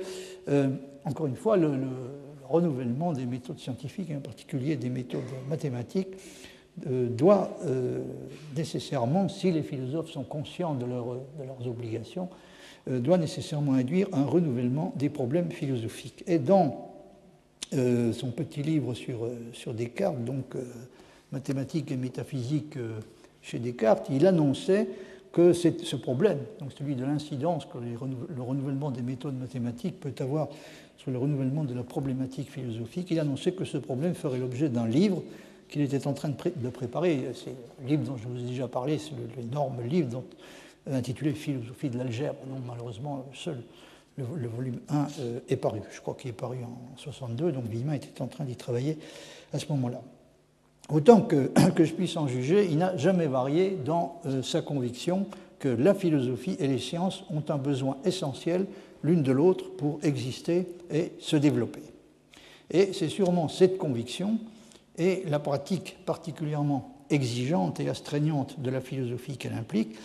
euh, 0.50 0.70
encore 1.06 1.26
une 1.26 1.36
fois, 1.36 1.58
le, 1.58 1.72
renouvellement 2.48 3.12
des 3.12 3.26
méthodes 3.26 3.60
scientifiques, 3.60 4.12
en 4.16 4.22
particulier 4.22 4.78
des 4.78 4.90
méthodes 4.90 5.24
mathématiques, 5.50 6.16
doit 6.78 7.58
nécessairement, 8.56 9.28
si 9.28 9.52
les 9.52 9.63
philosophes 9.63 10.12
sont 10.12 10.24
conscients 10.24 10.76
de 10.76 10.86
leurs 10.86 11.68
obligations, 11.68 12.30
doit 12.88 13.17
nécessairement 13.17 13.73
induire 13.73 14.08
un 14.13 14.26
renouvellement 14.26 14.93
des 14.95 15.10
problèmes 15.10 15.52
philosophiques. 15.52 16.23
Et 16.28 16.39
dans 16.39 16.88
euh, 17.73 18.13
son 18.13 18.32
petit 18.32 18.63
livre 18.63 18.93
sur, 18.93 19.26
euh, 19.26 19.38
sur 19.52 19.73
Descartes, 19.73 20.23
donc 20.23 20.56
euh, 20.56 20.63
mathématiques 21.34 21.91
et 21.91 21.97
métaphysique 21.97 22.78
chez 23.41 23.60
Descartes, 23.60 24.08
il 24.10 24.26
annonçait 24.26 24.88
que 25.34 25.52
ce 25.52 25.95
problème, 25.97 26.39
donc 26.62 26.71
celui 26.71 26.95
de 26.95 27.04
l'incidence 27.04 27.65
que 27.65 27.78
le 27.78 28.41
renouvellement 28.41 28.89
des 28.89 29.02
méthodes 29.02 29.38
mathématiques 29.38 30.00
peut 30.00 30.13
avoir 30.19 30.47
sur 30.97 31.12
le 31.12 31.17
renouvellement 31.17 31.65
de 31.65 31.73
la 31.73 31.84
problématique 31.84 32.50
philosophique, 32.50 33.12
il 33.12 33.19
annonçait 33.19 33.52
que 33.52 33.65
ce 33.65 33.78
problème 33.78 34.15
ferait 34.15 34.39
l'objet 34.39 34.69
d'un 34.69 34.88
livre 34.88 35.21
qu'il 35.67 35.82
était 35.82 36.08
en 36.08 36.13
train 36.13 36.30
de, 36.30 36.69
préparer. 36.69 37.32
C'est 37.34 37.54
le 37.82 37.88
livre 37.88 38.06
dont 38.06 38.15
je 38.15 38.28
vous 38.30 38.39
ai 38.39 38.47
déjà 38.47 38.69
parlé, 38.69 38.97
c'est 38.97 39.12
l'énorme 39.38 39.82
livre 39.86 40.23
intitulé 40.91 41.34
Philosophie 41.34 41.89
de 41.89 41.97
l'algèbre. 41.97 42.38
Non, 42.47 42.62
malheureusement, 42.65 43.26
seul 43.34 43.58
le, 44.17 44.47
volume 44.47 44.80
1 44.89 45.08
euh, 45.19 45.39
est 45.47 45.58
paru. 45.58 45.80
Je 45.91 46.02
crois 46.02 46.15
qu'il 46.15 46.30
est 46.30 46.34
paru 46.34 46.58
en 46.63 46.97
62, 46.97 47.52
donc 47.52 47.65
Villemin 47.65 47.94
était 47.94 48.21
en 48.21 48.27
train 48.27 48.46
d'y 48.46 48.56
travailler 48.56 48.98
à 49.54 49.60
ce 49.60 49.67
moment-là. 49.69 50.02
Autant 50.90 51.21
que, 51.21 51.52
je 51.77 51.94
puisse 51.94 52.17
en 52.17 52.27
juger, 52.27 52.67
il 52.69 52.77
n'a 52.77 52.98
jamais 52.98 53.27
varié 53.27 53.77
dans 53.85 54.19
euh, 54.25 54.42
sa 54.42 54.62
conviction 54.62 55.27
que 55.60 55.69
la 55.69 55.94
philosophie 55.94 56.56
et 56.60 56.67
les 56.67 56.79
sciences 56.79 57.23
ont 57.29 57.44
un 57.50 57.58
besoin 57.58 57.98
essentiel 58.06 58.65
l'une 59.04 59.23
de 59.23 59.31
l'autre 59.31 59.65
pour 59.77 60.00
exister 60.04 60.67
et 60.92 61.12
se 61.19 61.35
développer. 61.35 61.81
Et 62.71 62.94
c'est 62.94 63.10
sûrement 63.10 63.48
cette 63.48 63.77
conviction 63.77 64.40
et 64.98 65.23
la 65.27 65.40
pratique 65.40 65.98
particulièrement 66.06 66.96
exigeantes 67.10 67.79
et 67.79 67.90
astreignantes 67.90 68.60
de 68.60 68.69
la 68.69 68.81
philosophie 68.81 69.38
qu'elle 69.38 69.54
implique, 69.54 69.96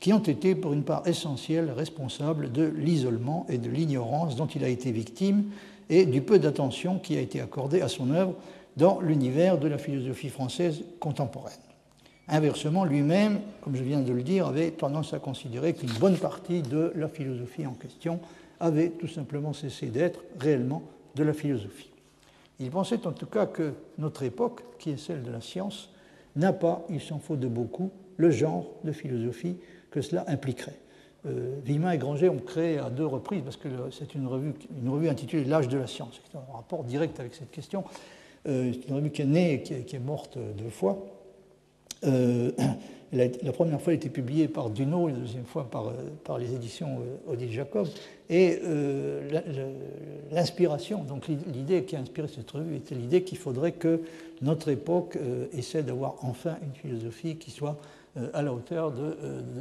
qui 0.00 0.12
ont 0.14 0.22
été 0.22 0.54
pour 0.54 0.72
une 0.72 0.82
part 0.82 1.06
essentielle 1.06 1.70
responsables 1.70 2.50
de 2.50 2.64
l'isolement 2.64 3.46
et 3.48 3.58
de 3.58 3.68
l'ignorance 3.68 4.34
dont 4.34 4.46
il 4.46 4.64
a 4.64 4.68
été 4.68 4.90
victime 4.90 5.44
et 5.90 6.06
du 6.06 6.22
peu 6.22 6.38
d'attention 6.38 6.98
qui 6.98 7.16
a 7.16 7.20
été 7.20 7.40
accordée 7.40 7.82
à 7.82 7.88
son 7.88 8.10
œuvre 8.10 8.34
dans 8.76 9.00
l'univers 9.00 9.58
de 9.58 9.68
la 9.68 9.76
philosophie 9.76 10.30
française 10.30 10.82
contemporaine. 11.00 11.52
Inversement, 12.28 12.84
lui-même, 12.84 13.40
comme 13.60 13.76
je 13.76 13.82
viens 13.82 14.00
de 14.00 14.12
le 14.12 14.22
dire, 14.22 14.46
avait 14.46 14.70
tendance 14.70 15.12
à 15.12 15.18
considérer 15.18 15.74
qu'une 15.74 15.92
bonne 15.98 16.16
partie 16.16 16.62
de 16.62 16.92
la 16.94 17.08
philosophie 17.08 17.66
en 17.66 17.74
question 17.74 18.20
avait 18.60 18.90
tout 18.90 19.08
simplement 19.08 19.52
cessé 19.52 19.86
d'être 19.86 20.20
réellement 20.38 20.82
de 21.16 21.24
la 21.24 21.32
philosophie. 21.32 21.90
Il 22.60 22.70
pensait 22.70 23.06
en 23.06 23.12
tout 23.12 23.26
cas 23.26 23.46
que 23.46 23.72
notre 23.98 24.22
époque, 24.22 24.62
qui 24.78 24.90
est 24.90 24.96
celle 24.96 25.22
de 25.22 25.30
la 25.30 25.40
science, 25.40 25.90
n'a 26.36 26.52
pas, 26.52 26.86
il 26.88 27.00
s'en 27.00 27.18
faut 27.18 27.36
de 27.36 27.48
beaucoup, 27.48 27.90
le 28.16 28.30
genre 28.30 28.66
de 28.84 28.92
philosophie 28.92 29.56
que 29.90 30.00
cela 30.00 30.24
impliquerait. 30.28 30.78
Euh, 31.26 31.60
et 31.66 31.98
Granger 31.98 32.28
ont 32.28 32.38
créé 32.38 32.78
à 32.78 32.90
deux 32.90 33.06
reprises, 33.06 33.42
parce 33.42 33.56
que 33.56 33.68
c'est 33.90 34.14
une 34.14 34.26
revue, 34.26 34.54
une 34.82 34.88
revue 34.88 35.08
intitulée 35.08 35.44
L'âge 35.44 35.68
de 35.68 35.78
la 35.78 35.86
science, 35.86 36.20
qui 36.24 36.36
est 36.36 36.38
un 36.38 36.56
rapport 36.56 36.84
direct 36.84 37.20
avec 37.20 37.34
cette 37.34 37.50
question. 37.50 37.84
Euh, 38.48 38.72
c'est 38.72 38.88
une 38.88 38.94
revue 38.94 39.10
qui 39.10 39.22
est 39.22 39.26
née 39.26 39.54
et 39.54 39.62
qui 39.62 39.96
est, 39.96 39.98
morte 39.98 40.38
deux 40.56 40.70
fois. 40.70 41.06
Euh, 42.06 42.50
la, 43.12 43.52
première 43.52 43.80
fois, 43.80 43.92
elle 43.92 43.98
a 43.98 44.02
été 44.02 44.08
publiée 44.08 44.48
par 44.48 44.70
Duno, 44.70 45.08
la 45.08 45.14
deuxième 45.14 45.44
fois 45.44 45.68
par, 45.70 45.88
euh, 45.88 45.92
par 46.24 46.38
les 46.38 46.54
éditions 46.54 47.00
Odile 47.28 47.52
Jacob. 47.52 47.86
Et 48.30 48.60
l'inspiration, 50.30 51.02
donc 51.02 51.26
l'idée 51.26 51.82
qui 51.82 51.96
a 51.96 51.98
inspiré 51.98 52.28
cette 52.28 52.50
revue, 52.50 52.76
était 52.76 52.94
l'idée 52.94 53.24
qu'il 53.24 53.38
faudrait 53.38 53.72
que 53.72 54.00
notre 54.40 54.68
époque 54.68 55.18
essaie 55.52 55.82
d'avoir 55.82 56.14
enfin 56.22 56.56
une 56.62 56.72
philosophie 56.72 57.36
qui 57.36 57.50
soit 57.50 57.76
à 58.32 58.42
la 58.42 58.52
hauteur 58.52 58.92
de, 58.92 59.16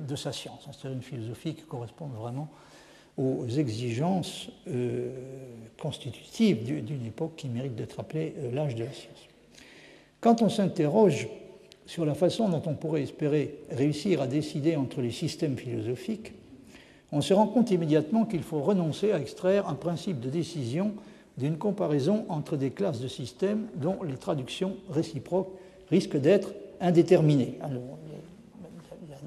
de 0.08 0.16
sa 0.16 0.32
science, 0.32 0.62
c'est-à-dire 0.66 0.98
une 0.98 1.04
philosophie 1.04 1.54
qui 1.54 1.64
corresponde 1.64 2.14
vraiment 2.14 2.50
aux 3.18 3.48
exigences 3.48 4.50
constitutives 5.80 6.64
d'une 6.84 7.06
époque 7.06 7.34
qui 7.36 7.50
mérite 7.50 7.76
d'être 7.76 8.00
appelée 8.00 8.34
l'âge 8.54 8.76
de 8.76 8.86
la 8.86 8.92
science. 8.92 9.28
Quand 10.22 10.42
on 10.42 10.50
s'interroge 10.50 11.28
sur 11.86 12.06
la 12.06 12.14
façon 12.14 12.50
dont 12.50 12.62
on 12.66 12.76
pourrait 12.76 13.04
espérer 13.04 13.60
réussir 13.72 14.22
à 14.22 14.28
décider 14.28 14.76
entre 14.76 15.02
les 15.02 15.12
systèmes 15.12 15.58
philosophiques, 15.58 16.34
on 17.12 17.22
se 17.22 17.34
rend 17.34 17.48
compte 17.48 17.72
immédiatement 17.72 18.26
qu'il 18.26 18.44
faut 18.44 18.62
renoncer 18.62 19.12
à 19.12 19.20
extraire 19.20 19.68
un 19.68 19.74
principe 19.74 20.20
de 20.20 20.30
décision 20.30 20.94
d'une 21.38 21.58
comparaison 21.58 22.26
entre 22.30 22.58
des 22.58 22.72
classes 22.72 23.00
de 23.00 23.08
systèmes 23.08 23.68
dont 23.76 24.04
les 24.04 24.18
traductions 24.18 24.76
réciproques 24.90 25.50
risquent 25.90 26.20
d'être 26.20 26.54
indéterminées. 26.80 27.58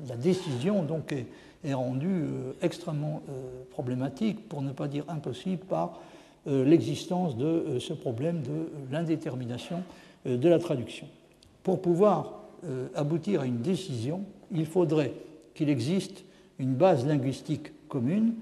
La 0.08 0.16
décision 0.16 0.82
donc 0.82 1.12
est, 1.12 1.74
rendue 1.74 2.24
euh, 2.24 2.52
extrêmement 2.60 3.22
euh, 3.28 3.62
problématique, 3.70 4.48
pour 4.48 4.62
ne 4.62 4.72
pas 4.72 4.88
dire 4.88 5.04
impossible, 5.08 5.64
par 5.64 6.00
euh, 6.46 6.64
l'existence 6.64 7.36
de 7.36 7.78
ce 7.78 7.92
problème 7.92 8.42
de 8.42 8.68
l'indétermination 8.90 9.82
de 10.24 10.48
la 10.48 10.60
traduction. 10.60 11.08
Pour 11.64 11.82
pouvoir 11.82 12.42
aboutir 12.94 13.40
à 13.40 13.46
une 13.46 13.60
décision, 13.60 14.22
il 14.52 14.66
faudrait 14.66 15.14
qu'il 15.52 15.68
existe 15.68 16.24
une 16.60 16.74
base 16.74 17.04
linguistique 17.04 17.72
commune 17.88 18.34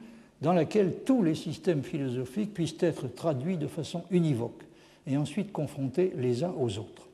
dans 0.43 0.53
laquelle 0.53 0.93
tous 1.07 1.23
les 1.23 1.35
systèmes 1.35 1.83
philosophiques 1.83 2.53
puissent 2.53 2.77
être 2.81 3.09
traduits 3.09 3.57
de 3.57 3.67
façon 3.67 4.05
univoque 4.11 4.63
et 5.07 5.17
ensuite 5.17 5.53
confrontés 5.53 6.13
les 6.17 6.45
uns 6.45 6.53
aux 6.59 6.77
autres. 6.77 7.09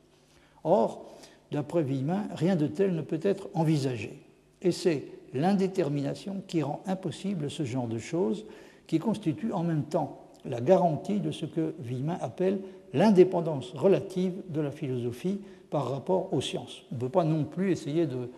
Or, 0.65 1.15
d'après 1.49 1.83
Villemin, 1.83 2.25
rien 2.35 2.57
de 2.57 2.67
tel 2.67 2.93
ne 2.93 3.01
peut 3.01 3.21
être 3.23 3.47
envisagé. 3.53 4.26
Et 4.61 4.71
c'est 4.71 5.05
l'indétermination 5.33 6.41
qui 6.47 6.63
rend 6.63 6.81
impossible 6.85 7.49
ce 7.49 7.63
genre 7.63 7.87
de 7.87 7.99
choses, 7.99 8.45
qui 8.87 8.99
constitue 8.99 9.51
en 9.51 9.63
même 9.63 9.83
temps 9.83 10.21
la 10.45 10.61
garantie 10.61 11.19
de 11.19 11.31
ce 11.31 11.45
que 11.45 11.73
Villemin 11.79 12.17
appelle 12.21 12.59
l'indépendance 12.93 13.71
relative 13.71 14.33
de 14.49 14.61
la 14.61 14.71
philosophie 14.71 15.39
par 15.69 15.91
rapport 15.91 16.33
aux 16.33 16.41
sciences. 16.41 16.83
On 16.91 16.95
ne 16.95 16.99
peut 17.01 17.09
pas 17.09 17.23
non 17.23 17.43
plus 17.43 17.71
essayer 17.71 18.07
de, 18.07 18.29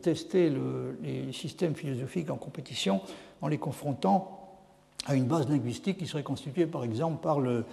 tester 0.00 0.52
les 1.02 1.32
systèmes 1.32 1.74
philosophiques 1.74 2.30
en 2.30 2.36
compétition 2.36 3.00
en 3.40 3.48
les 3.48 3.58
confrontant 3.58 4.42
à 5.06 5.16
une 5.16 5.24
base 5.24 5.48
linguistique 5.48 5.98
qui 5.98 6.06
serait 6.06 6.22
constituée 6.22 6.66
par 6.66 6.84
exemple 6.84 7.20
par, 7.20 7.40
le, 7.40 7.64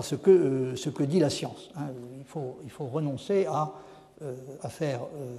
ce, 0.00 0.14
que, 0.14 0.30
euh, 0.30 0.76
ce, 0.76 0.88
que, 0.90 1.02
dit 1.02 1.20
la 1.20 1.30
science. 1.30 1.70
Hein. 1.76 1.88
Il, 2.18 2.24
faut, 2.70 2.86
renoncer 2.86 3.46
à, 3.46 3.72
euh, 4.22 4.34
à 4.62 4.68
faire 4.68 5.02
euh, 5.02 5.36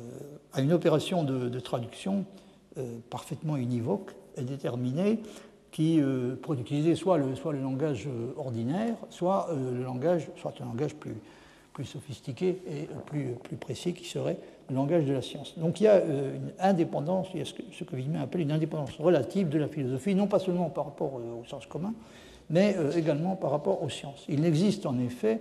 à 0.54 0.62
une 0.62 0.74
opération 0.74 1.24
de, 1.24 1.60
traduction 1.60 2.26
parfaitement 3.10 3.58
univoque 3.58 4.16
et 4.38 4.44
déterminée 4.44 5.20
qui 5.72 6.02
utiliser 6.58 6.96
soit 6.96 7.18
le, 7.18 7.36
soit 7.36 7.52
le 7.52 7.62
langage 7.62 8.08
ordinaire, 8.38 8.96
soit, 9.10 9.50
le 9.52 9.84
langage, 9.84 10.30
soit 10.38 10.54
un 10.62 10.66
langage 10.66 10.96
plus, 10.96 11.16
plus 11.74 11.86
sophistiqué 11.86 12.62
et 12.68 12.88
plus, 13.06 13.36
plus 13.44 13.58
précis 13.58 13.94
qui 13.94 14.06
serait 14.06 14.38
le 14.70 14.76
langage 14.76 15.06
de 15.06 15.14
la 15.14 15.22
science. 15.22 15.58
Donc 15.58 15.80
il 15.80 15.86
y 15.86 15.88
a 15.88 15.94
euh, 15.94 16.36
une 16.36 16.52
indépendance, 16.60 17.28
il 17.34 17.40
y 17.40 17.42
a 17.42 17.46
ce 17.46 17.54
que, 17.54 17.62
ce 17.72 17.84
appelle 18.22 18.42
une 18.42 18.52
indépendance 18.52 18.98
relative 18.98 19.50
de 19.50 19.58
la 19.58 19.68
philosophie, 19.68 20.16
non 20.16 20.28
pas 20.28 20.40
seulement 20.40 20.70
par 20.70 20.86
rapport 20.86 21.14
au 21.14 21.44
sens 21.48 21.66
commun, 21.66 21.94
mais 22.50 22.76
euh, 22.78 22.92
également 22.92 23.36
par 23.36 23.52
rapport 23.52 23.82
aux 23.82 23.90
sciences. 23.90 24.26
Il 24.28 24.42
n'existe 24.42 24.86
en 24.86 25.00
effet 25.00 25.40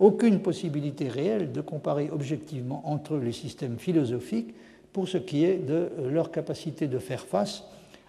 aucune 0.00 0.40
possibilité 0.40 1.08
réelle 1.08 1.52
de 1.52 1.60
comparer 1.60 2.10
objectivement 2.10 2.82
entre 2.84 3.16
les 3.16 3.32
systèmes 3.32 3.78
philosophiques 3.78 4.54
pour 4.92 5.06
ce 5.06 5.18
qui 5.18 5.44
est 5.44 5.58
de 5.58 5.92
euh, 5.98 6.10
leur 6.10 6.32
capacité 6.32 6.88
de 6.88 6.98
faire 6.98 7.26
face 7.26 7.64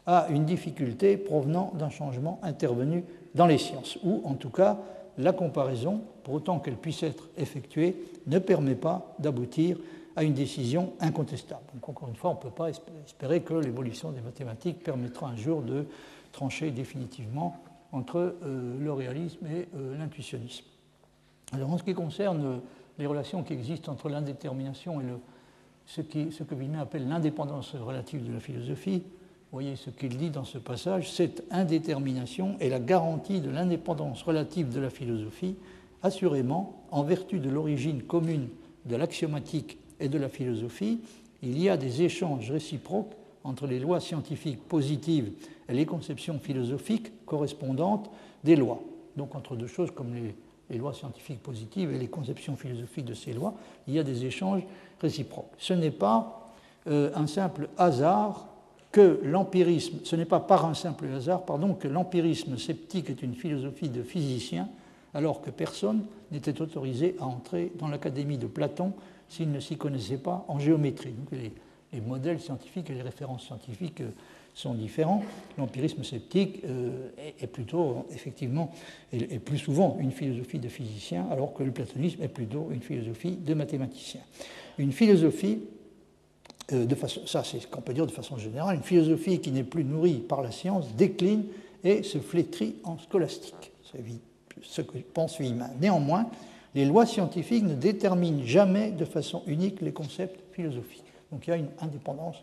à 0.07 0.27
une 0.29 0.45
difficulté 0.45 1.17
provenant 1.17 1.73
d'un 1.77 1.89
changement 1.89 2.39
intervenu 2.41 3.03
dans 3.35 3.45
les 3.45 3.59
sciences, 3.59 3.99
ou 4.03 4.21
en 4.25 4.33
tout 4.33 4.49
cas 4.49 4.79
la 5.17 5.33
comparaison, 5.33 6.01
pour 6.23 6.35
autant 6.35 6.59
qu'elle 6.59 6.77
puisse 6.77 7.03
être 7.03 7.29
effectuée, 7.37 7.95
ne 8.25 8.39
permet 8.39 8.75
pas 8.75 9.13
d'aboutir 9.19 9.77
à 10.15 10.23
une 10.23 10.33
décision 10.33 10.93
incontestable. 10.99 11.61
Donc 11.73 11.87
encore 11.87 12.09
une 12.09 12.15
fois, 12.15 12.31
on 12.31 12.35
ne 12.35 12.39
peut 12.39 12.49
pas 12.49 12.69
espérer 12.69 13.41
que 13.41 13.53
l'évolution 13.53 14.11
des 14.11 14.21
mathématiques 14.21 14.83
permettra 14.83 15.27
un 15.27 15.35
jour 15.35 15.61
de 15.61 15.85
trancher 16.31 16.71
définitivement 16.71 17.57
entre 17.91 18.35
euh, 18.43 18.77
le 18.79 18.91
réalisme 18.91 19.45
et 19.45 19.67
euh, 19.75 19.97
l'intuitionnisme. 19.97 20.65
Alors 21.51 21.71
en 21.71 21.77
ce 21.77 21.83
qui 21.83 21.93
concerne 21.93 22.61
les 22.97 23.05
relations 23.05 23.43
qui 23.43 23.53
existent 23.53 23.91
entre 23.91 24.09
l'indétermination 24.09 25.01
et 25.01 25.05
ce, 25.85 26.01
que 26.01 26.55
Villemin 26.55 26.79
appelle 26.79 27.07
l'indépendance 27.07 27.75
relative 27.75 28.25
de 28.25 28.33
la 28.33 28.39
philosophie, 28.39 29.03
voyez 29.51 29.75
ce 29.75 29.89
qu'il 29.89 30.17
dit 30.17 30.29
dans 30.29 30.45
ce 30.45 30.57
passage, 30.57 31.11
cette 31.11 31.43
indétermination 31.51 32.55
est 32.59 32.69
la 32.69 32.79
garantie 32.79 33.41
de 33.41 33.49
l'indépendance 33.49 34.23
relative 34.23 34.69
de 34.69 34.79
la 34.79 34.89
philosophie, 34.89 35.55
assurément, 36.03 36.83
en 36.91 37.03
vertu 37.03 37.39
de 37.39 37.49
l'origine 37.49 38.03
commune 38.03 38.47
de 38.85 38.95
l'axiomatique 38.95 39.77
et 39.99 40.07
de 40.07 40.17
la 40.17 40.29
philosophie, 40.29 41.01
il 41.43 41.59
y 41.61 41.69
a 41.69 41.77
des 41.77 42.03
échanges 42.03 42.49
réciproques 42.49 43.13
entre 43.43 43.67
les 43.67 43.79
lois 43.79 43.99
scientifiques 43.99 44.63
positives 44.67 45.31
et 45.67 45.73
les 45.73 45.85
conceptions 45.85 46.39
philosophiques 46.39 47.11
correspondantes 47.25 48.09
des 48.43 48.55
lois. 48.55 48.81
Donc 49.17 49.35
entre 49.35 49.55
deux 49.55 49.67
choses 49.67 49.91
comme 49.91 50.13
les, 50.13 50.35
les 50.71 50.77
lois 50.77 50.93
scientifiques 50.93 51.43
positives 51.43 51.93
et 51.93 51.99
les 51.99 52.07
conceptions 52.07 52.55
philosophiques 52.55 53.05
de 53.05 53.13
ces 53.13 53.33
lois, 53.33 53.53
il 53.87 53.93
y 53.93 53.99
a 53.99 54.03
des 54.03 54.25
échanges 54.25 54.63
réciproques. 55.01 55.51
Ce 55.57 55.73
n'est 55.73 55.91
pas 55.91 56.51
euh, 56.87 57.11
un 57.15 57.27
simple 57.27 57.69
hasard 57.77 58.47
que 58.91 59.19
l'empirisme, 59.23 59.99
ce 60.03 60.15
n'est 60.15 60.25
pas 60.25 60.39
par 60.39 60.65
un 60.65 60.73
simple 60.73 61.07
hasard, 61.15 61.45
pardon, 61.45 61.73
que 61.73 61.87
l'empirisme 61.87 62.57
sceptique 62.57 63.09
est 63.09 63.21
une 63.21 63.35
philosophie 63.35 63.89
de 63.89 64.03
physicien, 64.03 64.67
alors 65.13 65.41
que 65.41 65.49
personne 65.49 66.05
n'était 66.31 66.61
autorisé 66.61 67.15
à 67.19 67.25
entrer 67.25 67.71
dans 67.77 67.87
l'académie 67.87 68.37
de 68.37 68.47
Platon 68.47 68.93
s'il 69.29 69.51
ne 69.51 69.59
s'y 69.59 69.77
connaissait 69.77 70.17
pas 70.17 70.45
en 70.47 70.59
géométrie. 70.59 71.11
Donc 71.11 71.31
les, 71.31 71.51
modèles 72.01 72.39
scientifiques 72.39 72.89
et 72.89 72.93
les 72.93 73.01
références 73.01 73.43
scientifiques 73.43 73.99
euh, 73.99 74.11
sont 74.53 74.73
différents. 74.73 75.23
L'empirisme 75.57 76.03
sceptique 76.03 76.61
euh, 76.65 77.09
est, 77.39 77.47
plutôt, 77.47 78.05
effectivement, 78.11 78.71
est, 79.13 79.39
plus 79.39 79.57
souvent 79.57 79.97
une 79.99 80.11
philosophie 80.11 80.59
de 80.59 80.67
physicien, 80.67 81.25
alors 81.31 81.53
que 81.53 81.63
le 81.63 81.71
platonisme 81.71 82.21
est 82.21 82.27
plutôt 82.27 82.69
une 82.71 82.81
philosophie 82.81 83.37
de 83.37 83.53
mathématicien. 83.53 84.21
Une 84.77 84.91
philosophie 84.91 85.59
euh, 86.73 86.85
de 86.85 86.95
façon, 86.95 87.25
ça 87.25 87.43
c'est 87.43 87.59
ce 87.59 87.67
qu'on 87.67 87.81
peut 87.81 87.93
dire 87.93 88.05
de 88.05 88.11
façon 88.11 88.37
générale, 88.37 88.75
une 88.75 88.83
philosophie 88.83 89.39
qui 89.39 89.51
n'est 89.51 89.63
plus 89.63 89.83
nourrie 89.83 90.19
par 90.19 90.41
la 90.41 90.51
science 90.51 90.93
décline 90.95 91.45
et 91.83 92.03
se 92.03 92.19
flétrit 92.19 92.75
en 92.83 92.97
scolastique. 92.97 93.71
C'est 93.91 94.03
ce 94.61 94.81
que 94.81 94.97
pense 94.99 95.39
Villemin. 95.39 95.69
Néanmoins, 95.79 96.29
les 96.75 96.85
lois 96.85 97.05
scientifiques 97.05 97.63
ne 97.63 97.75
déterminent 97.75 98.45
jamais 98.45 98.91
de 98.91 99.05
façon 99.05 99.43
unique 99.47 99.81
les 99.81 99.91
concepts 99.91 100.39
philosophiques. 100.53 101.03
Donc 101.31 101.47
il 101.47 101.49
y 101.49 101.53
a 101.53 101.57
une 101.57 101.69
indépendance 101.81 102.37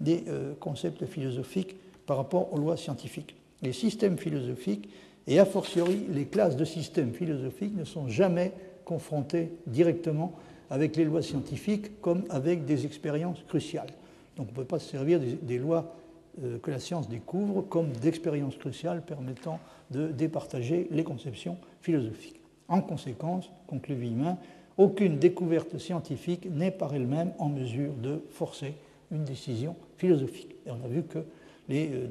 des 0.00 0.24
euh, 0.28 0.54
concepts 0.58 1.06
philosophiques 1.06 1.76
par 2.06 2.16
rapport 2.16 2.52
aux 2.52 2.58
lois 2.58 2.76
scientifiques. 2.76 3.36
Les 3.62 3.72
systèmes 3.72 4.18
philosophiques, 4.18 4.88
et 5.26 5.38
a 5.38 5.46
fortiori 5.46 6.04
les 6.10 6.26
classes 6.26 6.56
de 6.56 6.64
systèmes 6.64 7.12
philosophiques, 7.12 7.76
ne 7.76 7.84
sont 7.84 8.08
jamais 8.08 8.52
confrontés 8.84 9.52
directement 9.66 10.34
avec 10.70 10.96
les 10.96 11.04
lois 11.04 11.22
scientifiques 11.22 12.00
comme 12.00 12.24
avec 12.30 12.64
des 12.64 12.84
expériences 12.84 13.42
cruciales. 13.48 13.90
Donc 14.36 14.48
on 14.48 14.52
ne 14.52 14.56
peut 14.56 14.64
pas 14.64 14.78
se 14.78 14.90
servir 14.90 15.20
des, 15.20 15.58
lois 15.58 15.94
euh, 16.42 16.58
que 16.58 16.70
la 16.70 16.80
science 16.80 17.08
découvre 17.08 17.62
comme 17.62 17.92
d'expériences 17.92 18.56
cruciales 18.56 19.02
permettant 19.02 19.60
de 19.90 20.08
départager 20.08 20.88
les 20.90 21.04
conceptions 21.04 21.56
philosophiques. 21.80 22.40
En 22.68 22.80
conséquence, 22.80 23.50
conclut 23.66 23.94
Villemin, 23.94 24.38
aucune 24.76 25.18
découverte 25.18 25.78
scientifique 25.78 26.48
n'est 26.50 26.70
par 26.70 26.94
elle-même 26.94 27.32
en 27.38 27.48
mesure 27.48 27.92
de 27.94 28.22
forcer 28.30 28.74
une 29.10 29.24
décision 29.24 29.76
philosophique. 29.96 30.56
Et 30.66 30.70
on 30.70 30.84
a 30.84 30.88
vu 30.88 31.02
que 31.02 31.24
euh, 31.70 32.06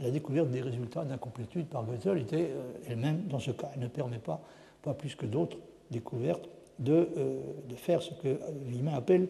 la 0.00 0.10
découverte 0.10 0.50
des 0.50 0.60
résultats 0.60 1.04
d'incomplétude 1.04 1.66
par 1.66 1.84
Gödel 1.84 2.18
était 2.18 2.50
euh, 2.50 2.72
elle-même 2.86 3.24
dans 3.28 3.40
ce 3.40 3.50
cas. 3.50 3.70
Elle 3.74 3.82
ne 3.82 3.88
permet 3.88 4.18
pas, 4.18 4.40
pas 4.82 4.94
plus 4.94 5.14
que 5.14 5.26
d'autres 5.26 5.58
découvertes, 5.90 6.48
de, 6.78 7.08
euh, 7.16 7.40
faire 7.76 8.02
ce 8.02 8.14
que 8.14 8.38
Villemin 8.66 8.94
appelle 8.94 9.28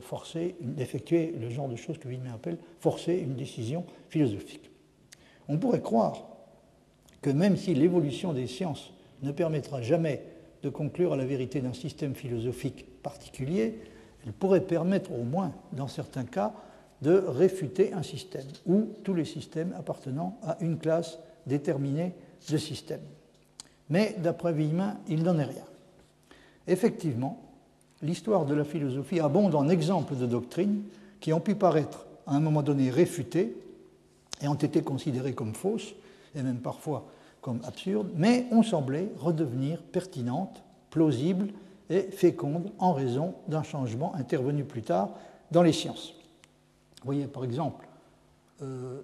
forcer, 0.00 0.56
d'effectuer 0.60 1.34
le 1.38 1.50
genre 1.50 1.68
de 1.68 1.76
choses 1.76 1.98
que 1.98 2.08
Villemin 2.08 2.32
appelle 2.32 2.56
forcer 2.80 3.18
une 3.18 3.34
décision 3.34 3.84
philosophique. 4.08 4.70
On 5.48 5.58
pourrait 5.58 5.82
croire 5.82 6.26
que 7.20 7.28
même 7.28 7.58
si 7.58 7.74
l'évolution 7.74 8.32
des 8.32 8.46
sciences 8.46 8.94
ne 9.22 9.32
permettra 9.32 9.82
jamais 9.82 10.22
de 10.62 10.70
conclure 10.70 11.12
à 11.12 11.16
la 11.16 11.26
vérité 11.26 11.60
d'un 11.60 11.74
système 11.74 12.14
philosophique 12.14 12.86
particulier, 13.02 13.80
elle 14.26 14.32
pourrait 14.32 14.60
permettre 14.60 15.12
au 15.12 15.22
moins, 15.22 15.52
dans 15.72 15.88
certains 15.88 16.24
cas, 16.24 16.52
de 17.02 17.12
réfuter 17.12 17.92
un 17.92 18.02
système 18.02 18.46
ou 18.66 18.88
tous 19.04 19.14
les 19.14 19.24
systèmes 19.24 19.74
appartenant 19.78 20.38
à 20.42 20.56
une 20.60 20.78
classe 20.78 21.18
déterminée 21.46 22.12
de 22.50 22.56
systèmes. 22.56 23.04
Mais 23.88 24.16
d'après 24.18 24.52
Villemin, 24.52 24.96
il 25.08 25.22
n'en 25.22 25.38
est 25.38 25.44
rien. 25.44 25.64
Effectivement, 26.66 27.40
l'histoire 28.02 28.46
de 28.46 28.54
la 28.54 28.64
philosophie 28.64 29.20
abonde 29.20 29.54
en 29.54 29.68
exemples 29.68 30.16
de 30.16 30.26
doctrines 30.26 30.82
qui 31.20 31.32
ont 31.32 31.40
pu 31.40 31.54
paraître 31.54 32.06
à 32.26 32.34
un 32.34 32.40
moment 32.40 32.62
donné 32.62 32.90
réfutées 32.90 33.56
et 34.42 34.48
ont 34.48 34.54
été 34.54 34.82
considérées 34.82 35.34
comme 35.34 35.54
fausses, 35.54 35.94
et 36.34 36.42
même 36.42 36.58
parfois 36.58 37.06
comme 37.40 37.60
absurdes, 37.64 38.10
mais 38.16 38.46
ont 38.50 38.64
semblé 38.64 39.08
redevenir 39.18 39.80
pertinentes, 39.82 40.62
plausibles 40.90 41.48
et 41.90 42.02
fécondes 42.02 42.72
en 42.78 42.92
raison 42.92 43.34
d'un 43.48 43.62
changement 43.62 44.14
intervenu 44.14 44.64
plus 44.64 44.82
tard 44.82 45.10
dans 45.50 45.62
les 45.62 45.72
sciences. 45.72 46.14
Vous 47.00 47.06
voyez 47.06 47.26
par 47.26 47.44
exemple 47.44 47.86
euh, 48.62 49.02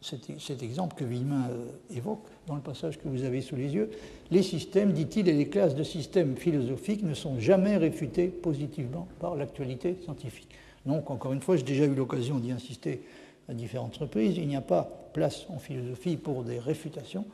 cet, 0.00 0.62
exemple 0.62 0.96
que 0.96 1.04
Villemin 1.04 1.48
euh, 1.50 1.66
évoque 1.94 2.26
dans 2.46 2.54
le 2.54 2.60
passage 2.60 2.98
que 2.98 3.08
vous 3.08 3.24
avez 3.24 3.40
sous 3.40 3.56
les 3.56 3.74
yeux. 3.74 3.90
Les 4.30 4.42
systèmes, 4.42 4.92
dit-il, 4.92 5.28
et 5.28 5.32
les 5.32 5.48
classes 5.48 5.74
de 5.74 5.82
systèmes 5.82 6.36
philosophiques 6.36 7.02
ne 7.02 7.14
sont 7.14 7.38
jamais 7.38 7.76
réfutés 7.76 8.28
positivement 8.28 9.06
par 9.20 9.36
l'actualité 9.36 9.96
scientifique. 10.02 10.48
Donc, 10.86 11.10
encore 11.10 11.32
une 11.32 11.42
fois, 11.42 11.56
j'ai 11.56 11.62
déjà 11.62 11.84
eu 11.84 11.94
l'occasion 11.94 12.38
d'y 12.38 12.50
insister 12.50 13.02
à 13.48 13.54
différentes 13.54 13.96
reprises, 13.96 14.36
il 14.36 14.48
n'y 14.48 14.56
a 14.56 14.60
pas 14.60 15.10
place 15.12 15.46
en 15.48 15.58
philosophie 15.58 16.16
pour 16.16 16.44
des 16.44 16.58
réfutations 16.58 17.24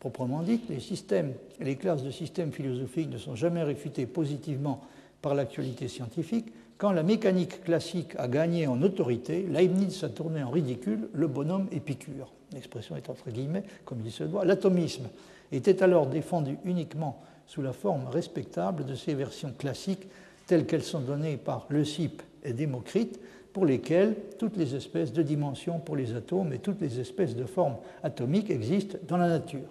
proprement 0.00 0.42
dites. 0.42 0.68
Les 0.68 0.80
systèmes 0.80 1.32
et 1.60 1.64
les 1.64 1.76
classes 1.76 2.02
de 2.02 2.10
systèmes 2.10 2.52
philosophiques 2.52 3.10
ne 3.10 3.18
sont 3.18 3.34
jamais 3.34 3.62
réfutés 3.62 4.06
positivement 4.06 4.82
par 5.22 5.34
l'actualité 5.34 5.88
scientifique. 5.88 6.52
Quand 6.78 6.92
la 6.92 7.02
mécanique 7.02 7.64
classique 7.64 8.14
a 8.18 8.28
gagné 8.28 8.66
en 8.66 8.82
autorité, 8.82 9.46
Leibniz 9.48 10.04
a 10.04 10.08
tourné 10.08 10.42
en 10.42 10.50
ridicule 10.50 11.08
le 11.14 11.26
bonhomme 11.26 11.68
Épicure. 11.72 12.32
L'expression 12.52 12.96
est 12.96 13.08
entre 13.08 13.30
guillemets, 13.30 13.64
comme 13.84 14.00
il 14.04 14.12
se 14.12 14.24
doit. 14.24 14.44
L'atomisme 14.44 15.08
était 15.52 15.82
alors 15.82 16.06
défendu 16.06 16.58
uniquement 16.64 17.22
sous 17.46 17.62
la 17.62 17.72
forme 17.72 18.08
respectable 18.08 18.84
de 18.84 18.94
ces 18.94 19.14
versions 19.14 19.52
classiques 19.56 20.06
telles 20.46 20.66
qu'elles 20.66 20.82
sont 20.82 21.00
données 21.00 21.36
par 21.36 21.66
Leucippe 21.70 22.22
et 22.44 22.52
Démocrite, 22.52 23.20
pour 23.52 23.64
lesquelles 23.64 24.14
toutes 24.38 24.58
les 24.58 24.74
espèces 24.74 25.12
de 25.12 25.22
dimensions 25.22 25.78
pour 25.78 25.96
les 25.96 26.14
atomes 26.14 26.52
et 26.52 26.58
toutes 26.58 26.80
les 26.80 27.00
espèces 27.00 27.34
de 27.34 27.44
formes 27.44 27.76
atomiques 28.02 28.50
existent 28.50 28.98
dans 29.08 29.16
la 29.16 29.28
nature. 29.28 29.68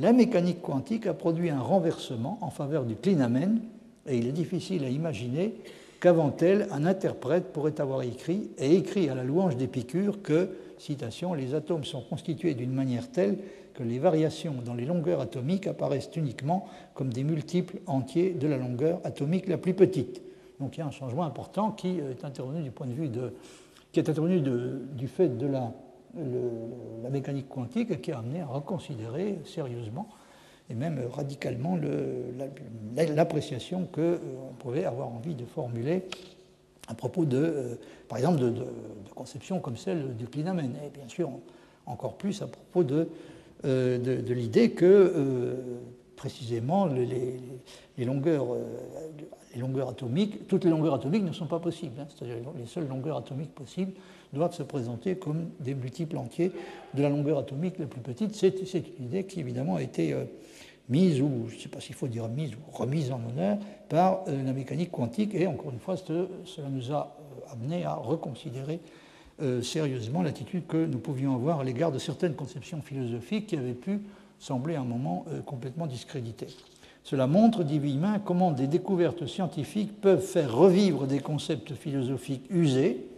La 0.00 0.14
mécanique 0.14 0.62
quantique 0.62 1.06
a 1.06 1.12
produit 1.12 1.50
un 1.50 1.60
renversement 1.60 2.38
en 2.40 2.48
faveur 2.48 2.86
du 2.86 2.96
clinamen, 2.96 3.60
et 4.06 4.16
il 4.16 4.26
est 4.26 4.32
difficile 4.32 4.82
à 4.84 4.88
imaginer 4.88 5.52
qu'avant 6.00 6.34
elle, 6.40 6.68
un 6.70 6.86
interprète 6.86 7.52
pourrait 7.52 7.78
avoir 7.82 8.00
écrit, 8.00 8.48
et 8.56 8.76
écrit 8.76 9.10
à 9.10 9.14
la 9.14 9.24
louange 9.24 9.58
d'Épicure, 9.58 10.22
que, 10.22 10.48
citation, 10.78 11.34
les 11.34 11.54
atomes 11.54 11.84
sont 11.84 12.00
constitués 12.00 12.54
d'une 12.54 12.72
manière 12.72 13.10
telle 13.10 13.36
que 13.74 13.82
les 13.82 13.98
variations 13.98 14.54
dans 14.64 14.72
les 14.72 14.86
longueurs 14.86 15.20
atomiques 15.20 15.66
apparaissent 15.66 16.16
uniquement 16.16 16.66
comme 16.94 17.12
des 17.12 17.22
multiples 17.22 17.76
entiers 17.86 18.30
de 18.30 18.48
la 18.48 18.56
longueur 18.56 19.00
atomique 19.04 19.48
la 19.48 19.58
plus 19.58 19.74
petite. 19.74 20.22
Donc 20.60 20.78
il 20.78 20.80
y 20.80 20.82
a 20.82 20.86
un 20.86 20.90
changement 20.90 21.24
important 21.24 21.72
qui 21.72 21.98
est 21.98 22.24
intervenu 22.24 22.62
du 22.62 22.70
point 22.70 22.86
de 22.86 22.94
vue 22.94 23.08
de, 23.08 23.34
qui 23.92 24.00
est 24.00 24.08
intervenu 24.08 24.40
du 24.40 25.08
fait 25.08 25.36
de 25.36 25.46
la, 25.46 25.74
la 26.14 27.10
mécanique 27.10 27.48
quantique 27.48 28.00
qui 28.00 28.12
a 28.12 28.18
amené 28.18 28.40
à 28.40 28.46
reconsidérer 28.46 29.38
sérieusement 29.44 30.08
et 30.70 30.74
même 30.74 31.00
radicalement 31.12 31.78
l'appréciation 32.96 33.86
qu'on 33.86 34.00
euh, 34.00 34.18
pouvait 34.60 34.84
avoir 34.84 35.08
envie 35.08 35.34
de 35.34 35.44
formuler 35.44 36.04
à 36.86 36.94
propos 36.94 37.24
de, 37.24 37.36
euh, 37.36 37.74
par 38.08 38.18
exemple, 38.18 38.40
de, 38.40 38.64
conceptions 39.14 39.58
comme 39.60 39.76
celle 39.76 40.16
du 40.16 40.26
clinamen, 40.26 40.72
et 40.84 40.90
bien 40.90 41.08
sûr 41.08 41.30
encore 41.86 42.16
plus 42.16 42.40
à 42.40 42.46
propos 42.46 42.84
de, 42.84 43.08
euh, 43.64 43.98
l'idée 44.28 44.70
que 44.70 45.54
précisément 46.16 46.86
les, 46.86 48.04
longueurs, 48.04 48.46
les 49.54 49.60
longueurs 49.60 49.90
atomiques, 49.90 50.46
toutes 50.46 50.64
les 50.64 50.70
longueurs 50.70 50.94
atomiques 50.94 51.24
ne 51.24 51.32
sont 51.32 51.46
pas 51.46 51.58
possibles, 51.58 52.00
hein. 52.00 52.06
c'est-à-dire 52.08 52.36
les 52.56 52.66
seules 52.66 52.88
longueurs 52.88 53.18
atomiques 53.18 53.54
possibles 53.54 53.92
doivent 54.32 54.54
se 54.54 54.62
présenter 54.62 55.16
comme 55.16 55.50
des 55.60 55.74
multiples 55.74 56.16
entiers 56.16 56.52
de 56.94 57.02
la 57.02 57.08
longueur 57.08 57.38
atomique 57.38 57.78
la 57.78 57.86
plus 57.86 58.00
petite. 58.00 58.34
C'est 58.34 58.60
une 58.98 59.06
idée 59.06 59.24
qui 59.24 59.40
évidemment 59.40 59.76
a 59.76 59.82
été 59.82 60.14
mise, 60.90 61.22
ou 61.22 61.46
je 61.48 61.54
ne 61.54 61.60
sais 61.60 61.68
pas 61.68 61.80
s'il 61.80 61.94
faut 61.94 62.08
dire 62.08 62.28
mise 62.28 62.52
ou 62.54 62.76
remise 62.76 63.10
en 63.12 63.20
honneur, 63.24 63.58
par 63.88 64.24
euh, 64.28 64.42
la 64.42 64.52
mécanique 64.52 64.90
quantique. 64.90 65.34
Et 65.34 65.46
encore 65.46 65.72
une 65.72 65.78
fois, 65.78 65.96
cela 65.96 66.68
nous 66.68 66.92
a 66.92 67.16
euh, 67.18 67.52
amené 67.52 67.84
à 67.84 67.94
reconsidérer 67.94 68.80
euh, 69.40 69.62
sérieusement 69.62 70.22
l'attitude 70.22 70.66
que 70.66 70.84
nous 70.84 70.98
pouvions 70.98 71.34
avoir 71.34 71.60
à 71.60 71.64
l'égard 71.64 71.92
de 71.92 71.98
certaines 71.98 72.34
conceptions 72.34 72.82
philosophiques 72.82 73.46
qui 73.46 73.56
avaient 73.56 73.72
pu 73.72 74.00
sembler 74.38 74.74
à 74.74 74.80
un 74.80 74.84
moment 74.84 75.26
complètement 75.44 75.86
discréditées. 75.86 76.46
Cela 77.04 77.26
montre, 77.26 77.62
dit 77.62 77.78
Villemin, 77.78 78.18
comment 78.18 78.52
des 78.52 78.66
découvertes 78.66 79.26
scientifiques 79.26 80.00
peuvent 80.00 80.24
faire 80.24 80.54
revivre 80.54 81.06
des 81.06 81.20
concepts 81.20 81.74
philosophiques 81.74 82.46
usés 82.48 83.09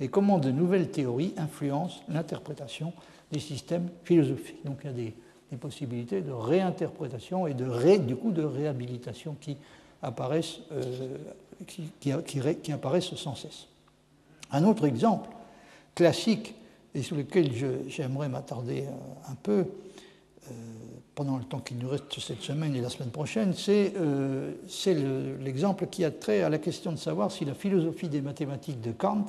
et 0.00 0.08
comment 0.08 0.38
de 0.38 0.50
nouvelles 0.50 0.90
théories 0.90 1.34
influencent 1.36 2.02
l'interprétation 2.08 2.92
des 3.32 3.40
systèmes 3.40 3.88
philosophiques. 4.04 4.64
Donc 4.64 4.78
il 4.84 4.86
y 4.86 4.90
a 4.90 4.92
des 4.92 5.14
possibilités 5.58 6.20
de 6.20 6.32
réinterprétation 6.32 7.46
et 7.46 7.54
de 7.54 7.96
du 7.98 8.16
coup 8.16 8.30
de 8.30 8.42
réhabilitation 8.42 9.36
qui 9.40 9.56
apparaissent, 10.02 10.60
euh, 10.72 11.16
qui, 12.00 12.72
apparaissent 12.72 13.14
sans 13.14 13.34
cesse. 13.34 13.66
Un 14.52 14.64
autre 14.64 14.86
exemple 14.86 15.30
classique 15.94 16.54
et 16.94 17.02
sur 17.02 17.16
lequel 17.16 17.50
j'aimerais 17.88 18.28
m'attarder 18.28 18.82
euh, 18.82 19.30
un 19.30 19.34
peu 19.34 19.64
euh, 20.48 20.52
pendant 21.14 21.38
le 21.38 21.44
temps 21.44 21.60
qu'il 21.60 21.78
nous 21.78 21.88
reste 21.88 22.20
cette 22.20 22.42
semaine 22.42 22.74
et 22.76 22.80
la 22.80 22.90
semaine 22.90 23.10
prochaine, 23.10 23.54
c'est 23.54 23.94
l'exemple 25.40 25.86
qui 25.86 26.04
a 26.04 26.10
trait 26.10 26.42
à 26.42 26.50
la 26.50 26.58
question 26.58 26.92
de 26.92 26.98
savoir 26.98 27.32
si 27.32 27.46
la 27.46 27.54
philosophie 27.54 28.10
des 28.10 28.20
mathématiques 28.20 28.82
de 28.82 28.92
Kant 28.92 29.24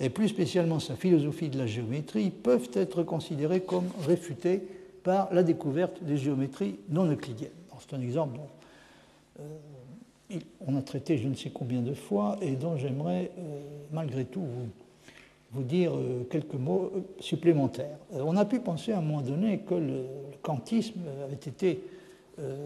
et 0.00 0.10
plus 0.10 0.28
spécialement 0.28 0.78
sa 0.78 0.94
philosophie 0.94 1.48
de 1.48 1.58
la 1.58 1.66
géométrie 1.66 2.30
peuvent 2.30 2.70
être 2.74 3.02
considérées 3.02 3.62
comme 3.62 3.88
réfutées 4.06 4.62
par 5.02 5.32
la 5.32 5.42
découverte 5.42 6.02
des 6.02 6.16
géométries 6.16 6.78
non 6.88 7.10
euclidiennes. 7.10 7.50
C'est 7.78 7.94
un 7.94 8.00
exemple 8.00 8.36
dont 8.36 8.48
euh, 9.40 10.38
on 10.66 10.76
a 10.76 10.82
traité 10.82 11.18
je 11.18 11.28
ne 11.28 11.34
sais 11.34 11.50
combien 11.50 11.80
de 11.80 11.94
fois 11.94 12.36
et 12.40 12.56
dont 12.56 12.76
j'aimerais 12.76 13.30
euh, 13.38 13.60
malgré 13.92 14.24
tout 14.24 14.44
vous, 15.52 15.62
dire 15.62 15.96
euh, 15.96 16.26
quelques 16.28 16.54
mots 16.54 16.92
supplémentaires. 17.18 17.96
on 18.12 18.36
a 18.36 18.44
pu 18.44 18.60
penser 18.60 18.92
à 18.92 18.98
un 18.98 19.00
moment 19.00 19.22
donné 19.22 19.60
que 19.60 19.74
le, 19.74 20.04
kantisme 20.42 21.00
avait 21.24 21.34
été 21.34 21.80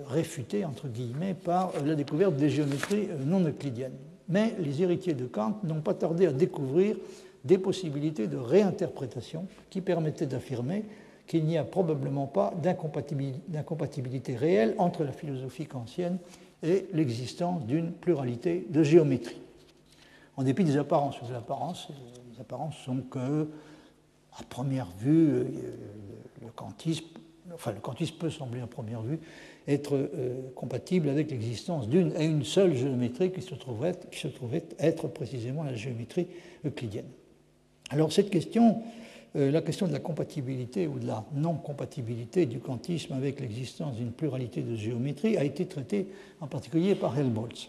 réfuté, 0.09 0.65
entre 0.65 0.89
guillemets, 0.89 1.33
par 1.33 1.73
la 1.87 1.95
découverte 1.95 2.35
des 2.35 2.51
géométries 2.51 3.09
non 3.25 3.41
euclidiennes. 3.41 3.97
Mais 4.31 4.55
les 4.59 4.83
héritiers 4.83 5.15
de 5.15 5.27
Kant 5.27 5.59
n'ont 5.65 5.81
pas 5.81 5.95
tardé 5.95 6.27
à 6.27 6.33
découvrir 6.33 6.97
des 7.45 7.59
possibilités 7.59 8.27
de 8.29 8.37
réinterprétation 8.37 9.47
qui 9.69 9.81
permettaient 9.81 10.27
d'affirmer 10.27 10.85
qu'il 11.27 11.45
n'y 11.45 11.59
a 11.59 11.65
probablement 11.65 12.27
pas 12.27 12.53
d'incompatibilité 12.63 14.37
réelle 14.37 14.75
entre 14.79 15.05
la 15.05 15.13
philosophie 15.13 15.67
kantienne 15.67 16.19
et 16.63 16.87
l'existence 16.93 17.65
d'une 17.67 17.93
pluralité 17.93 18.67
de 18.69 18.83
géométries. 18.83 19.41
En 20.37 20.43
dépit 20.43 20.65
des 20.65 20.77
apparences, 20.77 21.17
les 21.29 21.35
apparences, 21.35 21.89
les 22.33 22.41
apparences 22.41 22.77
sont 22.85 23.03
que, 23.11 23.49
à 24.39 24.43
première 24.49 24.89
vue, 24.99 25.47
le 26.43 26.49
kantisme 26.55 27.07
enfin 27.55 27.73
le 27.73 27.81
quantisme 27.81 28.17
peut 28.17 28.31
sembler 28.31 28.61
à 28.61 28.67
première 28.67 29.03
vue 29.03 29.19
être 29.69 29.95
euh, 29.95 30.41
compatible 30.55 31.09
avec 31.09 31.31
l'existence 31.31 31.89
d'une 31.89 32.13
et 32.17 32.25
une 32.25 32.45
seule 32.45 32.75
géométrie 32.75 33.31
qui 33.31 33.43
se, 33.43 33.55
se 33.55 34.29
trouvait 34.29 34.65
être 34.79 35.09
précisément 35.09 35.63
la 35.63 35.75
géométrie 35.75 36.29
euclidienne. 36.65 37.07
Alors 37.91 38.13
cette 38.13 38.31
question, 38.31 38.83
euh, 39.37 39.51
la 39.51 39.63
question 39.63 39.87
de 39.87 39.93
la 39.93 39.99
compatibilité 39.99 40.87
ou 40.87 40.99
de 40.99 41.07
la 41.07 41.25
non-compatibilité 41.35 42.47
du 42.47 42.59
quantisme 42.59 43.13
avec 43.13 43.41
l'existence 43.41 43.97
d'une 43.97 44.13
pluralité 44.13 44.63
de 44.63 44.75
géométries 44.75 45.37
a 45.37 45.45
été 45.45 45.67
traitée 45.67 46.09
en 46.41 46.47
particulier 46.47 46.95
par 46.95 47.19
Helmholtz. 47.19 47.69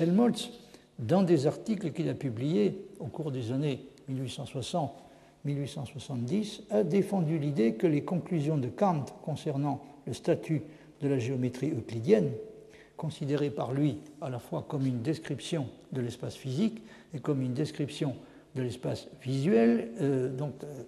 Helmholtz, 0.00 0.50
dans 0.98 1.22
des 1.22 1.46
articles 1.46 1.92
qu'il 1.92 2.08
a 2.08 2.14
publiés 2.14 2.86
au 2.98 3.06
cours 3.06 3.30
des 3.30 3.52
années 3.52 3.80
1860-1870, 5.46 6.60
a 6.70 6.82
défendu 6.82 7.38
l'idée 7.38 7.74
que 7.74 7.86
les 7.86 8.02
conclusions 8.02 8.58
de 8.58 8.68
Kant 8.68 9.04
concernant 9.22 9.82
le 10.06 10.12
statut 10.12 10.62
de 11.00 11.08
la 11.08 11.18
géométrie 11.18 11.70
euclidienne, 11.70 12.30
considérée 12.96 13.50
par 13.50 13.72
lui 13.72 13.98
à 14.20 14.30
la 14.30 14.38
fois 14.38 14.64
comme 14.68 14.86
une 14.86 15.02
description 15.02 15.68
de 15.92 16.00
l'espace 16.00 16.34
physique 16.34 16.82
et 17.14 17.20
comme 17.20 17.42
une 17.42 17.54
description 17.54 18.16
de 18.54 18.62
l'espace 18.62 19.08
visuel, 19.22 19.90
euh, 20.00 20.34
donc 20.34 20.54
euh, 20.64 20.82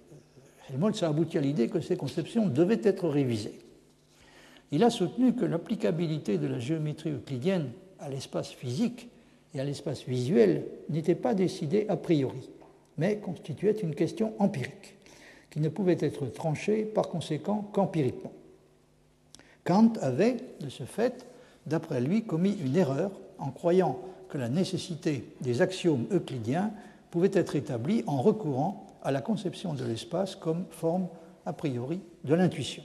Helmholtz 0.69 1.03
a 1.03 1.07
abouti 1.07 1.37
à 1.37 1.41
l'idée 1.41 1.67
que 1.67 1.79
ces 1.79 1.97
conceptions 1.97 2.47
devaient 2.47 2.81
être 2.83 3.07
révisées. 3.07 3.59
Il 4.71 4.83
a 4.83 4.89
soutenu 4.89 5.33
que 5.33 5.45
l'applicabilité 5.45 6.37
de 6.37 6.47
la 6.47 6.59
géométrie 6.59 7.11
euclidienne 7.11 7.71
à 7.99 8.09
l'espace 8.09 8.49
physique 8.49 9.09
et 9.53 9.59
à 9.59 9.63
l'espace 9.63 10.05
visuel 10.05 10.65
n'était 10.89 11.15
pas 11.15 11.33
décidée 11.33 11.85
a 11.89 11.97
priori, 11.97 12.49
mais 12.99 13.17
constituait 13.17 13.79
une 13.81 13.95
question 13.95 14.33
empirique, 14.39 14.95
qui 15.49 15.61
ne 15.61 15.69
pouvait 15.69 15.97
être 16.01 16.27
tranchée 16.27 16.83
par 16.83 17.07
conséquent 17.07 17.69
qu'empiriquement. 17.71 18.33
Kant 19.63 19.93
avait, 20.01 20.37
de 20.59 20.69
ce 20.69 20.83
fait, 20.83 21.25
d'après 21.65 22.01
lui, 22.01 22.23
commis 22.23 22.57
une 22.61 22.75
erreur 22.75 23.11
en 23.37 23.51
croyant 23.51 23.99
que 24.27 24.37
la 24.37 24.49
nécessité 24.49 25.23
des 25.39 25.61
axiomes 25.61 26.07
euclidiens 26.11 26.71
pouvait 27.09 27.31
être 27.33 27.55
établie 27.55 28.03
en 28.05 28.21
recourant 28.21 28.85
à 29.01 29.11
la 29.11 29.21
conception 29.21 29.73
de 29.73 29.85
l'espace 29.85 30.35
comme 30.35 30.65
forme 30.69 31.07
a 31.45 31.53
priori 31.53 32.01
de 32.25 32.33
l'intuition. 32.33 32.83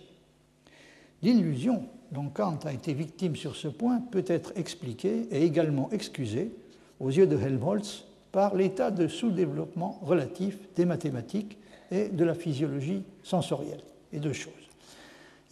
L'illusion 1.22 1.86
dont 2.12 2.28
Kant 2.28 2.60
a 2.64 2.72
été 2.72 2.94
victime 2.94 3.34
sur 3.34 3.56
ce 3.56 3.66
point 3.66 4.00
peut 4.12 4.24
être 4.28 4.52
expliquée 4.54 5.26
et 5.32 5.44
également 5.44 5.90
excusée, 5.90 6.54
aux 7.00 7.10
yeux 7.10 7.26
de 7.26 7.36
Helmholtz, 7.36 8.04
par 8.34 8.56
l'état 8.56 8.90
de 8.90 9.06
sous-développement 9.06 10.00
relatif 10.02 10.58
des 10.74 10.84
mathématiques 10.84 11.56
et 11.92 12.08
de 12.08 12.24
la 12.24 12.34
physiologie 12.34 13.04
sensorielle, 13.22 13.80
et 14.12 14.18
deux 14.18 14.32
choses. 14.32 14.52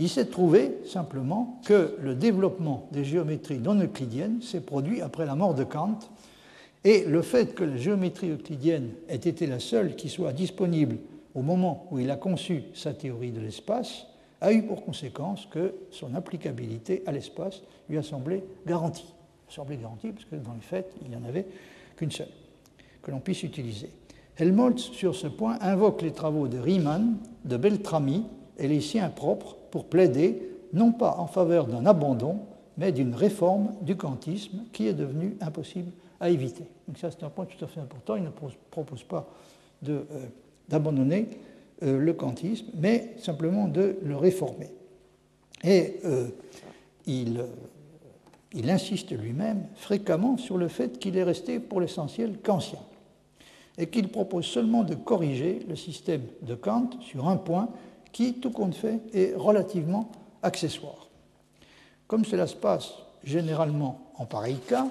Il 0.00 0.08
s'est 0.08 0.26
trouvé 0.26 0.78
simplement 0.84 1.60
que 1.64 1.94
le 2.00 2.16
développement 2.16 2.88
des 2.90 3.04
géométries 3.04 3.60
non 3.60 3.80
euclidiennes 3.80 4.42
s'est 4.42 4.62
produit 4.62 5.00
après 5.00 5.26
la 5.26 5.36
mort 5.36 5.54
de 5.54 5.62
Kant, 5.62 6.00
et 6.82 7.04
le 7.04 7.22
fait 7.22 7.54
que 7.54 7.62
la 7.62 7.76
géométrie 7.76 8.30
euclidienne 8.30 8.90
ait 9.08 9.14
été 9.14 9.46
la 9.46 9.60
seule 9.60 9.94
qui 9.94 10.08
soit 10.08 10.32
disponible 10.32 10.96
au 11.36 11.42
moment 11.42 11.86
où 11.92 12.00
il 12.00 12.10
a 12.10 12.16
conçu 12.16 12.64
sa 12.74 12.92
théorie 12.92 13.30
de 13.30 13.40
l'espace 13.40 14.08
a 14.40 14.52
eu 14.52 14.64
pour 14.64 14.84
conséquence 14.84 15.46
que 15.46 15.72
son 15.92 16.16
applicabilité 16.16 17.04
à 17.06 17.12
l'espace 17.12 17.62
lui 17.88 17.96
a 17.96 18.02
semblé 18.02 18.42
garantie. 18.66 19.14
Semblé 19.48 19.76
garantie 19.76 20.10
parce 20.10 20.24
que 20.24 20.34
dans 20.34 20.54
le 20.54 20.60
fait, 20.60 20.90
il 21.04 21.10
n'y 21.10 21.16
en 21.16 21.22
avait 21.22 21.46
qu'une 21.94 22.10
seule 22.10 22.26
que 23.02 23.10
l'on 23.10 23.20
puisse 23.20 23.42
utiliser. 23.42 23.90
Helmholtz, 24.36 24.90
sur 24.92 25.14
ce 25.14 25.26
point, 25.26 25.58
invoque 25.60 26.02
les 26.02 26.12
travaux 26.12 26.48
de 26.48 26.58
Riemann, 26.58 27.16
de 27.44 27.56
Beltrami 27.56 28.24
et 28.58 28.68
les 28.68 28.80
siens 28.80 29.10
propres 29.10 29.56
pour 29.70 29.86
plaider 29.86 30.48
non 30.72 30.92
pas 30.92 31.16
en 31.18 31.26
faveur 31.26 31.66
d'un 31.66 31.84
abandon, 31.84 32.40
mais 32.78 32.92
d'une 32.92 33.14
réforme 33.14 33.74
du 33.82 33.96
kantisme 33.96 34.64
qui 34.72 34.86
est 34.86 34.94
devenu 34.94 35.36
impossible 35.40 35.92
à 36.18 36.30
éviter. 36.30 36.64
Donc 36.88 36.98
ça, 36.98 37.10
c'est 37.10 37.24
un 37.24 37.28
point 37.28 37.44
tout 37.44 37.62
à 37.62 37.68
fait 37.68 37.80
important. 37.80 38.16
Il 38.16 38.22
ne 38.22 38.30
propose 38.70 39.02
pas 39.02 39.28
euh, 39.88 40.02
d'abandonner 40.68 41.28
euh, 41.82 41.98
le 41.98 42.12
kantisme, 42.14 42.66
mais 42.74 43.14
simplement 43.18 43.68
de 43.68 43.96
le 44.02 44.16
réformer. 44.16 44.70
Et 45.62 46.00
euh, 46.04 46.28
il, 47.06 47.44
il, 48.54 48.70
insiste 48.70 49.10
lui-même 49.12 49.66
fréquemment 49.74 50.38
sur 50.38 50.56
le 50.56 50.68
fait 50.68 50.98
qu'il 50.98 51.16
est 51.16 51.22
resté 51.22 51.60
pour 51.60 51.80
l'essentiel 51.80 52.38
kantien 52.42 52.78
et 53.78 53.86
qu'il 53.86 54.08
propose 54.08 54.44
seulement 54.44 54.84
de 54.84 54.94
corriger 54.94 55.60
le 55.68 55.76
système 55.76 56.22
de 56.42 56.54
Kant 56.54 56.90
sur 57.00 57.28
un 57.28 57.36
point 57.36 57.68
qui, 58.12 58.34
tout 58.34 58.50
compte 58.50 58.74
fait, 58.74 59.00
est 59.14 59.34
relativement 59.34 60.10
accessoire. 60.42 61.08
Comme 62.06 62.24
cela 62.24 62.46
se 62.46 62.56
passe 62.56 62.92
généralement 63.24 64.00
en 64.16 64.26
pareil 64.26 64.58
cas, 64.68 64.88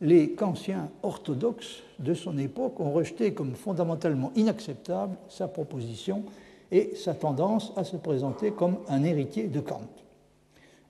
les 0.00 0.32
kantiens 0.32 0.90
orthodoxes 1.02 1.82
de 1.98 2.14
son 2.14 2.38
époque 2.38 2.78
ont 2.80 2.92
rejeté 2.92 3.32
comme 3.32 3.54
fondamentalement 3.54 4.32
inacceptable 4.36 5.16
sa 5.28 5.48
proposition 5.48 6.24
et 6.70 6.94
sa 6.94 7.14
tendance 7.14 7.72
à 7.76 7.84
se 7.84 7.96
présenter 7.96 8.50
comme 8.50 8.76
un 8.88 9.02
héritier 9.04 9.44
de 9.44 9.60
Kant, 9.60 9.88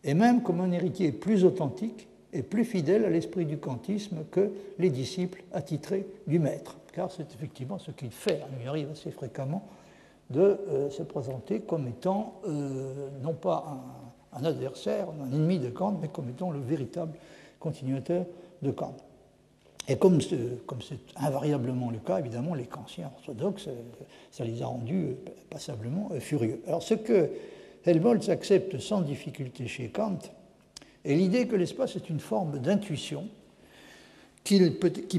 et 0.02 0.14
même 0.14 0.42
comme 0.42 0.60
un 0.60 0.72
héritier 0.72 1.12
plus 1.12 1.44
authentique 1.44 2.08
et 2.32 2.42
plus 2.42 2.64
fidèle 2.64 3.04
à 3.04 3.10
l'esprit 3.10 3.44
du 3.44 3.58
kantisme 3.58 4.24
que 4.30 4.50
les 4.78 4.90
disciples 4.90 5.44
attitrés 5.52 6.06
du 6.26 6.38
maître, 6.38 6.76
car 6.94 7.10
c'est 7.10 7.32
effectivement 7.34 7.78
ce 7.78 7.90
qu'il 7.90 8.10
fait, 8.10 8.40
il 8.52 8.60
lui 8.60 8.68
arrive 8.68 8.90
assez 8.90 9.10
fréquemment 9.10 9.66
de 10.30 10.40
euh, 10.40 10.90
se 10.90 11.02
présenter 11.02 11.60
comme 11.60 11.88
étant 11.88 12.40
euh, 12.46 13.08
non 13.22 13.34
pas 13.34 13.82
un, 14.32 14.44
adversaire, 14.44 15.08
un 15.20 15.32
ennemi 15.32 15.58
de 15.58 15.68
Kant, 15.70 15.98
mais 16.00 16.08
comme 16.08 16.28
étant 16.28 16.50
le 16.50 16.60
véritable 16.60 17.18
continuateur 17.58 18.24
de 18.62 18.70
Kant. 18.70 18.96
Et 19.86 19.96
comme 19.96 20.20
c'est 20.20 20.98
invariablement 21.16 21.90
le 21.90 21.98
cas, 21.98 22.18
évidemment, 22.18 22.54
les 22.54 22.64
kantiens 22.64 23.10
orthodoxes, 23.16 23.68
euh, 23.68 23.74
ça 24.30 24.44
les 24.44 24.62
a 24.62 24.66
rendus 24.66 25.16
passablement 25.50 26.08
furieux. 26.20 26.62
Alors 26.66 26.82
ce 26.82 26.94
que 26.94 27.30
Helmholtz 27.84 28.28
accepte 28.30 28.78
sans 28.78 29.02
difficulté 29.02 29.66
chez 29.66 29.88
Kant 29.88 30.18
est 31.04 31.14
l'idée 31.14 31.46
que 31.46 31.56
l'espace 31.56 31.96
est 31.96 32.08
une 32.08 32.20
forme 32.20 32.60
d'intuition 32.60 33.28
qui 34.44 34.60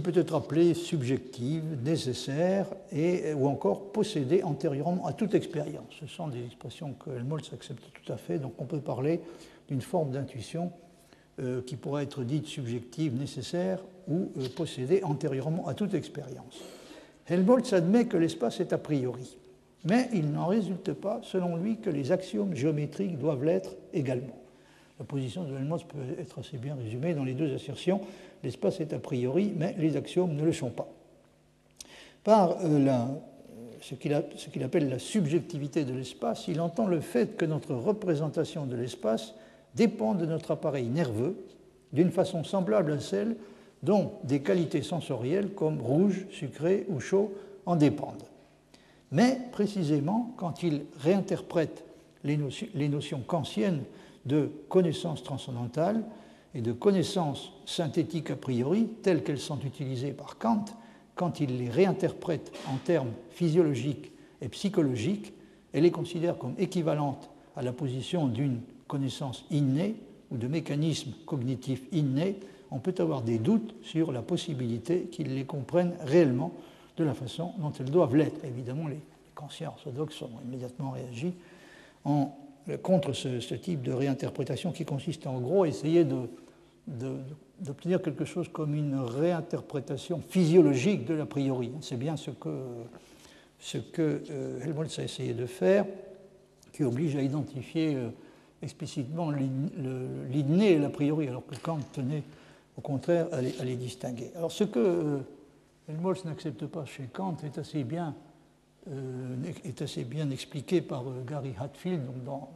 peut, 0.02 0.14
être 0.14 0.36
appelée 0.36 0.76
subjective, 0.76 1.64
nécessaire 1.84 2.68
et, 2.92 3.34
ou 3.34 3.48
encore 3.48 3.92
possédée 3.92 4.44
antérieurement 4.44 5.08
à 5.08 5.14
toute 5.14 5.34
expérience. 5.34 5.96
Ce 6.00 6.06
sont 6.06 6.28
des 6.28 6.46
expressions 6.46 6.94
que 6.94 7.10
Helmholtz 7.10 7.52
accepte 7.52 7.84
tout 7.92 8.14
à 8.14 8.18
fait, 8.18 8.38
donc 8.38 8.54
on 8.60 8.66
peut 8.66 8.80
parler 8.80 9.20
d'une 9.68 9.82
forme 9.82 10.12
d'intuition 10.12 10.72
euh, 11.40 11.64
qui 11.64 11.76
pourrait 11.76 12.04
être 12.04 12.24
dite 12.24 12.46
subjective 12.46 13.18
nécessaire 13.18 13.80
ou 14.08 14.32
euh, 14.38 14.48
possédée 14.56 15.04
antérieurement 15.04 15.68
à 15.68 15.74
toute 15.74 15.96
expérience. 15.96 16.62
Helmholtz 17.28 17.74
admet 17.74 18.06
que 18.06 18.18
l'espace 18.18 18.60
est 18.60 18.74
a 18.74 18.78
priori, 18.78 19.38
mais 19.86 20.08
il 20.14 20.32
n'en 20.32 20.46
résulte 20.46 20.94
pas, 20.94 21.20
selon 21.24 21.56
lui, 21.56 21.78
que 21.78 21.90
les 21.90 22.12
axiomes 22.12 22.56
géométriques 22.56 23.18
doivent 23.18 23.44
l'être 23.44 23.72
également. 23.92 24.40
La 25.00 25.06
position 25.06 25.44
de 25.44 25.56
Helmholtz 25.56 25.84
peut 25.84 25.98
être 26.22 26.40
assez 26.40 26.58
bien 26.58 26.76
résumée 26.76 27.14
dans 27.14 27.26
les 27.26 27.34
deux 27.34 27.54
assertions. 27.54 28.00
L'espace 28.46 28.80
est 28.80 28.94
a 28.94 29.00
priori, 29.00 29.54
mais 29.58 29.74
les 29.80 29.98
axiomes 29.98 30.36
ne 30.36 30.44
le 30.44 30.54
sont 30.54 30.70
pas. 30.70 30.88
Par 32.24 32.58
euh, 32.64 33.06
ce 33.82 33.96
qu'il 33.96 34.64
appelle 34.64 34.88
la 34.88 35.00
subjectivité 35.00 35.84
de 35.84 35.96
l'espace, 35.96 36.48
il 36.48 36.62
entend 36.62 36.86
le 36.86 37.00
fait 37.00 37.38
que 37.38 37.46
notre 37.46 37.74
représentation 37.74 38.68
de 38.68 38.76
l'espace 38.76 39.34
dépend 39.74 40.14
de 40.14 40.28
notre 40.28 40.52
appareil 40.52 40.86
nerveux 40.86 41.36
d'une 41.92 42.12
façon 42.12 42.44
semblable 42.44 42.92
à 42.92 43.00
celle 43.00 43.36
dont 43.82 44.12
des 44.24 44.42
qualités 44.42 44.84
sensorielles 44.84 45.50
comme 45.56 45.82
rouge, 45.82 46.28
sucré 46.30 46.86
ou 46.90 47.00
chaud 47.00 47.34
en 47.66 47.76
dépendent. 47.76 48.28
Mais 49.12 49.40
précisément, 49.52 50.36
quand 50.38 50.62
il 50.62 50.84
réinterprète 51.00 51.84
les 52.24 52.38
notions, 52.38 52.68
les 52.76 52.90
notions 52.90 53.22
kantiennes 53.26 53.82
de 54.28 54.52
connaissance 54.70 55.24
transcendantale 55.24 56.04
et 56.56 56.62
de 56.62 56.72
connaissance 56.72 57.52
synthétique 57.66 58.32
a 58.32 58.36
priori, 58.36 58.88
telles 59.04 59.24
qu'elles 59.24 59.40
sont 59.40 59.60
utilisées 59.60 60.14
par 60.14 60.38
Kant, 60.38 60.66
quand 61.14 61.42
il 61.42 61.58
les 61.58 61.70
réinterprète 61.70 62.52
en 62.68 62.78
termes 62.78 63.12
physiologiques 63.30 64.12
et 64.42 64.48
psychologiques 64.48 65.34
et 65.74 65.82
les 65.82 65.92
considère 65.92 66.38
comme 66.38 66.56
équivalentes 66.58 67.30
à 67.58 67.62
la 67.62 67.74
position 67.74 68.28
d'une 68.28 68.62
connaissance 68.88 69.46
innée 69.52 69.96
ou 70.32 70.38
de 70.38 70.48
mécanismes 70.48 71.12
cognitifs 71.26 71.84
innés, 71.92 72.40
on 72.72 72.80
peut 72.80 72.96
avoir 73.00 73.22
des 73.22 73.38
doutes 73.38 73.76
sur 73.84 74.12
la 74.12 74.22
possibilité 74.22 75.04
qu'ils 75.12 75.36
les 75.36 75.46
comprennent 75.46 75.96
réellement 76.06 76.54
de 76.98 77.04
la 77.04 77.14
façon 77.14 77.52
dont 77.60 77.72
elles 77.80 77.92
doivent 77.92 78.16
l'être. 78.16 78.44
Évidemment, 78.46 78.88
les 78.88 79.00
conscients 79.36 79.74
orthodoxes 79.78 80.22
ont 80.22 80.30
immédiatement 80.46 80.92
réagi 80.92 81.34
contre 82.82 83.14
ce, 83.14 83.54
type 83.56 83.82
de 83.84 83.92
réinterprétation 83.92 84.72
qui 84.72 84.86
consiste 84.86 85.28
en 85.28 85.40
gros 85.40 85.64
à 85.64 85.68
essayer 85.68 86.04
d'obtenir 86.88 88.02
quelque 88.02 88.26
chose 88.26 88.48
comme 88.50 88.76
une 88.76 89.00
réinterprétation 89.00 90.22
physiologique 90.28 91.06
de 91.06 91.14
l'a 91.14 91.26
priori. 91.26 91.72
C'est 91.82 91.98
bien 91.98 92.16
ce 92.16 92.32
que, 92.32 92.50
euh, 94.00 94.62
Helmholtz 94.62 95.00
a 95.00 95.04
essayé 95.04 95.34
de 95.34 95.46
faire 95.46 95.86
qui 96.72 96.84
oblige 96.84 97.16
à 97.16 97.22
identifier 97.22 97.98
explicitement 98.62 99.32
l'inné 99.32 100.74
et 100.74 100.78
l'a 100.78 100.90
priori, 100.90 101.28
alors 101.28 101.46
que 101.46 101.56
Kant 101.56 101.80
tenait 101.94 102.24
au 102.78 102.82
contraire 102.82 103.28
à 103.32 103.42
les, 103.42 103.76
distinguer. 103.76 104.32
Alors 104.36 104.52
ce 104.52 104.66
que 104.66 105.20
Helmholtz 105.88 106.26
n'accepte 106.26 106.66
pas 106.66 106.86
chez 106.86 107.08
Kant 107.14 107.38
est 107.46 107.58
assez 107.58 107.84
bien, 107.84 108.14
est 109.64 109.82
assez 109.82 110.04
bien 110.04 110.30
expliqué 110.30 110.82
par 110.82 111.06
Gary 111.26 111.54
Hatfield 111.60 112.02
dans, 112.26 112.50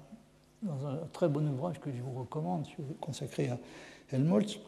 dans, 0.63 0.87
un 0.87 0.97
très 1.13 1.29
bon 1.29 1.47
ouvrage 1.47 1.79
que 1.79 1.91
je 1.91 2.01
vous 2.01 2.19
recommande, 2.19 2.65
consacré 2.99 3.49
à 3.49 3.57
Helmholtz. 4.11 4.59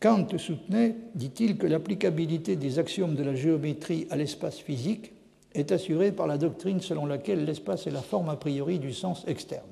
Kant 0.00 0.26
soutenait, 0.38 0.96
dit-il, 1.14 1.58
que 1.58 1.66
l'applicabilité 1.66 2.56
des 2.56 2.78
axiomes 2.78 3.14
de 3.14 3.22
la 3.22 3.34
géométrie 3.34 4.06
à 4.10 4.16
l'espace 4.16 4.58
physique 4.58 5.12
est 5.54 5.72
assurée 5.72 6.12
par 6.12 6.26
la 6.26 6.38
doctrine 6.38 6.80
selon 6.80 7.06
laquelle 7.06 7.44
l'espace 7.44 7.86
est 7.86 7.90
la 7.90 8.02
forme 8.02 8.28
a 8.30 8.36
priori 8.36 8.78
du 8.78 8.92
sens 8.92 9.24
externe. 9.26 9.68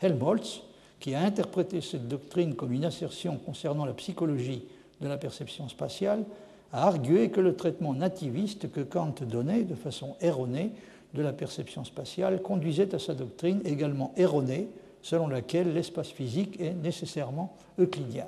Helmholtz, 0.00 0.62
qui 1.00 1.14
a 1.14 1.20
interprété 1.20 1.80
cette 1.80 2.08
doctrine 2.08 2.54
comme 2.54 2.72
une 2.72 2.84
assertion 2.84 3.36
concernant 3.36 3.84
la 3.84 3.94
psychologie 3.94 4.64
de 5.00 5.08
la 5.08 5.16
perception 5.16 5.68
spatiale, 5.68 6.24
a 6.72 6.86
argué 6.86 7.30
que 7.30 7.40
le 7.40 7.54
traitement 7.54 7.92
nativiste 7.92 8.70
que 8.70 8.80
Kant 8.80 9.14
donnait 9.22 9.64
de 9.64 9.74
façon 9.74 10.16
erronée 10.20 10.72
de 11.14 11.22
la 11.22 11.32
perception 11.32 11.84
spatiale 11.84 12.40
conduisait 12.40 12.94
à 12.94 12.98
sa 12.98 13.14
doctrine 13.14 13.60
également 13.64 14.12
erronée 14.16 14.68
selon 15.02 15.26
laquelle 15.26 15.72
l'espace 15.72 16.10
physique 16.10 16.60
est 16.60 16.74
nécessairement 16.74 17.56
euclidien. 17.78 18.26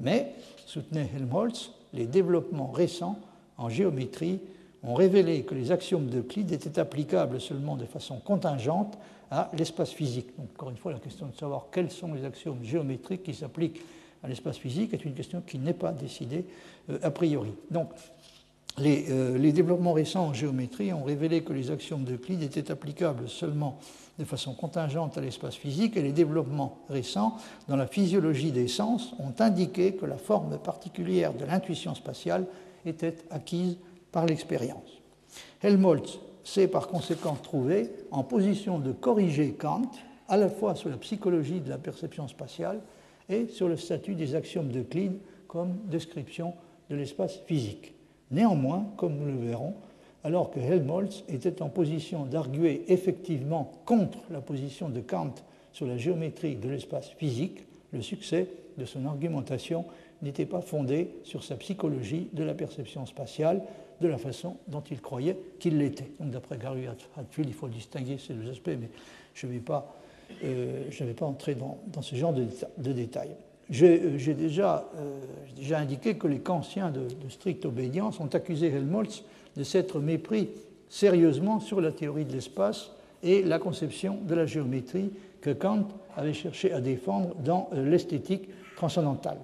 Mais, 0.00 0.32
soutenait 0.66 1.10
Helmholtz, 1.16 1.70
les 1.92 2.06
développements 2.06 2.70
récents 2.70 3.18
en 3.56 3.68
géométrie 3.68 4.40
ont 4.82 4.94
révélé 4.94 5.42
que 5.42 5.54
les 5.54 5.72
axiomes 5.72 6.06
d'Euclide 6.06 6.52
étaient 6.52 6.78
applicables 6.78 7.40
seulement 7.40 7.76
de 7.76 7.86
façon 7.86 8.18
contingente 8.18 8.98
à 9.30 9.50
l'espace 9.56 9.90
physique. 9.90 10.28
Encore 10.38 10.70
une 10.70 10.76
fois, 10.76 10.92
la 10.92 10.98
question 10.98 11.26
de 11.26 11.34
savoir 11.34 11.66
quels 11.72 11.90
sont 11.90 12.12
les 12.12 12.24
axiomes 12.24 12.62
géométriques 12.62 13.22
qui 13.22 13.34
s'appliquent 13.34 13.80
à 14.22 14.28
l'espace 14.28 14.58
physique 14.58 14.92
est 14.94 15.04
une 15.04 15.14
question 15.14 15.42
qui 15.46 15.58
n'est 15.58 15.74
pas 15.74 15.92
décidée 15.92 16.44
euh, 16.90 16.98
a 17.02 17.10
priori. 17.10 17.52
Les, 18.78 19.06
euh, 19.10 19.38
les, 19.38 19.52
développements 19.52 19.92
récents 19.92 20.26
en 20.26 20.34
géométrie 20.34 20.92
ont 20.92 21.04
révélé 21.04 21.42
que 21.42 21.52
les 21.52 21.70
axiomes 21.70 22.04
d'Euclide 22.04 22.42
étaient 22.42 22.70
applicables 22.70 23.28
seulement 23.28 23.78
de 24.18 24.24
façon 24.24 24.54
contingente 24.54 25.18
à 25.18 25.20
l'espace 25.20 25.56
physique 25.56 25.96
et 25.96 26.02
les 26.02 26.12
développements 26.12 26.78
récents 26.88 27.36
dans 27.68 27.76
la 27.76 27.86
physiologie 27.86 28.52
des 28.52 28.68
sens 28.68 29.14
ont 29.18 29.34
indiqué 29.40 29.94
que 29.94 30.06
la 30.06 30.18
forme 30.18 30.58
particulière 30.58 31.34
de 31.34 31.44
l'intuition 31.44 31.94
spatiale 31.94 32.46
était 32.86 33.16
acquise 33.30 33.76
par 34.12 34.26
l'expérience. 34.26 35.00
Helmholtz 35.62 36.18
s'est 36.44 36.68
par 36.68 36.88
conséquent 36.88 37.36
trouvé 37.42 37.90
en 38.10 38.22
position 38.22 38.78
de 38.78 38.92
corriger 38.92 39.52
Kant 39.52 39.90
à 40.28 40.36
la 40.36 40.48
fois 40.48 40.74
sur 40.74 40.90
la 40.90 40.96
psychologie 40.96 41.60
de 41.60 41.70
la 41.70 41.78
perception 41.78 42.28
spatiale 42.28 42.80
et 43.28 43.48
sur 43.48 43.68
le 43.68 43.76
statut 43.76 44.14
des 44.14 44.34
axiomes 44.34 44.68
d'Euclide 44.68 45.18
comme 45.48 45.76
description 45.86 46.54
de 46.90 46.96
l'espace 46.96 47.38
physique. 47.46 47.93
Néanmoins, 48.34 48.86
comme 48.96 49.16
nous 49.16 49.26
le 49.26 49.46
verrons, 49.46 49.74
alors 50.24 50.50
que 50.50 50.58
Helmholtz 50.58 51.22
était 51.28 51.62
en 51.62 51.68
position 51.68 52.24
d'arguer 52.24 52.84
effectivement 52.88 53.70
contre 53.84 54.18
la 54.30 54.40
position 54.40 54.88
de 54.88 55.00
Kant 55.00 55.34
sur 55.72 55.86
la 55.86 55.96
géométrie 55.96 56.56
de 56.56 56.68
l'espace 56.68 57.10
physique, 57.10 57.64
le 57.92 58.02
succès 58.02 58.48
de 58.76 58.84
son 58.84 59.06
argumentation 59.06 59.84
n'était 60.22 60.46
pas 60.46 60.62
fondé 60.62 61.10
sur 61.22 61.44
sa 61.44 61.54
psychologie 61.56 62.28
de 62.32 62.42
la 62.42 62.54
perception 62.54 63.06
spatiale 63.06 63.62
de 64.00 64.08
la 64.08 64.18
façon 64.18 64.56
dont 64.66 64.82
il 64.90 65.00
croyait 65.00 65.38
qu'il 65.60 65.78
l'était. 65.78 66.10
Donc 66.18 66.30
d'après 66.30 66.58
Gary 66.58 66.86
Hatfield, 67.16 67.48
il 67.48 67.54
faut 67.54 67.68
distinguer 67.68 68.18
ces 68.18 68.34
deux 68.34 68.50
aspects, 68.50 68.76
mais 68.80 68.88
je 69.34 69.46
ne 69.46 69.52
vais, 69.52 69.60
pas, 69.60 69.94
euh, 70.42 70.88
vais 70.90 71.14
pas 71.14 71.26
entrer 71.26 71.54
dans, 71.54 71.78
ce 72.02 72.16
genre 72.16 72.32
de, 72.32 72.92
détails. 72.92 73.36
Euh, 73.72 74.18
j'ai 74.18 74.34
déjà, 74.34 74.90
euh, 74.96 75.74
indiqué 75.74 76.16
que 76.16 76.26
les 76.26 76.40
kantiens 76.40 76.90
de, 76.90 77.00
de 77.00 77.28
stricte 77.28 77.64
obédience 77.64 78.20
ont 78.20 78.28
accusé 78.32 78.68
Helmholtz 78.68 79.24
de 79.56 79.64
s'être 79.64 80.00
mépris 80.00 80.50
sérieusement 80.88 81.60
sur 81.60 81.80
la 81.80 81.92
théorie 81.92 82.24
de 82.24 82.32
l'espace 82.32 82.90
et 83.22 83.42
la 83.42 83.58
conception 83.58 84.18
de 84.22 84.34
la 84.34 84.46
géométrie 84.46 85.10
que 85.40 85.50
Kant 85.50 85.88
avait 86.16 86.34
cherché 86.34 86.72
à 86.72 86.80
défendre 86.80 87.34
dans 87.36 87.68
euh, 87.72 87.88
l'esthétique 87.88 88.48
transcendantale. 88.76 89.38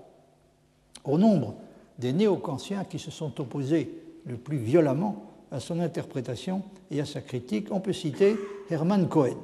Au 1.04 1.16
nombre 1.16 1.54
des 1.98 2.12
néo-kantiens 2.12 2.84
qui 2.84 2.98
se 2.98 3.10
sont 3.10 3.40
opposés 3.40 3.90
le 4.26 4.36
plus 4.36 4.58
violemment 4.58 5.24
à 5.50 5.60
son 5.60 5.80
interprétation 5.80 6.62
et 6.90 7.00
à 7.00 7.04
sa 7.04 7.20
critique, 7.20 7.68
on 7.70 7.80
peut 7.80 7.92
citer 7.92 8.36
Hermann 8.70 9.08
Cohen. 9.08 9.36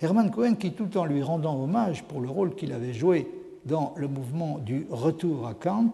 Hermann 0.00 0.30
Cohen 0.30 0.54
qui, 0.54 0.72
tout 0.72 0.96
en 0.96 1.04
lui 1.04 1.22
rendant 1.22 1.62
hommage 1.62 2.04
pour 2.04 2.20
le 2.20 2.28
rôle 2.28 2.54
qu'il 2.54 2.72
avait 2.72 2.92
joué 2.92 3.28
dans 3.64 3.94
le 3.96 4.08
mouvement 4.08 4.58
du 4.58 4.86
retour 4.90 5.46
à 5.46 5.54
Kant, 5.54 5.92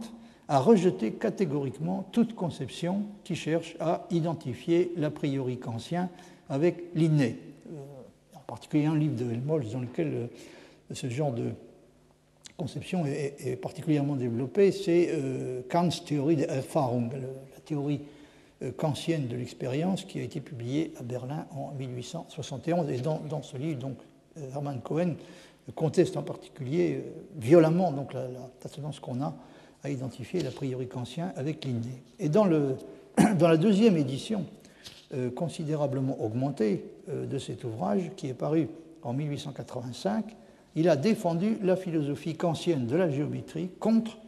a 0.48 0.60
rejeté 0.60 1.12
catégoriquement 1.12 2.06
toute 2.12 2.34
conception 2.34 3.02
qui 3.24 3.34
cherche 3.34 3.76
à 3.80 4.06
identifier 4.10 4.92
l'a 4.96 5.10
priori 5.10 5.58
kantien 5.58 6.08
avec 6.48 6.84
l'inné. 6.94 7.36
Euh, 7.68 7.76
en 8.34 8.40
particulier 8.46 8.86
un 8.86 8.96
livre 8.96 9.16
de 9.16 9.30
Helmholtz 9.30 9.72
dans 9.72 9.80
lequel 9.80 10.12
euh, 10.14 10.26
ce 10.92 11.08
genre 11.08 11.32
de 11.32 11.50
conception 12.56 13.04
est, 13.04 13.60
particulièrement 13.60 14.16
développé, 14.16 14.72
c'est 14.72 15.08
euh, 15.10 15.62
Kant's 15.68 16.04
Theorie 16.04 16.36
der 16.36 16.50
Erfahrung, 16.50 17.10
la 17.12 17.60
théorie 17.60 18.00
kantienne 18.78 19.26
de 19.26 19.36
l'expérience 19.36 20.04
qui 20.04 20.18
a 20.18 20.22
été 20.22 20.40
publiée 20.40 20.94
à 20.98 21.02
Berlin 21.02 21.46
en 21.50 21.72
1871. 21.72 22.88
Et 22.88 22.96
dans, 23.02 23.42
ce 23.42 23.58
livre, 23.58 23.78
donc, 23.78 23.98
Hermann 24.54 24.80
Cohen 24.80 25.16
conteste 25.74 26.16
en 26.16 26.22
particulier 26.22 27.04
violemment 27.36 27.92
donc, 27.92 28.12
la, 28.12 28.28
la 28.28 28.70
tendance 28.70 29.00
qu'on 29.00 29.20
a 29.20 29.34
à 29.82 29.90
identifier 29.90 30.40
l'a 30.40 30.50
priori 30.50 30.88
kantien 30.88 31.32
avec 31.36 31.64
l'inné. 31.64 32.02
Et 32.18 32.28
dans, 32.28 32.44
le, 32.44 32.76
dans, 33.38 33.48
la 33.48 33.56
deuxième 33.56 33.96
édition, 33.96 34.44
euh, 35.14 35.30
considérablement 35.30 36.20
augmentée 36.20 36.84
euh, 37.08 37.26
de 37.26 37.38
cet 37.38 37.64
ouvrage, 37.64 38.10
qui 38.16 38.28
est 38.28 38.34
paru 38.34 38.68
en 39.02 39.12
1885, 39.12 40.24
il 40.74 40.88
a 40.88 40.96
défendu 40.96 41.56
la 41.62 41.76
philosophie 41.76 42.34
kantienne 42.34 42.86
de 42.86 42.96
la 42.96 43.08
géométrie 43.08 43.70
contre 43.78 44.18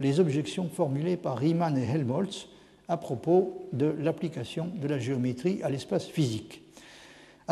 les 0.00 0.18
objections 0.18 0.68
formulées 0.68 1.16
par 1.16 1.36
Riemann 1.36 1.76
et 1.76 1.84
Helmholtz 1.84 2.48
à 2.88 2.96
propos 2.96 3.68
de 3.72 3.94
l'application 4.00 4.70
de 4.74 4.88
la 4.88 4.98
géométrie 4.98 5.62
à 5.62 5.70
l'espace 5.70 6.06
physique, 6.06 6.62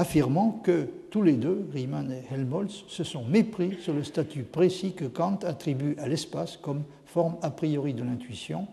affirmant 0.01 0.61
que 0.65 0.89
tous 1.11 1.23
les 1.23 1.35
deux, 1.35 1.69
Riemann 1.75 2.11
et 2.11 2.35
Helmholtz, 2.35 2.85
se 2.89 3.05
sont 3.05 3.25
mépris 3.25 3.77
sur 3.83 3.93
le 3.93 4.03
statut 4.03 4.45
précis 4.45 4.95
que 4.95 5.05
Kant 5.05 5.41
attribue 5.43 5.95
à 5.99 6.09
l'espace 6.09 6.57
comme 6.57 6.85
forme 7.05 7.37
a 7.43 7.51
priori 7.51 7.93
de 7.93 8.03
l'intuition, 8.03 8.67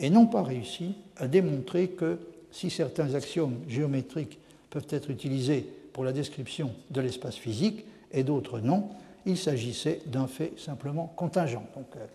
et 0.00 0.10
n'ont 0.10 0.26
pas 0.26 0.42
réussi 0.42 0.96
à 1.16 1.28
démontrer 1.28 1.90
que 1.90 2.18
si 2.50 2.68
certains 2.68 3.14
axiomes 3.14 3.58
géométriques 3.68 4.40
peuvent 4.70 4.88
être 4.90 5.10
utilisés 5.10 5.64
pour 5.92 6.02
la 6.02 6.12
description 6.12 6.72
de 6.90 7.00
l'espace 7.00 7.36
physique 7.36 7.84
et 8.10 8.24
d'autres 8.24 8.58
non, 8.58 8.88
il 9.24 9.38
s'agissait 9.38 10.00
d'un 10.06 10.26
fait 10.26 10.58
simplement 10.58 11.12
contingent. 11.14 11.64
Donc 11.76 11.94
euh, 11.96 12.06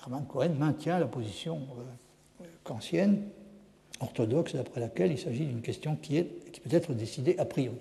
Hermann 0.00 0.26
Cohen 0.26 0.54
maintient 0.58 0.98
la 0.98 1.06
position 1.06 1.60
euh, 2.40 2.44
kantienne, 2.64 3.22
orthodoxe, 4.02 4.54
d'après 4.54 4.80
laquelle 4.80 5.12
il 5.12 5.18
s'agit 5.18 5.44
d'une 5.44 5.62
question 5.62 5.96
qui, 5.96 6.22
peut 6.22 6.76
être 6.76 6.92
décidée 6.92 7.36
a 7.38 7.44
priori, 7.44 7.76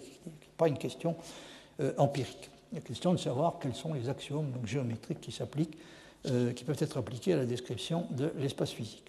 pas 0.58 0.68
une 0.68 0.78
question 0.78 1.16
euh, 1.80 1.94
empirique. 1.98 2.50
Est 2.76 2.82
question 2.82 3.12
de 3.12 3.18
savoir 3.18 3.60
quels 3.60 3.76
sont 3.76 3.94
les 3.94 4.08
axiomes 4.08 4.54
géométriques 4.64 5.20
qui 5.20 5.32
s'appliquent 5.32 5.78
euh, 6.28 6.54
qui 6.54 6.64
peuvent 6.64 6.78
être 6.80 6.98
appliquées 6.98 7.34
à 7.34 7.38
la 7.38 7.46
description 7.46 8.06
de 8.12 8.32
l'espace 8.40 8.72
physique. 8.72 9.04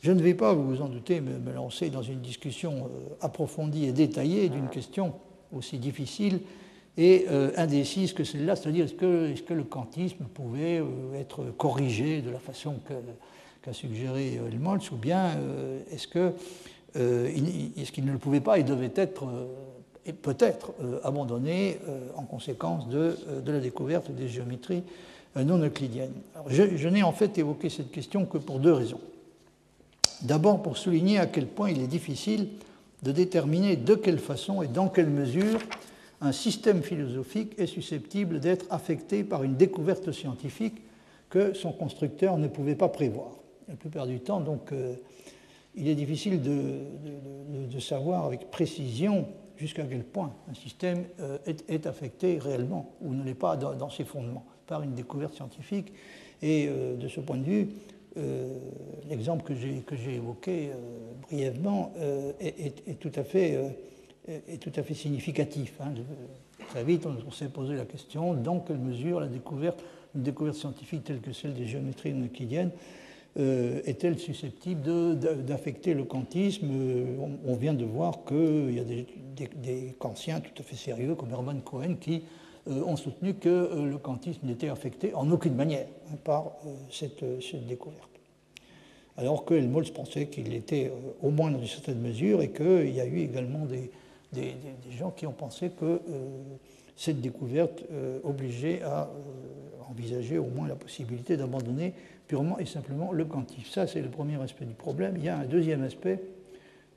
Je 0.00 0.12
ne 0.12 0.20
vais 0.20 0.34
pas, 0.34 0.52
vous 0.52 0.66
vous 0.66 0.82
en 0.82 0.88
doutez, 0.88 1.20
me, 1.20 1.52
lancer 1.52 1.88
dans 1.88 2.02
une 2.02 2.20
discussion 2.20 2.86
euh, 2.86 3.14
approfondie 3.22 3.86
et 3.86 3.92
détaillée 3.92 4.48
d'une 4.48 4.68
question 4.68 5.14
aussi 5.52 5.78
difficile 5.78 6.40
et 6.96 7.26
indécise 7.56 8.12
que 8.12 8.22
celle-là, 8.22 8.54
c'est-à-dire 8.54 8.84
est-ce 8.84 8.94
que, 8.94 9.52
le 9.52 9.64
kantisme 9.64 10.26
pouvait 10.32 10.80
être 11.16 11.42
corrigé 11.58 12.22
de 12.22 12.30
la 12.30 12.38
façon 12.38 12.76
qu'a 13.64 13.72
suggéré 13.72 14.34
Helmholtz, 14.46 14.90
ou 14.90 14.96
bien 14.96 15.30
est-ce 15.90 16.06
qu'il 17.92 18.04
ne 18.04 18.12
le 18.12 18.18
pouvait 18.18 18.40
pas 18.40 18.58
et 18.58 18.62
devait 18.62 18.92
être 18.94 19.24
peut-être 20.20 20.74
abandonné 21.02 21.78
en 22.14 22.24
conséquence 22.24 22.86
de, 22.88 23.16
la 23.46 23.60
découverte 23.60 24.10
des 24.10 24.28
géométries 24.28 24.82
non 25.36 25.58
euclidienne. 25.58 26.12
je, 26.48 26.88
n'ai 26.88 27.02
en 27.02 27.12
fait 27.12 27.38
évoqué 27.38 27.70
cette 27.70 27.90
question 27.90 28.26
que 28.26 28.36
pour 28.36 28.60
deux 28.60 28.72
raisons. 28.72 29.00
D'abord 30.22 30.62
pour 30.62 30.76
souligner 30.76 31.18
à 31.18 31.26
quel 31.26 31.46
point 31.46 31.70
il 31.70 31.80
est 31.80 31.86
difficile 31.86 32.48
de 33.02 33.12
déterminer 33.12 33.76
de 33.76 33.94
quelle 33.94 34.18
façon 34.18 34.62
et 34.62 34.68
dans 34.68 34.88
quelle 34.88 35.10
mesure 35.10 35.60
un 36.20 36.32
système 36.32 36.82
philosophique 36.82 37.52
est 37.58 37.66
susceptible 37.66 38.40
d'être 38.40 38.66
affecté 38.70 39.24
par 39.24 39.42
une 39.42 39.56
découverte 39.56 40.12
scientifique 40.12 40.82
que 41.30 41.52
son 41.54 41.72
constructeur 41.72 42.38
ne 42.38 42.46
pouvait 42.46 42.76
pas 42.76 42.88
prévoir. 42.88 43.32
La 43.68 43.76
plupart 43.76 44.06
du 44.06 44.20
temps, 44.20 44.40
donc, 44.40 44.72
euh, 44.72 44.94
il 45.74 45.88
est 45.88 45.94
difficile 45.94 46.42
de, 46.42 47.78
savoir 47.80 48.24
avec 48.26 48.50
précision 48.50 49.26
jusqu'à 49.56 49.84
quel 49.84 50.04
point 50.04 50.32
un 50.50 50.54
système 50.54 51.04
euh, 51.20 51.38
est, 51.46 51.86
affecté 51.86 52.38
réellement 52.38 52.94
ou 53.00 53.14
ne 53.14 53.24
l'est 53.24 53.34
pas 53.34 53.56
dans, 53.56 53.90
ses 53.90 54.04
fondements 54.04 54.44
par 54.66 54.82
une 54.82 54.94
découverte 54.94 55.34
scientifique. 55.34 55.92
Et 56.42 56.66
euh, 56.68 56.96
de 56.96 57.08
ce 57.08 57.20
point 57.20 57.36
de 57.36 57.44
vue, 57.44 57.68
l'exemple 59.08 59.42
que 59.42 59.54
j'ai 59.96 60.14
évoqué 60.14 60.70
brièvement 61.22 61.92
est, 62.38 63.00
tout 63.00 63.10
à 63.16 63.24
fait, 63.24 63.58
significatif. 64.94 65.74
Hein. 65.80 65.94
Très 66.68 66.84
vite, 66.84 67.06
on, 67.06 67.30
s'est 67.32 67.48
posé 67.48 67.74
la 67.74 67.84
question 67.84 68.34
dans 68.34 68.60
quelle 68.60 68.78
mesure 68.78 69.18
la 69.18 69.26
découverte, 69.26 69.82
une 70.14 70.22
découverte 70.22 70.54
scientifique 70.54 71.02
telle 71.02 71.20
que 71.20 71.32
celle 71.32 71.54
des 71.54 71.66
géométries 71.66 72.12
euclidiennes 72.12 72.70
est-elle 73.36 74.18
susceptible 74.18 74.82
d'affecter 75.18 75.92
le 75.94 76.04
kantisme 76.04 76.68
euh, 76.70 77.16
on, 77.44 77.54
vient 77.56 77.74
de 77.74 77.84
voir 77.84 78.24
qu'il 78.24 78.74
y 78.74 78.78
a 78.78 78.84
des, 78.84 79.06
des, 79.56 79.94
kantiens 79.98 80.40
tout 80.40 80.52
à 80.58 80.62
fait 80.62 80.76
sérieux, 80.76 81.16
comme 81.16 81.30
Hermann 81.30 81.60
Cohen, 81.62 81.96
qui 82.00 82.22
euh, 82.68 82.82
ont 82.84 82.96
soutenu 82.96 83.34
que 83.34 83.84
le 83.84 83.98
kantisme 83.98 84.46
n'était 84.46 84.68
affecté 84.68 85.14
en 85.14 85.28
aucune 85.32 85.54
manière 85.54 85.86
hein, 86.12 86.16
par 86.22 86.52
cette, 86.90 87.24
découverte. 87.66 88.08
Alors 89.16 89.44
que 89.44 89.54
Helmholtz 89.54 89.90
pensait 89.90 90.26
qu'il 90.26 90.54
était 90.54 90.92
au 91.22 91.30
moins 91.30 91.50
dans 91.50 91.60
une 91.60 91.66
certaine 91.66 92.00
mesure 92.00 92.40
et 92.40 92.50
qu'il 92.50 92.94
y 92.94 93.00
a 93.00 93.06
eu 93.06 93.20
également 93.20 93.64
des, 93.66 93.90
gens 94.90 95.10
qui 95.10 95.26
ont 95.26 95.32
pensé 95.32 95.70
que 95.70 96.00
cette 96.96 97.20
découverte 97.20 97.84
obligeait 98.24 98.82
à 98.82 99.08
envisager 99.90 100.38
au 100.38 100.46
moins 100.46 100.68
la 100.68 100.76
possibilité 100.76 101.36
d'abandonner 101.36 101.94
purement 102.26 102.58
et 102.58 102.66
simplement 102.66 103.12
le 103.12 103.24
quantif. 103.24 103.70
Ça, 103.70 103.86
c'est 103.86 104.00
le 104.00 104.08
premier 104.08 104.40
aspect 104.40 104.64
du 104.64 104.74
problème. 104.74 105.14
Il 105.16 105.24
y 105.24 105.28
a 105.28 105.38
un 105.38 105.44
deuxième 105.44 105.82
aspect 105.82 106.20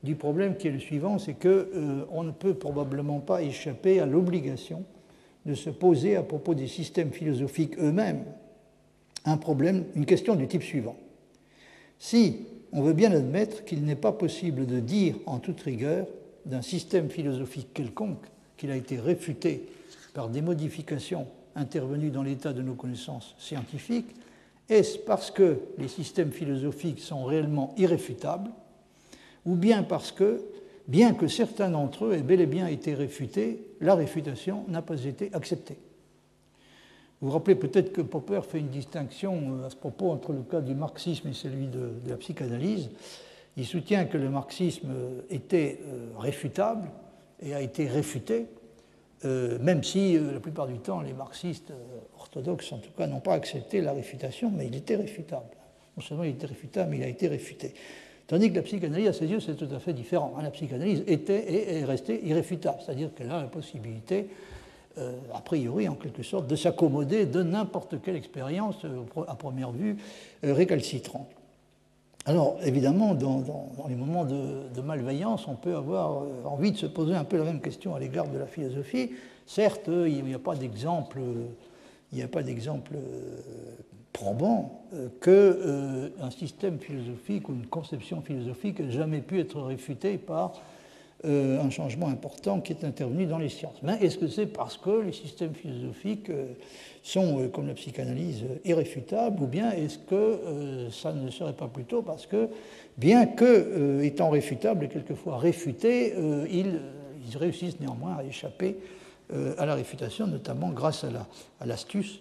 du 0.02 0.14
problème 0.14 0.56
qui 0.56 0.68
est 0.68 0.72
le 0.72 0.78
suivant, 0.78 1.18
c'est 1.18 1.34
qu'on 1.34 1.48
euh, 1.48 2.22
ne 2.24 2.30
peut 2.30 2.54
probablement 2.54 3.20
pas 3.20 3.42
échapper 3.42 4.00
à 4.00 4.06
l'obligation 4.06 4.84
de 5.44 5.54
se 5.54 5.70
poser 5.70 6.16
à 6.16 6.22
propos 6.22 6.54
des 6.54 6.68
systèmes 6.68 7.10
philosophiques 7.10 7.78
eux-mêmes 7.78 8.24
un 9.24 9.36
problème, 9.36 9.84
une 9.94 10.06
question 10.06 10.34
du 10.36 10.46
type 10.46 10.62
suivant. 10.62 10.96
Si 11.98 12.46
on 12.72 12.82
veut 12.82 12.92
bien 12.92 13.12
admettre 13.12 13.64
qu'il 13.64 13.84
n'est 13.84 13.96
pas 13.96 14.12
possible 14.12 14.66
de 14.66 14.78
dire 14.78 15.16
en 15.26 15.38
toute 15.38 15.60
rigueur 15.60 16.06
d'un 16.46 16.62
système 16.62 17.10
philosophique 17.10 17.72
quelconque 17.74 18.24
qu'il 18.56 18.70
a 18.70 18.76
été 18.76 18.98
réfuté 18.98 19.66
par 20.14 20.28
des 20.28 20.42
modifications 20.42 21.26
intervenues 21.56 22.10
dans 22.10 22.22
l'état 22.22 22.52
de 22.52 22.62
nos 22.62 22.74
connaissances 22.74 23.34
scientifiques, 23.38 24.14
est-ce 24.68 24.98
parce 24.98 25.30
que 25.30 25.58
les 25.78 25.88
systèmes 25.88 26.30
philosophiques 26.30 27.00
sont 27.00 27.24
réellement 27.24 27.74
irréfutables, 27.78 28.50
ou 29.46 29.54
bien 29.54 29.82
parce 29.82 30.12
que, 30.12 30.42
bien 30.88 31.14
que 31.14 31.26
certains 31.26 31.70
d'entre 31.70 32.06
eux 32.06 32.12
aient 32.12 32.22
bel 32.22 32.40
et 32.40 32.46
bien 32.46 32.66
été 32.66 32.94
réfutés, 32.94 33.64
la 33.80 33.94
réfutation 33.94 34.64
n'a 34.68 34.82
pas 34.82 35.02
été 35.04 35.30
acceptée 35.32 35.78
Vous 37.20 37.28
vous 37.28 37.32
rappelez 37.32 37.54
peut-être 37.54 37.92
que 37.92 38.02
Popper 38.02 38.42
fait 38.42 38.58
une 38.58 38.68
distinction 38.68 39.58
euh, 39.58 39.66
à 39.66 39.70
ce 39.70 39.76
propos 39.76 40.10
entre 40.10 40.32
le 40.32 40.42
cas 40.42 40.60
du 40.60 40.74
marxisme 40.74 41.28
et 41.28 41.32
celui 41.32 41.66
de, 41.66 41.92
la 42.06 42.16
psychanalyse. 42.16 42.90
Il 43.56 43.66
soutient 43.66 44.04
que 44.04 44.18
le 44.18 44.28
marxisme 44.28 44.90
était 45.30 45.80
euh, 45.82 46.10
réfutable 46.18 46.88
et 47.40 47.54
a 47.54 47.62
été 47.62 47.86
réfuté, 47.86 48.46
euh, 49.24 49.58
même 49.58 49.82
si 49.82 50.18
la 50.18 50.40
plupart 50.40 50.66
du 50.66 50.78
temps 50.78 51.00
les 51.00 51.12
marxistes 51.12 51.72
orthodoxes, 52.18 52.72
en 52.72 52.78
tout 52.78 52.90
cas, 52.96 53.06
n'ont 53.06 53.20
pas 53.20 53.34
accepté 53.34 53.80
la 53.80 53.92
réfutation, 53.92 54.50
mais 54.54 54.66
il 54.66 54.74
était 54.74 54.96
réfutable. 54.96 55.56
Non 55.96 56.02
seulement 56.02 56.24
il 56.24 56.30
était 56.30 56.46
réfutable, 56.46 56.90
mais 56.90 56.98
il 56.98 57.02
a 57.02 57.08
été 57.08 57.28
réfuté. 57.28 57.74
Tandis 58.28 58.50
que 58.50 58.56
la 58.56 58.62
psychanalyse, 58.62 59.08
à 59.08 59.12
ses 59.14 59.26
yeux, 59.26 59.40
c'est 59.40 59.56
tout 59.56 59.74
à 59.74 59.78
fait 59.78 59.94
différent. 59.94 60.34
Hein. 60.36 60.42
La 60.42 60.50
psychanalyse 60.50 61.02
était 61.06 61.50
et 61.50 61.78
est 61.78 61.84
restée 61.84 62.24
irréfutable, 62.26 62.78
c'est-à-dire 62.84 63.08
qu'elle 63.14 63.30
a 63.30 63.40
la 63.40 63.48
possibilité, 63.48 64.28
euh, 64.98 65.14
a 65.32 65.40
priori, 65.40 65.88
en 65.88 65.94
quelque 65.94 66.22
sorte, 66.22 66.46
de 66.46 66.54
s'accommoder 66.54 67.24
de 67.24 67.42
n'importe 67.42 68.02
quelle 68.02 68.16
expérience, 68.16 68.84
euh, 68.84 69.24
à 69.26 69.34
première 69.34 69.72
vue, 69.72 69.96
euh, 70.44 70.52
récalcitrante. 70.52 71.30
Alors, 72.28 72.58
évidemment, 72.62 73.14
dans, 73.14 73.42
les 73.88 73.94
moments 73.94 74.24
de, 74.24 74.80
malveillance, 74.82 75.48
on 75.48 75.54
peut 75.54 75.74
avoir 75.74 76.22
envie 76.44 76.72
de 76.72 76.76
se 76.76 76.86
poser 76.86 77.14
un 77.14 77.24
peu 77.24 77.38
la 77.38 77.44
même 77.44 77.60
question 77.60 77.94
à 77.94 77.98
l'égard 77.98 78.28
de 78.28 78.36
la 78.36 78.46
philosophie. 78.46 79.12
Certes, 79.46 79.88
il 79.88 80.24
n'y 80.24 80.34
a 80.34 80.38
pas 80.38 80.54
d'exemple 80.54 81.20
il 82.12 82.18
n'y 82.18 82.24
a 82.24 82.28
pas 82.28 82.42
d'exemple 82.42 82.92
euh, 82.96 83.40
probant 84.12 84.84
euh, 84.94 85.08
qu'un 85.20 85.30
euh, 85.30 86.30
système 86.30 86.78
philosophique 86.78 87.48
ou 87.48 87.52
une 87.52 87.66
conception 87.66 88.22
philosophique 88.22 88.80
ait 88.80 88.90
jamais 88.90 89.20
pu 89.20 89.40
être 89.40 89.60
réfuté 89.60 90.16
par 90.18 90.52
un 91.24 91.68
changement 91.70 92.06
important 92.08 92.60
qui 92.60 92.72
est 92.72 92.84
intervenu 92.84 93.26
dans 93.26 93.38
les 93.38 93.48
sciences. 93.48 93.82
Mais 93.82 93.98
est-ce 94.00 94.18
que 94.18 94.28
c'est 94.28 94.46
parce 94.46 94.76
que 94.76 95.00
les 95.00 95.12
systèmes 95.12 95.52
philosophiques 95.52 96.30
sont, 97.02 97.48
comme 97.52 97.66
la 97.66 97.74
psychanalyse, 97.74 98.44
irréfutables, 98.64 99.42
ou 99.42 99.46
bien 99.48 99.72
est-ce 99.72 99.98
que 99.98 100.88
ça 100.92 101.12
ne 101.12 101.28
serait 101.30 101.54
pas 101.54 101.66
plutôt 101.66 102.02
parce 102.02 102.26
que, 102.26 102.48
bien 102.98 103.26
que 103.26 104.00
étant 104.02 104.30
réfutables 104.30 104.84
et 104.84 104.88
quelquefois 104.88 105.38
réfutés, 105.38 106.14
ils, 106.52 106.78
réussissent 107.36 107.80
néanmoins 107.80 108.18
à 108.18 108.24
échapper 108.24 108.76
euh, 109.34 109.54
à 109.58 109.66
la 109.66 109.74
réfutation, 109.74 110.26
notamment 110.26 110.70
grâce 110.70 111.04
à 111.04 111.66
l'astuce 111.66 112.20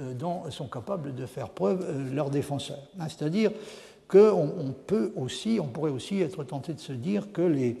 euh, 0.00 0.12
dont 0.12 0.50
sont 0.50 0.66
capables 0.66 1.14
de 1.14 1.24
faire 1.24 1.50
preuve 1.50 1.86
euh, 1.88 2.12
leurs 2.12 2.30
défenseurs. 2.30 2.82
Hein, 2.98 3.06
c'est-à-dire 3.08 3.52
qu'on 4.08 4.74
peut 4.88 5.12
aussi, 5.14 5.60
on 5.62 5.68
pourrait 5.68 5.92
aussi 5.92 6.20
être 6.20 6.42
tenté 6.42 6.74
de 6.74 6.80
se 6.80 6.92
dire 6.92 7.30
que 7.30 7.42
les, 7.42 7.76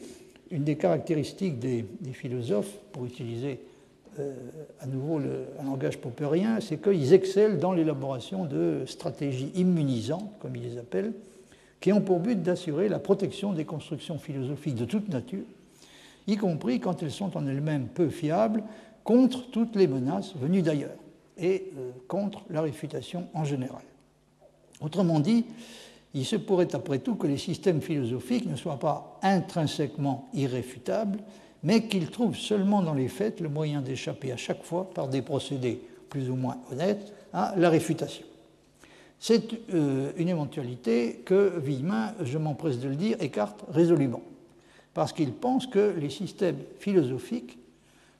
une 0.50 0.64
des 0.64 0.76
caractéristiques 0.76 1.58
des, 1.58 1.84
philosophes, 2.12 2.78
pour 2.92 3.04
utiliser 3.04 3.60
à 4.80 4.86
nouveau 4.86 5.20
un 5.60 5.64
langage 5.64 5.98
popperien, 5.98 6.60
c'est 6.60 6.82
qu'ils 6.82 7.12
excellent 7.12 7.56
dans 7.56 7.72
l'élaboration 7.72 8.46
de 8.46 8.82
stratégies 8.86 9.52
immunisantes, 9.54 10.32
comme 10.40 10.56
ils 10.56 10.62
les 10.62 10.78
appellent, 10.78 11.12
qui 11.80 11.92
ont 11.92 12.00
pour 12.00 12.18
but 12.18 12.42
d'assurer 12.42 12.88
la 12.88 12.98
protection 12.98 13.52
des 13.52 13.64
constructions 13.64 14.18
philosophiques 14.18 14.74
de 14.74 14.86
toute 14.86 15.08
nature 15.08 15.44
y 16.28 16.36
compris 16.36 16.78
quand 16.78 17.02
elles 17.02 17.10
sont 17.10 17.36
en 17.36 17.46
elles-mêmes 17.46 17.88
peu 17.88 18.10
fiables, 18.10 18.62
contre 19.02 19.50
toutes 19.50 19.74
les 19.74 19.88
menaces 19.88 20.36
venues 20.36 20.62
d'ailleurs 20.62 20.96
et 21.38 21.72
euh, 21.76 21.90
contre 22.06 22.42
la 22.50 22.60
réfutation 22.60 23.28
en 23.32 23.44
général. 23.44 23.82
Autrement 24.80 25.18
dit, 25.18 25.46
il 26.14 26.24
se 26.24 26.36
pourrait 26.36 26.74
après 26.74 26.98
tout 26.98 27.14
que 27.16 27.26
les 27.26 27.36
systèmes 27.36 27.80
philosophiques 27.80 28.46
ne 28.46 28.56
soient 28.56 28.78
pas 28.78 29.18
intrinsèquement 29.22 30.28
irréfutables, 30.34 31.18
mais 31.62 31.86
qu'ils 31.86 32.10
trouvent 32.10 32.36
seulement 32.36 32.82
dans 32.82 32.94
les 32.94 33.08
faits 33.08 33.40
le 33.40 33.48
moyen 33.48 33.82
d'échapper 33.82 34.32
à 34.32 34.36
chaque 34.36 34.62
fois, 34.62 34.90
par 34.90 35.08
des 35.08 35.22
procédés 35.22 35.80
plus 36.08 36.30
ou 36.30 36.36
moins 36.36 36.58
honnêtes, 36.72 37.12
à 37.32 37.54
la 37.56 37.68
réfutation. 37.68 38.24
C'est 39.18 39.42
euh, 39.74 40.12
une 40.16 40.28
éventualité 40.28 41.22
que 41.24 41.58
Villemin, 41.58 42.14
je 42.22 42.38
m'empresse 42.38 42.78
de 42.78 42.88
le 42.88 42.96
dire, 42.96 43.16
écarte 43.20 43.64
résolument 43.70 44.22
parce 44.98 45.12
qu'ils 45.12 45.32
pensent 45.32 45.68
que 45.68 45.94
les 45.96 46.10
systèmes 46.10 46.58
philosophiques, 46.80 47.56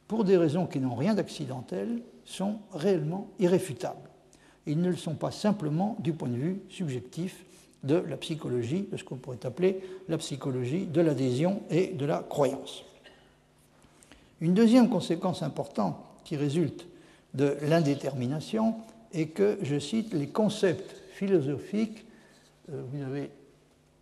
pour 0.07 0.23
des 0.23 0.37
raisons 0.37 0.67
qui 0.67 0.79
n'ont 0.79 0.95
rien 0.95 1.13
d'accidentel, 1.13 2.03
sont 2.25 2.61
réellement 2.73 3.27
irréfutables. 3.41 4.09
Ils 4.65 4.81
ne 4.81 4.91
le 4.91 4.97
sont 4.97 5.17
pas 5.17 5.33
simplement 5.33 5.97
du 5.99 6.13
point 6.13 6.29
de 6.29 6.37
vue 6.37 6.61
subjectif 6.69 7.45
de 7.85 7.97
la 7.97 8.17
psychologie, 8.17 8.89
de 8.91 8.97
ce 8.97 9.05
qu'on 9.05 9.17
pourrait 9.17 9.45
appeler 9.45 9.81
la 10.09 10.19
psychologie 10.19 10.87
de 10.87 11.01
l'adhésion 11.01 11.63
et 11.71 11.89
de 11.89 12.05
la 12.05 12.19
croyance. 12.29 12.85
Une 14.41 14.55
deuxième 14.55 14.89
conséquence 14.89 15.43
importante 15.43 15.97
qui 16.25 16.37
résulte 16.37 16.87
de 17.35 17.57
l'indétermination 17.63 18.75
est 19.13 19.27
que, 19.27 19.59
je 19.63 19.79
cite, 19.79 20.13
les 20.15 20.29
concepts 20.29 20.95
philosophiques, 21.13 22.05
euh, 22.73 22.83
vous 22.93 23.03
avez 23.03 23.31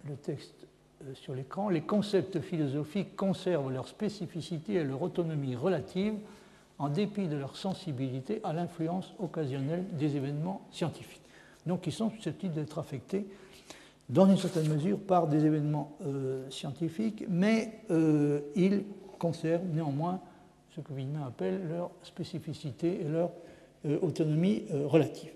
le 0.08 0.16
texte 0.16 0.66
euh, 1.04 1.14
sur 1.14 1.34
l'écran, 1.34 1.68
les 1.68 1.82
concepts 1.82 2.40
philosophiques 2.40 3.16
conservent 3.16 3.70
leur 3.70 3.88
spécificité 3.88 4.74
et 4.74 4.84
leur 4.84 5.02
autonomie 5.02 5.56
relative 5.56 6.14
en 6.78 6.88
dépit 6.88 7.28
de 7.28 7.36
leur 7.36 7.56
sensibilité 7.56 8.40
à 8.44 8.52
l'influence 8.52 9.14
occasionnelle 9.18 9.84
des 9.92 10.16
événements 10.16 10.66
scientifiques. 10.70 11.22
Donc 11.64 11.86
ils 11.86 11.92
sont 11.92 12.10
susceptibles 12.10 12.54
d'être 12.54 12.78
affectés 12.78 13.26
dans 14.08 14.26
une 14.26 14.36
certaine 14.36 14.68
mesure 14.68 14.98
par 14.98 15.26
des 15.26 15.44
événements 15.44 15.96
euh, 16.04 16.48
scientifiques, 16.50 17.24
mais 17.28 17.80
euh, 17.90 18.40
ils 18.54 18.84
conservent 19.18 19.66
néanmoins 19.72 20.20
ce 20.70 20.80
que 20.80 20.92
Wiener 20.92 21.20
appelle 21.26 21.68
leur 21.68 21.90
spécificité 22.02 23.00
et 23.00 23.04
leur 23.04 23.30
autonomie 24.02 24.64
relative. 24.86 25.30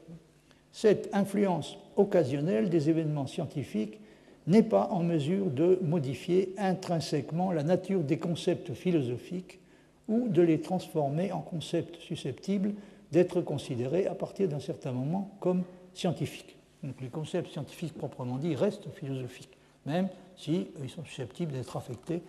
Cette 0.72 1.08
influence 1.14 1.78
occasionnelle 1.96 2.68
des 2.68 2.90
événements 2.90 3.26
scientifiques 3.26 4.00
n'est 4.46 4.62
pas 4.62 4.88
en 4.90 5.02
mesure 5.02 5.50
de 5.50 5.78
modifier 5.82 6.54
intrinsèquement 6.58 7.52
la 7.52 7.62
nature 7.62 8.00
des 8.00 8.18
concepts 8.18 8.72
philosophiques 8.74 9.60
ou 10.08 10.28
de 10.28 10.42
les 10.42 10.60
transformer 10.60 11.32
en 11.32 11.40
concepts 11.40 11.96
susceptibles 11.96 12.74
d'être 13.12 13.40
considérés 13.40 14.06
à 14.06 14.14
partir 14.14 14.48
d'un 14.48 14.60
certain 14.60 14.92
moment 14.92 15.30
comme 15.40 15.62
scientifiques. 15.94 16.56
Donc 16.83 17.01
les 17.01 17.09
concepts 17.09 17.51
scientifiques 17.51 17.95
proprement 17.95 18.39
dits 18.39 18.55
restent 18.55 18.91
philosophiques, 18.95 19.57
même 19.87 20.09
s'ils 20.37 20.66
sont 20.89 21.05
susceptibles 21.05 21.53
d'être 21.53 21.76
affectés 21.76 22.22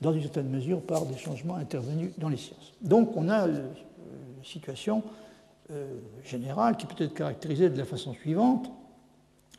dans 0.00 0.12
une 0.12 0.22
certaine 0.22 0.48
mesure 0.48 0.80
par 0.82 1.06
des 1.06 1.16
changements 1.16 1.56
intervenus 1.56 2.12
dans 2.18 2.28
les 2.28 2.36
sciences. 2.36 2.72
Donc 2.82 3.16
on 3.16 3.28
a 3.28 3.46
une 3.46 3.64
situation 4.44 5.02
euh, 5.72 5.98
générale 6.24 6.76
qui 6.76 6.86
peut 6.86 7.02
être 7.02 7.14
caractérisée 7.14 7.70
de 7.70 7.78
la 7.78 7.84
façon 7.84 8.12
suivante. 8.14 8.70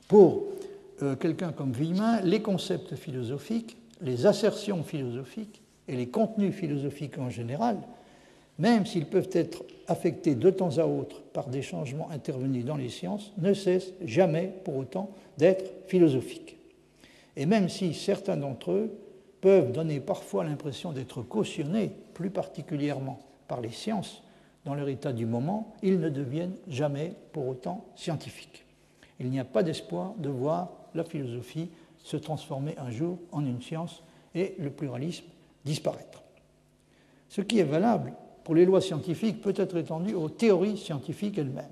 Pour 0.08 0.46
euh, 1.02 1.16
quelqu'un 1.16 1.52
comme 1.52 1.74
Villemin, 1.74 2.22
les 2.22 2.42
concepts 2.42 2.96
philosophiques, 2.96 3.78
les 4.02 4.26
assertions 4.26 4.84
philosophiques 4.84 5.62
et 5.88 5.96
les 5.98 6.08
contenus 6.08 6.56
philosophiques 6.56 7.18
en 7.18 7.30
général, 7.30 7.78
même 8.60 8.86
s'ils 8.86 9.06
peuvent 9.06 9.30
être 9.32 9.64
affectés 9.88 10.36
de 10.36 10.50
temps 10.50 10.78
à 10.78 10.86
autre 10.86 11.22
par 11.34 11.48
des 11.48 11.62
changements 11.62 12.10
intervenus 12.12 12.66
dans 12.66 12.76
les 12.76 12.90
sciences, 12.90 13.32
ne 13.38 13.54
cessent 13.54 13.94
jamais 14.04 14.54
pour 14.64 14.78
autant 14.78 15.12
d'être 15.38 15.72
philosophiques. 15.88 16.58
Et 17.36 17.46
même 17.46 17.70
si 17.70 17.94
certains 17.94 18.38
d'entre 18.38 18.72
eux 18.72 18.92
peuvent 19.42 19.72
donner 19.72 20.00
parfois 20.00 20.44
l'impression 20.44 20.92
d'être 20.92 21.22
cautionnés, 21.22 21.92
plus 22.14 22.32
particulièrement 22.32 23.20
par 23.48 23.62
les 23.62 23.72
sciences, 23.72 24.24
dans 24.66 24.76
leur 24.76 24.90
état 24.90 25.14
du 25.14 25.26
moment, 25.26 25.74
ils 25.82 26.00
ne 26.00 26.10
deviennent 26.10 26.58
jamais 26.68 27.14
pour 27.32 27.48
autant 27.48 27.86
scientifiques. 27.96 28.66
Il 29.20 29.30
n'y 29.30 29.40
a 29.40 29.46
pas 29.46 29.64
d'espoir 29.64 30.14
de 30.18 30.30
voir 30.30 30.72
la 30.94 31.04
philosophie 31.04 31.70
se 32.04 32.18
transformer 32.18 32.76
un 32.78 32.90
jour 32.90 33.20
en 33.32 33.46
une 33.46 33.62
science 33.62 34.04
et 34.36 34.56
le 34.60 34.70
pluralisme 34.70 35.26
disparaître. 35.64 36.24
Ce 37.30 37.42
qui 37.42 37.60
est 37.60 37.64
valable 37.64 38.14
pour 38.48 38.56
les 38.56 38.64
lois 38.64 38.80
scientifiques 38.80 39.42
peut 39.42 39.54
être 39.58 39.76
étendu 39.76 40.14
aux 40.14 40.30
théories 40.30 40.78
scientifiques 40.78 41.38
elles-mêmes, 41.38 41.66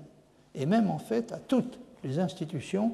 et 0.54 0.66
même 0.66 0.90
en 0.90 0.98
fait 0.98 1.32
à 1.32 1.38
toutes 1.38 1.78
les 2.04 2.18
institutions 2.18 2.92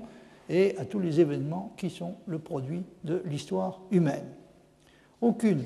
et 0.48 0.78
à 0.78 0.84
tous 0.84 1.00
les 1.00 1.18
événements 1.18 1.72
qui 1.76 1.90
sont 1.90 2.14
le 2.28 2.38
produit 2.38 2.84
de 3.02 3.20
l'histoire 3.24 3.80
humaine. 3.90 4.28
Aucune 5.20 5.64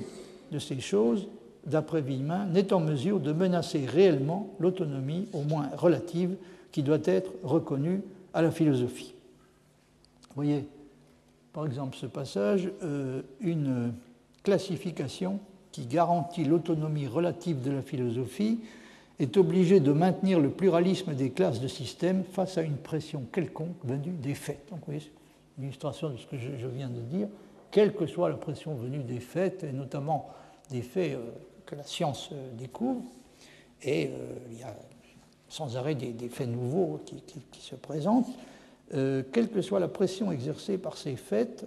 de 0.51 0.57
ces 0.57 0.79
choses, 0.79 1.27
d'après 1.67 2.01
Villemin, 2.01 2.47
n'est 2.47 2.73
en 2.73 2.79
mesure 2.79 3.19
de 3.19 3.31
menacer 3.33 3.85
réellement 3.85 4.49
l'autonomie, 4.59 5.27
au 5.31 5.43
moins 5.43 5.69
relative, 5.77 6.37
qui 6.71 6.81
doit 6.81 6.97
être 7.03 7.29
reconnue 7.43 8.01
à 8.33 8.41
la 8.41 8.49
philosophie. 8.49 9.13
Vous 10.29 10.35
voyez, 10.43 10.67
par 11.53 11.67
exemple, 11.67 11.95
ce 11.95 12.07
passage, 12.07 12.67
euh, 12.81 13.21
une 13.41 13.93
classification 14.41 15.39
qui 15.71 15.85
garantit 15.85 16.43
l'autonomie 16.43 17.07
relative 17.07 17.61
de 17.61 17.71
la 17.71 17.81
philosophie 17.81 18.59
est 19.19 19.37
obligée 19.37 19.79
de 19.79 19.91
maintenir 19.91 20.39
le 20.39 20.49
pluralisme 20.49 21.13
des 21.13 21.31
classes 21.31 21.59
de 21.59 21.67
systèmes 21.67 22.23
face 22.23 22.57
à 22.57 22.61
une 22.61 22.77
pression 22.77 23.23
quelconque 23.31 23.75
venue 23.83 24.11
des 24.11 24.35
faits. 24.35 24.59
Donc, 24.69 24.79
vous 24.79 24.85
voyez, 24.87 24.99
c'est 24.99 25.11
une 25.57 25.65
illustration 25.65 26.09
de 26.09 26.17
ce 26.17 26.27
que 26.27 26.37
je 26.37 26.67
viens 26.67 26.89
de 26.89 27.01
dire 27.01 27.27
quelle 27.71 27.93
que 27.93 28.05
soit 28.05 28.29
la 28.29 28.37
pression 28.37 28.75
venue 28.75 29.03
des 29.03 29.19
faits, 29.19 29.63
et 29.63 29.71
notamment 29.71 30.29
des 30.69 30.81
faits 30.81 31.13
euh, 31.13 31.29
que 31.65 31.75
la 31.75 31.83
science 31.83 32.29
euh, 32.31 32.51
découvre. 32.57 33.01
Et 33.83 34.07
euh, 34.07 34.33
il 34.51 34.59
y 34.59 34.63
a 34.63 34.75
sans 35.49 35.77
arrêt 35.77 35.95
des, 35.95 36.29
faits 36.29 36.49
nouveaux 36.49 36.99
qui, 37.05 37.61
se 37.61 37.75
présentent. 37.75 38.27
quelle 38.91 39.49
que 39.49 39.61
soit 39.61 39.79
la 39.79 39.87
pression 39.87 40.29
exercée 40.29 40.77
par 40.77 40.97
ces 40.97 41.15
faits, 41.15 41.65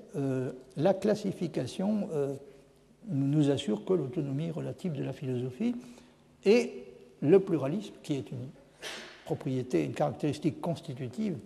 la 0.76 0.92
classification 0.92 2.08
nous 3.08 3.50
assure 3.50 3.84
que 3.84 3.92
l'autonomie 3.92 4.50
relative 4.50 4.92
de 4.92 5.02
la 5.02 5.12
philosophie 5.12 5.74
et 6.44 6.84
le 7.22 7.40
pluralisme, 7.40 7.94
qui 8.02 8.14
est 8.14 8.30
une 8.30 8.48
propriété, 9.24 9.84
une 9.84 9.92
caractéristique 9.92 10.60
constitutive 10.60 11.36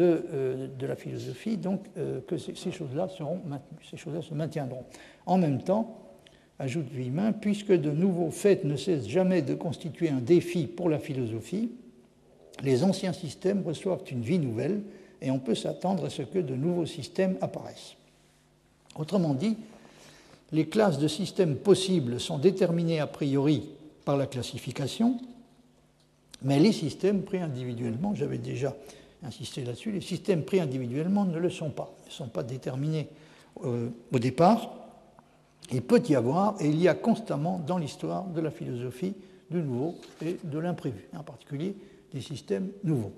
euh, 0.00 0.68
de, 0.78 0.86
la 0.86 0.96
philosophie, 0.96 1.56
donc 1.56 1.84
euh, 1.96 2.20
que 2.26 2.38
ces, 2.38 2.72
choses-là 2.72 3.08
seront 3.08 3.40
maintenues, 3.46 3.78
ces 3.90 3.96
choses-là 3.96 4.22
se 4.22 4.34
maintiendront. 4.34 4.84
En 5.26 5.38
même 5.38 5.62
temps, 5.62 5.98
ajoute 6.58 6.88
Villemin, 6.90 7.32
puisque 7.32 7.72
de 7.72 7.90
nouveaux 7.90 8.30
faits 8.30 8.64
ne 8.64 8.76
cessent 8.76 9.08
jamais 9.08 9.42
de 9.42 9.54
constituer 9.54 10.08
un 10.08 10.20
défi 10.20 10.66
pour 10.66 10.88
la 10.88 10.98
philosophie, 10.98 11.72
les 12.62 12.84
anciens 12.84 13.12
systèmes 13.12 13.62
reçoivent 13.66 14.04
une 14.10 14.22
vie 14.22 14.38
nouvelle 14.38 14.82
et 15.20 15.30
on 15.30 15.38
peut 15.38 15.54
s'attendre 15.54 16.04
à 16.04 16.10
ce 16.10 16.22
que 16.22 16.38
de 16.38 16.54
nouveaux 16.54 16.86
systèmes 16.86 17.36
apparaissent. 17.40 17.96
Autrement 18.96 19.34
dit, 19.34 19.56
les 20.52 20.66
classes 20.66 20.98
de 20.98 21.08
systèmes 21.08 21.56
possibles 21.56 22.20
sont 22.20 22.38
déterminées 22.38 23.00
a 23.00 23.06
priori 23.06 23.70
par 24.04 24.16
la 24.16 24.26
classification, 24.26 25.18
mais 26.42 26.58
les 26.58 26.72
systèmes 26.72 27.22
pris 27.22 27.38
individuellement, 27.38 28.14
j'avais 28.14 28.38
déjà 28.38 28.76
insister 29.22 29.64
là-dessus, 29.64 29.92
les 29.92 30.00
systèmes 30.00 30.44
pris 30.44 30.60
individuellement 30.60 31.24
ne 31.24 31.38
le 31.38 31.50
sont 31.50 31.70
pas, 31.70 31.94
ne 32.06 32.10
sont 32.10 32.28
pas 32.28 32.42
déterminés 32.42 33.08
euh, 33.64 33.88
au 34.12 34.18
départ. 34.18 34.74
Il 35.70 35.82
peut 35.82 36.02
y 36.08 36.14
avoir, 36.14 36.60
et 36.60 36.68
il 36.68 36.80
y 36.80 36.88
a 36.88 36.94
constamment 36.94 37.58
dans 37.64 37.78
l'histoire 37.78 38.24
de 38.24 38.40
la 38.40 38.50
philosophie, 38.50 39.14
du 39.50 39.62
nouveau 39.62 39.96
et 40.20 40.38
de 40.42 40.58
l'imprévu, 40.58 41.08
en 41.16 41.22
particulier 41.22 41.76
des 42.12 42.20
systèmes 42.20 42.70
nouveaux. 42.84 43.12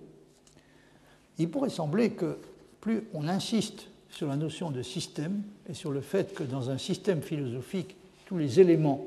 Il 1.39 1.51
pourrait 1.51 1.70
sembler 1.70 2.11
que 2.11 2.39
plus 2.80 3.05
on 3.14 3.26
insiste 3.26 3.89
sur 4.11 4.28
la 4.28 4.37
notion 4.37 4.70
de 4.70 4.82
système 4.82 5.43
et 5.69 5.75
sur 5.75 5.91
le 5.91 6.01
fait 6.01 6.35
que 6.35 6.43
dans 6.43 6.71
un 6.71 6.79
système 6.79 7.23
philosophique, 7.23 7.97
tous 8.27 8.39
les 8.39 8.61
éléments 8.61 9.07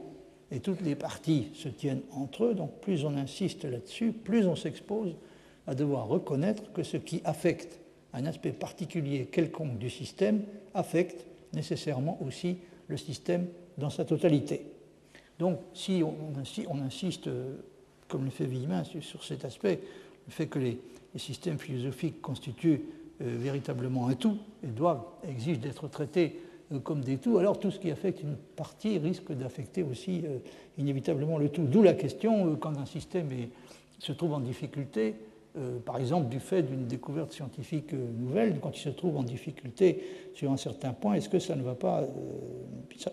et 0.51 0.59
toutes 0.59 0.81
les 0.81 0.95
parties 0.95 1.49
se 1.53 1.67
tiennent 1.67 2.01
entre 2.11 2.45
eux, 2.45 2.53
donc 2.53 2.71
plus 2.81 3.03
on 3.03 3.15
insiste 3.15 3.65
là-dessus, 3.65 4.11
plus 4.11 4.47
on 4.47 4.55
s'expose 4.55 5.15
à 5.65 5.75
devoir 5.75 6.07
reconnaître 6.07 6.71
que 6.71 6.83
ce 6.83 6.97
qui 6.97 7.21
affecte 7.25 7.79
un 8.13 8.25
aspect 8.25 8.51
particulier 8.51 9.25
quelconque 9.25 9.77
du 9.77 9.89
système 9.89 10.43
affecte 10.73 11.25
nécessairement 11.53 12.17
aussi 12.25 12.57
le 12.87 12.97
système 12.97 13.47
dans 13.77 13.89
sa 13.89 14.05
totalité. 14.05 14.65
Donc 15.39 15.59
si 15.73 16.01
on, 16.03 16.79
insiste, 16.79 17.27
euh, 17.27 17.55
comme 18.07 18.25
le 18.25 18.31
fait 18.31 18.45
Villemin, 18.45 18.83
sur 18.83 19.23
cet 19.23 19.45
aspect, 19.45 19.79
le 20.25 20.31
fait 20.31 20.47
que 20.47 20.59
les, 20.59 20.79
systèmes 21.15 21.57
philosophiques 21.57 22.21
constituent 22.21 22.81
euh, 23.21 23.37
véritablement 23.39 24.07
un 24.07 24.13
tout 24.13 24.37
et 24.63 24.67
doivent, 24.67 25.03
exigent 25.27 25.59
d'être 25.59 25.87
traités 25.87 26.39
comme 26.83 27.01
des 27.01 27.17
tout, 27.17 27.37
alors 27.37 27.59
tout 27.59 27.71
ce 27.71 27.79
qui 27.79 27.91
affecte 27.91 28.21
une 28.21 28.35
partie 28.55 28.97
risque 28.97 29.31
d'affecter 29.31 29.83
aussi 29.83 30.23
inévitablement 30.77 31.37
le 31.37 31.49
tout. 31.49 31.63
D'où 31.63 31.81
la 31.81 31.93
question, 31.93 32.55
quand 32.57 32.77
un 32.77 32.85
système 32.85 33.29
se 33.99 34.11
trouve 34.11 34.33
en 34.33 34.39
difficulté, 34.39 35.15
euh, 35.57 35.79
par 35.79 35.97
exemple, 35.97 36.29
du 36.29 36.39
fait 36.39 36.61
d'une 36.61 36.85
découverte 36.85 37.31
scientifique 37.31 37.93
euh, 37.93 38.05
nouvelle, 38.19 38.59
quand 38.61 38.77
il 38.77 38.81
se 38.81 38.89
trouve 38.89 39.17
en 39.17 39.23
difficulté 39.23 40.03
sur 40.35 40.51
un 40.51 40.57
certain 40.57 40.93
point, 40.93 41.13
est-ce 41.13 41.29
que 41.29 41.39
ça 41.39 41.55
ne 41.55 41.63
va 41.63 41.73
pas 41.73 42.01
euh, 42.01 43.07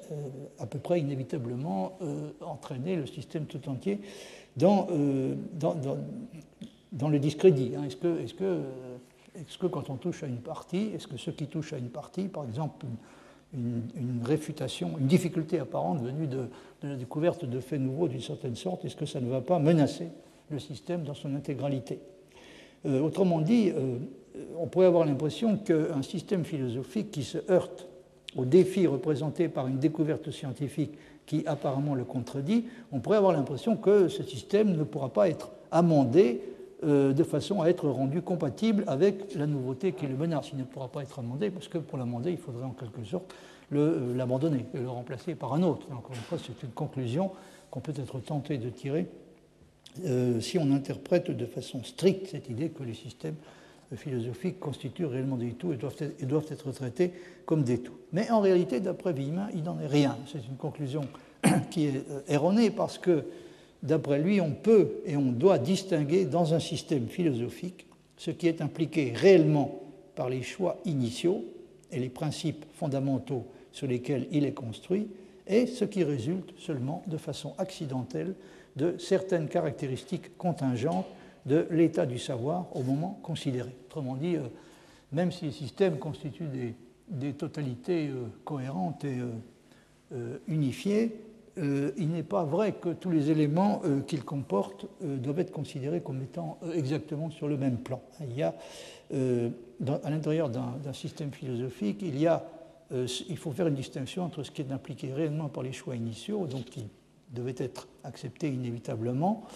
à 0.58 0.66
peu 0.66 0.78
près 0.78 1.00
inévitablement 1.00 1.98
entraîner 2.40 2.96
le 2.96 3.06
système 3.06 3.46
tout 3.46 3.66
entier 3.68 4.00
dans, 4.56 4.86
le 7.08 7.18
discrédit 7.18 7.72
hein? 7.76 7.84
Est-ce 7.84 9.58
que, 9.58 9.66
quand 9.66 9.90
on 9.90 9.96
touche 9.96 10.22
à 10.22 10.26
une 10.26 10.40
partie, 10.40 10.90
est-ce 10.94 11.06
que 11.06 11.16
ceux 11.16 11.32
qui 11.32 11.46
touchent 11.46 11.72
à 11.72 11.78
une 11.78 11.90
partie, 11.90 12.28
par 12.28 12.44
exemple, 12.44 12.86
réfutation, 14.24 14.92
une 14.98 15.06
difficulté 15.06 15.58
apparente 15.58 16.02
venue 16.02 16.26
de, 16.26 16.48
de 16.82 16.88
la 16.88 16.96
découverte 16.96 17.44
de 17.44 17.60
faits 17.60 17.80
nouveaux 17.80 18.08
d'une 18.08 18.20
certaine 18.20 18.56
sorte, 18.56 18.84
est-ce 18.84 18.96
que 18.96 19.06
ça 19.06 19.20
ne 19.20 19.28
va 19.28 19.40
pas 19.40 19.58
menacer 19.58 20.08
le 20.50 20.58
système 20.58 21.02
dans 21.02 21.14
son 21.14 21.34
intégralité? 21.34 22.00
Euh, 22.86 23.00
autrement 23.00 23.40
dit, 23.40 23.70
euh, 23.70 23.98
on 24.58 24.66
pourrait 24.66 24.86
avoir 24.86 25.06
l'impression 25.06 25.56
qu'un 25.56 26.02
système 26.02 26.44
philosophique 26.44 27.10
qui 27.10 27.22
se 27.22 27.38
heurte 27.50 27.86
au 28.36 28.44
défi 28.44 28.86
représenté 28.86 29.48
par 29.48 29.66
une 29.68 29.78
découverte 29.78 30.30
scientifique 30.30 30.92
qui 31.24 31.44
apparemment 31.46 31.94
le 31.94 32.04
contredit, 32.04 32.66
on 32.92 33.00
pourrait 33.00 33.16
avoir 33.16 33.32
l'impression 33.32 33.76
que 33.76 34.08
ce 34.08 34.22
système 34.22 34.76
ne 34.76 34.82
pourra 34.82 35.08
pas 35.10 35.28
être 35.28 35.50
amendé 35.70 36.42
euh, 36.84 37.12
de 37.12 37.22
façon 37.24 37.62
à 37.62 37.68
être 37.68 37.88
rendu 37.88 38.22
compatible 38.22 38.84
avec 38.86 39.34
la 39.34 39.46
nouveauté 39.46 39.92
qui 39.92 40.06
le 40.06 40.16
menace. 40.16 40.50
Il 40.52 40.58
ne 40.58 40.64
pourra 40.64 40.88
pas 40.88 41.02
être 41.02 41.18
amendé 41.18 41.50
parce 41.50 41.68
que 41.68 41.78
pour 41.78 41.98
l'amender, 41.98 42.30
il 42.30 42.38
faudrait 42.38 42.64
en 42.64 42.72
quelque 42.72 43.04
sorte 43.04 43.34
l'abandonner 43.70 44.66
et 44.74 44.78
le 44.78 44.88
remplacer 44.88 45.34
par 45.34 45.54
un 45.54 45.62
autre. 45.62 45.86
encore 45.92 46.14
une 46.14 46.22
fois, 46.22 46.38
c'est 46.38 46.62
une 46.62 46.72
conclusion 46.72 47.32
qu'on 47.70 47.80
peut 47.80 47.94
être 47.96 48.20
tenté 48.20 48.58
de 48.58 48.70
tirer 48.70 49.08
euh, 50.04 50.40
si 50.40 50.58
on 50.58 50.72
interprète 50.72 51.30
de 51.30 51.46
façon 51.46 51.82
stricte 51.84 52.28
cette 52.28 52.48
idée 52.48 52.70
que 52.70 52.82
les 52.82 52.94
systèmes 52.94 53.36
philosophiques 53.94 54.58
constituent 54.58 55.06
réellement 55.06 55.36
des 55.36 55.52
tout 55.52 55.72
et 55.72 55.76
doivent 55.76 56.46
être, 56.50 56.72
traités 56.72 57.12
comme 57.46 57.62
des 57.62 57.78
tout. 57.78 57.94
Mais 58.12 58.28
en 58.30 58.40
réalité, 58.40 58.80
d'après 58.80 59.12
Villemin, 59.12 59.48
il 59.54 59.62
n'en 59.62 59.78
est 59.78 59.86
rien. 59.86 60.16
C'est 60.26 60.44
une 60.48 60.56
conclusion 60.56 61.02
qui 61.70 61.86
est 61.86 62.04
euh, 62.10 62.20
erronée 62.26 62.70
parce 62.70 62.98
que, 62.98 63.24
d'après 63.84 64.18
lui, 64.18 64.40
on 64.40 64.50
peut 64.50 65.02
et 65.04 65.16
on 65.16 65.30
doit 65.30 65.58
distinguer 65.58 66.24
dans 66.24 66.54
un 66.54 66.58
système 66.58 67.06
philosophique 67.06 67.86
ce 68.16 68.30
qui 68.30 68.48
est 68.48 68.60
impliqué 68.60 69.12
réellement 69.14 69.82
par 70.16 70.28
les 70.28 70.42
choix 70.42 70.78
initiaux 70.84 71.44
et 71.92 72.00
les 72.00 72.08
principes 72.08 72.64
fondamentaux 72.74 73.46
sur 73.70 73.86
lesquels 73.86 74.26
il 74.30 74.44
est 74.44 74.52
construit, 74.54 75.08
et 75.46 75.66
ce 75.66 75.84
qui 75.84 76.04
résulte 76.04 76.58
seulement 76.58 77.02
de 77.06 77.16
façon 77.16 77.54
accidentelle 77.58 78.34
de 78.76 78.96
certaines 78.98 79.48
caractéristiques 79.48 80.36
contingentes 80.38 81.06
de 81.44 81.66
l'état 81.70 82.06
du 82.06 82.18
savoir 82.18 82.66
au 82.74 82.82
moment 82.82 83.18
considéré. 83.22 83.70
Autrement 83.86 84.16
dit, 84.16 84.36
euh, 84.36 84.42
même 85.12 85.30
si 85.30 85.44
les 85.44 85.52
systèmes 85.52 85.98
constituent 85.98 86.74
des, 87.08 87.32
totalités 87.34 88.08
euh, 88.08 88.24
cohérentes 88.44 89.04
et, 89.04 89.18
unifié, 91.56 91.94
il 91.96 92.10
n'est 92.10 92.22
pas 92.22 92.44
vrai 92.44 92.72
que 92.72 92.88
tous 92.90 93.10
les 93.10 93.30
éléments 93.30 93.82
qu'il 94.06 94.24
comporte 94.24 94.86
doivent 95.00 95.38
être 95.38 95.52
considérés 95.52 96.00
comme 96.00 96.22
étant 96.22 96.58
exactement 96.74 97.30
sur 97.30 97.48
le 97.48 97.56
même 97.56 97.78
plan. 97.78 98.00
Il 98.20 98.36
y 98.36 98.42
a, 98.42 98.54
à 99.12 100.10
l'intérieur 100.10 100.50
d'un 100.50 100.92
système 100.92 101.32
philosophique, 101.32 101.98
il, 102.02 102.18
y 102.18 102.26
a, 102.26 102.44
il 102.90 103.36
faut 103.36 103.52
faire 103.52 103.68
une 103.68 103.74
distinction 103.74 104.24
entre 104.24 104.42
ce 104.42 104.50
qui 104.50 104.62
est 104.62 104.72
impliqué 104.72 105.12
réellement 105.12 105.48
par 105.48 105.62
les 105.62 105.72
choix 105.72 105.94
initiaux, 105.94 106.46
donc 106.46 106.64
qui 106.64 106.88
devait 107.32 107.54
être 107.58 107.88
accepté 108.02 108.48
inévitablement, 108.48 109.46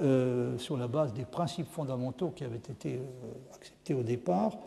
euh, 0.00 0.56
sur 0.58 0.76
la 0.76 0.86
base 0.86 1.12
des 1.12 1.24
principes 1.24 1.66
fondamentaux 1.68 2.30
qui 2.30 2.44
avaient 2.44 2.56
été 2.56 2.96
euh, 2.96 3.54
acceptés 3.54 3.94
au 3.94 4.04
départ, 4.04 4.52
euh, 4.52 4.58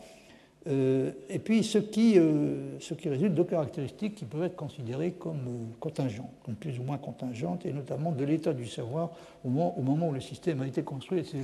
et 0.66 1.38
puis 1.40 1.64
ce 1.64 1.78
qui, 1.78 2.14
ce 2.14 2.94
qui 2.94 3.08
résulte 3.08 3.34
de 3.34 3.42
caractéristiques 3.42 4.14
qui 4.14 4.24
peuvent 4.24 4.44
être 4.44 4.56
considérées 4.56 5.12
comme 5.12 5.40
contingentes, 5.80 6.30
comme 6.44 6.54
plus 6.54 6.78
ou 6.78 6.84
moins 6.84 6.98
contingentes, 6.98 7.66
et 7.66 7.72
notamment 7.72 8.12
de 8.12 8.24
l'état 8.24 8.52
du 8.52 8.66
savoir 8.66 9.10
au 9.44 9.48
moment, 9.48 9.78
au 9.78 9.82
moment, 9.82 10.08
où 10.10 10.12
le 10.12 10.20
système 10.20 10.62
a 10.62 10.66
été 10.66 10.82
construit. 10.82 11.24
C'est 11.28 11.42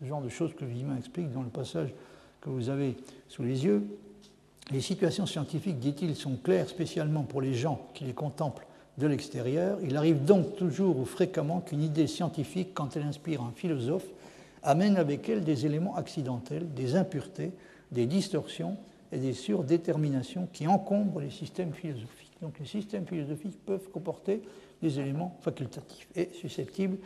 ce 0.00 0.04
genre 0.04 0.22
de 0.22 0.28
choses 0.28 0.54
que 0.54 0.64
Villemin 0.64 0.96
explique 0.96 1.32
dans 1.32 1.42
le 1.42 1.50
passage 1.50 1.94
que 2.40 2.50
vous 2.50 2.68
avez 2.68 2.96
sous 3.28 3.42
les 3.42 3.64
yeux. 3.64 3.84
Les 4.70 4.80
situations 4.80 5.26
scientifiques, 5.26 5.78
dit-il, 5.78 6.14
sont 6.14 6.36
claires 6.36 6.68
spécialement 6.68 7.22
pour 7.22 7.40
les 7.40 7.54
gens 7.54 7.86
qui 7.94 8.04
les 8.04 8.12
contemplent 8.12 8.66
de 8.98 9.06
l'extérieur. 9.06 9.78
Il 9.82 9.96
arrive 9.96 10.24
donc 10.24 10.56
toujours 10.56 10.98
ou 10.98 11.04
fréquemment 11.04 11.60
qu'une 11.60 11.82
idée 11.82 12.06
scientifique, 12.06 12.70
quand 12.74 12.96
elle 12.96 13.04
inspire 13.04 13.42
un 13.42 13.52
philosophe, 13.54 14.06
amène 14.62 14.96
avec 14.96 15.28
elle 15.28 15.44
des 15.44 15.64
éléments 15.64 15.96
accidentels, 15.96 16.74
des 16.74 16.96
impuretés, 16.96 17.52
des 17.92 18.06
distorsions 18.06 18.76
et 19.12 19.18
des 19.18 19.32
surdéterminations 19.32 20.48
qui 20.52 20.66
encombrent 20.66 21.20
les 21.20 21.30
systèmes 21.30 21.72
philosophiques. 21.72 22.36
Donc 22.42 22.58
les 22.58 22.66
systèmes 22.66 23.06
philosophiques 23.06 23.58
peuvent 23.64 23.88
comporter 23.90 24.42
des 24.82 25.00
éléments 25.00 25.36
facultatifs 25.40 26.08
et 26.14 26.30
susceptibles 26.32 26.98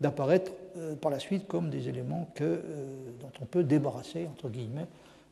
d'apparaître 0.00 0.52
euh, 0.76 0.94
par 0.94 1.10
la 1.10 1.18
suite 1.18 1.46
comme 1.46 1.70
des 1.70 1.88
éléments 1.88 2.28
euh, 2.40 2.60
dont 3.20 3.32
on 3.40 3.46
peut 3.46 3.64
débarrasser, 3.64 4.26
entre 4.26 4.48
guillemets, 4.48 4.86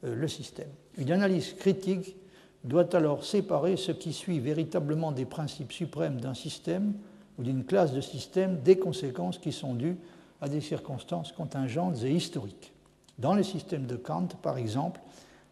euh, 0.05 0.14
le 0.14 0.28
système. 0.28 0.68
Une 0.96 1.12
analyse 1.12 1.52
critique 1.52 2.16
doit 2.64 2.96
alors 2.96 3.24
séparer 3.24 3.76
ce 3.76 3.92
qui 3.92 4.12
suit 4.12 4.40
véritablement 4.40 5.12
des 5.12 5.26
principes 5.26 5.72
suprêmes 5.72 6.20
d'un 6.20 6.34
système 6.34 6.94
ou 7.38 7.42
d'une 7.42 7.64
classe 7.64 7.92
de 7.92 8.00
systèmes 8.00 8.61
des 8.62 8.78
conséquences 8.78 9.38
qui 9.38 9.52
sont 9.52 9.74
dues 9.74 9.96
à 10.40 10.48
des 10.48 10.61
circonstances 10.61 11.32
contingentes 11.32 12.02
et 12.02 12.11
historiques. 12.11 12.74
Dans 13.19 13.35
les 13.35 13.43
systèmes 13.43 13.87
de 13.87 13.97
Kant, 13.97 14.29
par 14.43 14.59
exemple, 14.59 15.01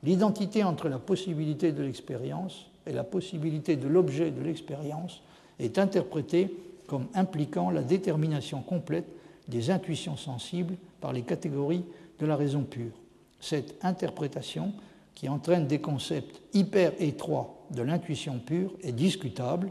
l'identité 0.03 0.65
entre 0.65 0.89
la 0.89 0.99
possibilité 0.99 1.73
de 1.73 1.83
l'expérience 1.83 2.67
et 2.87 2.93
la 2.93 3.05
possibilité 3.05 3.77
de 3.77 3.89
l'objet 3.89 4.31
de 4.31 4.43
l'expérience 4.43 5.23
est 5.59 5.79
interprétée 5.79 6.55
comme 6.89 7.07
impliquant 7.15 7.71
la 7.71 7.83
détermination 7.83 8.61
complète 8.63 9.07
des 9.49 9.71
intuitions 9.71 10.17
sensibles 10.17 10.75
par 11.01 11.13
les 11.13 11.23
catégories 11.23 11.85
de 12.19 12.27
la 12.27 12.37
raison 12.37 12.63
pure. 12.63 12.93
Cette 13.41 13.77
interprétation 13.85 14.73
qui 15.15 15.29
entraîne 15.29 15.67
des 15.67 15.81
concepts 15.81 16.41
hyper 16.55 16.93
étroits 16.99 17.55
de 17.71 17.83
l'intuition 17.83 18.39
pure 18.39 18.73
est 18.83 18.93
discutable 18.93 19.71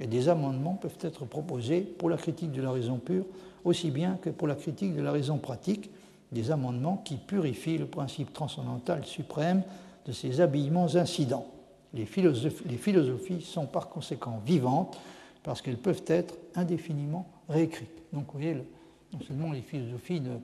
et 0.00 0.06
des 0.06 0.28
amendements 0.28 0.74
peuvent 0.74 0.98
être 1.00 1.24
proposés 1.24 1.80
pour 1.80 2.10
la 2.10 2.16
critique 2.16 2.52
de 2.52 2.62
la 2.62 2.70
raison 2.70 2.98
pure 2.98 3.24
aussi 3.64 3.90
bien 3.90 4.18
que 4.22 4.30
pour 4.30 4.46
la 4.46 4.54
critique 4.54 4.94
de 4.94 5.02
la 5.02 5.10
raison 5.10 5.38
pratique, 5.38 5.90
des 6.36 6.50
amendements 6.50 6.98
qui 6.98 7.16
purifient 7.16 7.78
le 7.78 7.86
principe 7.86 8.32
transcendantal 8.32 9.04
suprême 9.06 9.62
de 10.04 10.12
ces 10.12 10.40
habillements 10.40 10.94
incidents. 10.94 11.46
Les 11.94 12.04
philosophies, 12.04 13.40
sont 13.40 13.66
par 13.66 13.88
conséquent 13.88 14.40
vivantes 14.44 14.98
parce 15.42 15.62
qu'elles 15.62 15.78
peuvent 15.78 16.04
être 16.06 16.34
indéfiniment 16.54 17.26
réécrites. 17.48 18.02
Donc 18.12 18.26
vous 18.26 18.38
voyez, 18.38 18.54
non 18.54 19.20
seulement 19.26 19.52
les 19.52 19.62
philosophies 19.62 20.20
ne, 20.20 20.36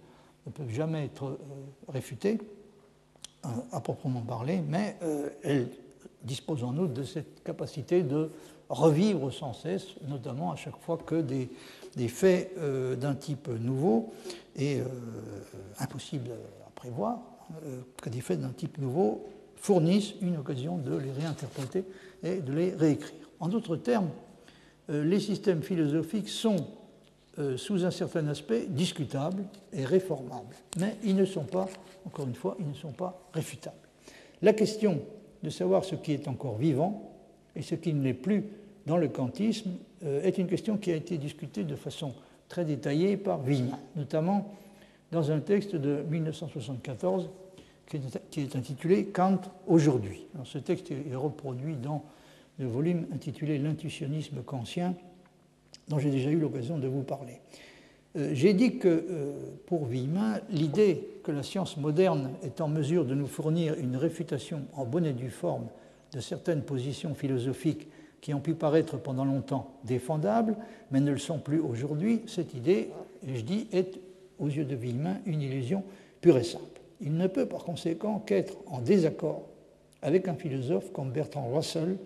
peuvent 0.51 0.71
jamais 0.71 1.05
être 1.05 1.27
euh, 1.27 1.37
réfutées, 1.89 2.39
à 3.73 3.81
proprement 3.81 4.21
parler, 4.21 4.63
mais 4.67 4.97
euh, 5.03 5.29
elle 5.43 5.69
dispose 6.23 6.63
en 6.63 6.77
outre 6.77 6.95
de 6.95 7.03
cette 7.03 7.43
capacité 7.43 8.05
de 8.05 8.31
revivre 8.69 9.33
sans 9.33 9.53
cesse, 9.53 9.89
notamment 10.07 10.53
à 10.53 10.57
chaque 10.57 10.79
fois 10.79 10.97
que 10.97 11.21
des, 11.21 11.51
faits 12.09 12.53
euh, 12.59 12.97
d'un 12.97 13.15
type 13.15 13.49
nouveau 13.49 14.13
et 14.57 14.81
euh, 14.81 14.85
impossible 15.79 16.31
à 16.67 16.71
prévoir, 16.71 17.21
que 18.01 18.09
des 18.09 18.23
faits 18.23 18.41
d'un 18.41 18.49
type 18.49 18.79
nouveau 18.79 19.27
fournissent 19.57 20.15
une 20.23 20.39
occasion 20.39 20.79
de 20.79 20.97
les 20.97 21.13
réinterpréter 21.13 21.85
et 22.23 22.37
de 22.37 22.53
les 22.53 22.71
réécrire. 22.71 23.29
En 23.41 23.49
d'autres 23.49 23.77
termes, 23.77 24.09
les 24.89 25.21
systèmes 25.21 25.63
philosophiques 25.63 26.31
sont 26.31 26.67
euh, 27.39 27.57
sous 27.57 27.83
un 27.87 27.91
certain 27.91 28.29
aspect 28.29 28.67
discutables 28.69 29.45
et 29.73 29.87
réformables. 29.87 30.55
Mais 30.79 30.97
ils 31.03 31.17
ne 31.17 31.25
sont 31.25 31.45
pas, 31.45 31.67
encore 32.05 32.27
une 32.27 32.35
fois, 32.35 32.59
ils 32.61 32.69
ne 32.69 32.75
sont 32.75 32.93
pas 32.93 33.27
réfutables. 33.33 33.89
La 34.43 34.53
question 34.53 35.01
de 35.43 35.49
savoir 35.49 35.83
ce 35.83 35.95
qui 35.95 36.13
est 36.13 36.29
encore 36.29 36.59
vivant 36.59 37.11
et 37.57 37.63
ce 37.63 37.75
qui 37.75 37.95
ne 37.95 38.03
l'est 38.03 38.13
plus 38.13 38.45
dans 38.87 38.97
le 38.97 39.09
kantisme 39.09 39.73
euh, 40.05 40.23
est 40.23 40.39
une 40.39 40.47
question 40.47 40.77
qui 40.77 40.91
a 40.91 40.97
été 40.97 41.19
discutée 41.19 41.65
de 41.65 41.77
façon 41.77 42.15
très 42.49 42.65
détaillée 42.65 43.17
par 43.17 43.45
Wieman, 43.45 43.79
notamment 43.97 44.55
dans 45.11 45.31
un 45.31 45.41
texte 45.41 45.77
de 45.77 46.03
1974 46.11 47.31
qui 47.87 48.41
est 48.41 48.57
intitulé 48.57 49.07
Kant 49.07 49.41
aujourd'hui. 49.67 50.27
Ce 50.45 50.59
texte 50.59 50.91
est 50.91 51.15
reproduit 51.15 51.77
dans 51.77 52.05
le 52.59 52.67
volume 52.67 53.07
intitulé 53.13 53.59
L'intuitionnisme 53.59 54.43
kantien 54.43 54.95
dont 55.89 55.99
j'ai 55.99 56.11
déjà 56.11 56.31
eu 56.31 56.39
l'occasion 56.39 56.79
de 56.79 56.89
vous 56.89 57.03
parler. 57.03 57.41
Euh, 58.17 58.31
j'ai 58.35 58.53
dit 58.55 58.79
que 58.79 58.89
euh, 58.89 59.33
pour 59.67 59.87
Villemin, 59.87 60.41
l'idée 60.51 61.09
que 61.25 61.33
la 61.33 61.43
science 61.43 61.77
moderne 61.77 62.31
est 62.43 62.61
en 62.61 62.69
mesure 62.69 63.05
de 63.05 63.15
nous 63.15 63.27
fournir 63.27 63.75
une 63.75 63.97
réfutation 63.97 64.63
en 64.75 64.85
bonne 64.85 65.07
et 65.07 65.13
due 65.13 65.31
forme 65.31 65.67
de 66.13 66.21
certaines 66.21 66.63
positions 66.63 67.15
philosophiques 67.15 67.89
qui 68.23 68.33
ont 68.33 68.41
pu 68.41 68.55
paraître 68.55 68.97
pendant 68.97 69.27
longtemps 69.27 69.75
défendables, 69.85 70.57
mais 70.91 71.01
ne 71.01 71.11
le 71.11 71.19
sont 71.19 71.39
plus 71.39 71.59
aujourd'hui, 71.59 72.23
cette 72.27 72.55
idée, 72.55 72.91
je 73.27 73.43
dis, 73.43 73.67
est 73.73 73.99
aux 74.39 74.47
yeux 74.47 74.65
de 74.65 74.77
Villemin 74.77 75.17
une 75.27 75.43
illusion 75.43 75.85
pure 76.21 76.39
et 76.39 76.45
simple. 76.45 76.81
Il 77.01 77.17
ne 77.17 77.27
peut 77.27 77.47
par 77.47 77.65
conséquent 77.65 78.21
qu'être 78.21 78.55
en 78.67 78.81
désaccord 78.81 79.49
avec 80.03 80.29
un 80.29 80.35
philosophe 80.35 80.93
comme 80.93 81.11
Bertrand 81.11 81.51
Russell 81.53 81.99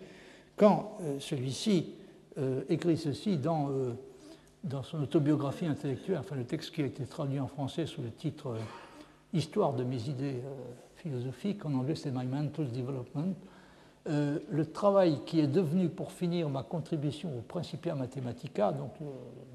quand 0.57 0.97
euh, 1.03 1.21
celui-ci 1.21 1.93
euh, 2.39 2.63
écrit 2.71 2.97
ceci 2.97 3.37
dans, 3.37 3.69
euh, 3.69 3.93
dans 4.65 4.83
son 4.83 5.03
autobiographie 5.03 5.67
intellectuelle, 5.67 6.19
enfin 6.19 6.35
le 6.35 6.45
texte 6.45 6.75
qui 6.75 6.83
a 6.83 6.87
été 6.87 7.05
traduit 7.05 7.41
en 7.41 7.47
français 7.47 7.85
sous 7.85 8.03
le 8.03 8.11
titre 8.11 8.57
Histoire 9.35 9.75
de 9.75 9.85
mes 9.85 10.09
idées 10.09 10.37
philosophiques, 10.95 11.67
en 11.67 11.75
anglais 11.75 11.95
c'est 11.95 12.11
My 12.11 12.25
Mental 12.25 12.71
Development. 12.71 13.35
Le 14.09 14.67
travail 14.67 15.21
qui 15.27 15.41
est 15.41 15.47
devenu 15.47 15.89
pour 15.89 16.13
finir 16.13 16.49
ma 16.49 16.63
contribution 16.63 17.31
au 17.37 17.41
Principia 17.43 17.95
Mathematica, 17.95 18.73
donc 18.73 18.93
le, 19.01 19.07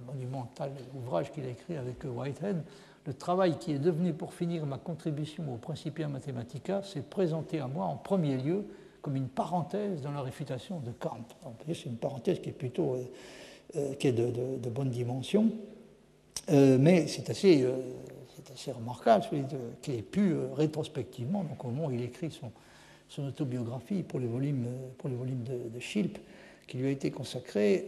monumental 0.05 0.71
ouvrage 0.93 1.31
qu'il 1.31 1.45
a 1.45 1.49
écrit 1.49 1.77
avec 1.77 2.03
Whitehead, 2.03 2.63
le 3.05 3.13
travail 3.13 3.57
qui 3.57 3.73
est 3.73 3.79
devenu 3.79 4.13
pour 4.13 4.33
finir 4.33 4.65
ma 4.65 4.77
contribution 4.77 5.43
au 5.53 5.57
Principia 5.57 6.07
Mathematica 6.07 6.83
s'est 6.83 7.01
présenté 7.01 7.59
à 7.59 7.67
moi 7.67 7.85
en 7.85 7.95
premier 7.95 8.37
lieu 8.37 8.65
comme 9.01 9.15
une 9.15 9.29
parenthèse 9.29 10.01
dans 10.01 10.11
la 10.11 10.21
réfutation 10.21 10.79
de 10.79 10.91
Kant. 10.91 11.25
C'est 11.67 11.85
une 11.85 11.97
parenthèse 11.97 12.39
qui 12.39 12.49
est 12.49 12.53
plutôt 12.53 12.93
euh, 12.93 13.03
euh, 13.75 13.93
qui 13.95 14.07
est 14.07 14.11
de, 14.11 14.69
bonne 14.69 14.89
dimension, 14.89 15.49
euh, 16.51 16.77
mais 16.79 17.07
c'est 17.07 17.29
assez, 17.29 17.65
assez, 18.53 18.71
remarquable 18.71 19.25
qu'il 19.81 19.95
ait 19.95 20.01
pu 20.03 20.35
rétrospectivement, 20.53 21.43
donc 21.43 21.63
au 21.65 21.69
moment 21.69 21.87
où 21.87 21.91
il 21.91 22.03
écrit 22.03 22.29
son, 22.29 22.51
son 23.11 23.27
autobiographie 23.27 24.03
pour 24.03 24.19
les 24.19 24.27
volumes, 24.27 24.65
pour 24.97 25.09
les 25.09 25.15
volumes 25.15 25.43
de, 25.43 25.79
Schilp, 25.79 26.17
qui 26.65 26.77
lui 26.77 26.87
a 26.87 26.91
été 26.91 27.11
consacré, 27.11 27.85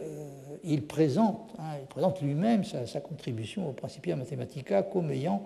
il 0.62 0.86
présente, 0.86 1.54
hein, 1.58 1.78
présente 1.88 2.20
lui-même 2.20 2.62
sa, 2.64 3.00
contribution 3.00 3.70
au 3.70 3.72
Principia 3.72 4.16
Mathematica 4.16 4.82
comme 4.82 5.10
ayant 5.10 5.42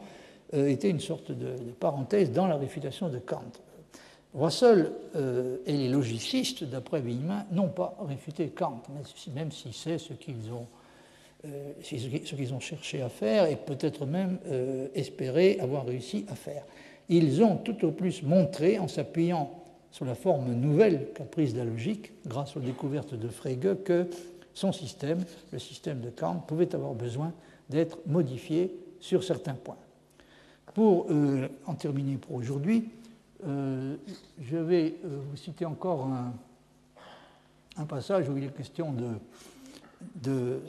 été 0.52 0.88
une 0.88 0.98
sorte 0.98 1.30
de, 1.30 1.54
parenthèse 1.78 2.32
dans 2.32 2.48
la 2.48 2.56
réfutation 2.56 3.08
de 3.08 3.18
Kant. 3.18 3.52
Russell 4.34 4.92
euh, 5.16 5.58
et 5.66 5.72
les 5.72 5.88
logicistes, 5.88 6.64
d'après 6.64 7.00
Villemin, 7.00 7.46
n'ont 7.50 7.68
pas 7.68 7.96
réfuté 8.06 8.48
Kant, 8.48 8.82
même 9.34 9.52
si 9.52 9.72
c'est 9.72 9.98
ce 9.98 10.12
qu'ils 10.12 10.52
ont, 10.52 10.66
euh, 11.44 11.72
ce 11.82 12.34
qu'ils 12.34 12.54
ont 12.54 12.60
cherché 12.60 13.00
à 13.00 13.08
faire 13.08 13.46
et 13.46 13.56
peut-être 13.56 14.06
même 14.06 14.38
euh, 14.46 14.88
espéré 14.94 15.58
avoir 15.60 15.86
réussi 15.86 16.26
à 16.28 16.34
faire. 16.34 16.64
Ils 17.08 17.42
ont 17.42 17.56
tout 17.56 17.86
au 17.86 17.90
plus 17.90 18.22
montré, 18.22 18.78
en 18.78 18.86
s'appuyant 18.86 19.50
sur 19.90 20.04
la 20.04 20.14
forme 20.14 20.52
nouvelle 20.52 21.08
qu'a 21.14 21.24
prise 21.24 21.56
la 21.56 21.64
logique, 21.64 22.12
grâce 22.26 22.56
aux 22.56 22.60
découvertes 22.60 23.14
de 23.14 23.28
Frege, 23.28 23.76
que 23.84 24.06
son 24.54 24.72
système, 24.72 25.24
le 25.52 25.58
système 25.58 26.00
de 26.00 26.10
Kant, 26.10 26.44
pouvait 26.46 26.74
avoir 26.74 26.94
besoin 26.94 27.32
d'être 27.70 27.98
modifié 28.06 28.74
sur 29.00 29.22
certains 29.22 29.54
points. 29.54 29.76
Pour 30.74 31.06
en 31.66 31.74
terminer 31.74 32.16
pour 32.16 32.36
aujourd'hui, 32.36 32.90
euh, 33.46 33.96
je 34.40 34.56
vais 34.56 34.96
euh, 35.04 35.20
vous 35.30 35.36
citer 35.36 35.64
encore 35.64 36.06
un, 36.06 36.32
passage 37.86 38.28
où 38.28 38.36
il 38.36 38.44
est 38.44 38.56
question 38.56 38.92
de. 38.92 39.10
de 40.16 40.60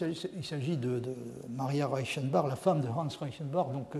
il 0.00 0.44
s'agit 0.44 0.76
de, 0.76 1.02
Maria 1.50 1.88
Reichenbach, 1.88 2.46
la 2.48 2.56
femme 2.56 2.80
de 2.80 2.88
Hans 2.88 3.08
Reichenbach, 3.20 3.66
donc, 3.72 3.96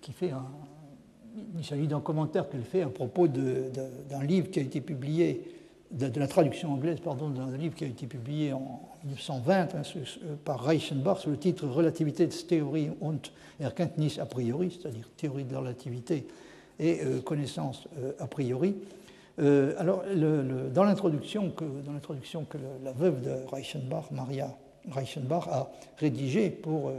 qui 0.00 0.12
fait 0.12 0.30
un, 0.30 0.44
il 1.56 1.64
s'agit 1.64 1.86
d'un 1.86 2.00
commentaire 2.00 2.48
qu'elle 2.48 2.62
fait 2.62 2.82
à 2.82 2.88
propos 2.88 3.28
d'un 3.28 4.24
livre 4.24 4.50
qui 4.50 4.58
a 4.60 4.62
été 4.62 4.80
publié, 4.80 5.42
de, 5.90 6.18
la 6.18 6.26
traduction 6.26 6.72
anglaise, 6.72 6.98
pardon, 7.00 7.30
d'un 7.30 7.56
livre 7.56 7.74
qui 7.74 7.84
a 7.84 7.86
été 7.86 8.06
publié 8.06 8.52
en 8.52 8.80
1920 9.04 9.74
hein, 9.74 9.82
par 10.44 10.64
Reichenbach 10.64 11.20
sous 11.20 11.30
le 11.30 11.36
titre 11.36 11.66
Relativitätstheorie 11.66 12.90
und 13.00 13.20
Erkenntnis 13.60 14.18
a 14.20 14.26
priori, 14.26 14.76
c'est-à-dire 14.76 15.08
théorie 15.16 15.44
de 15.44 15.52
la 15.52 15.60
relativité 15.60 16.26
et 16.80 17.00
euh, 17.04 17.20
connaissance 17.20 17.86
euh, 17.98 18.12
a 18.18 18.26
priori. 18.26 18.74
Euh, 19.40 19.74
alors, 19.78 20.04
dans 20.72 20.84
l'introduction 20.84 21.50
que, 21.50 21.64
que 21.64 22.58
la 22.84 22.92
veuve 22.92 23.20
de 23.22 23.32
Reichenbach, 23.50 24.10
Maria 24.10 24.56
Reichenbach, 24.90 25.48
a 25.48 25.70
rédigée 25.98 26.50
pour 26.50 26.92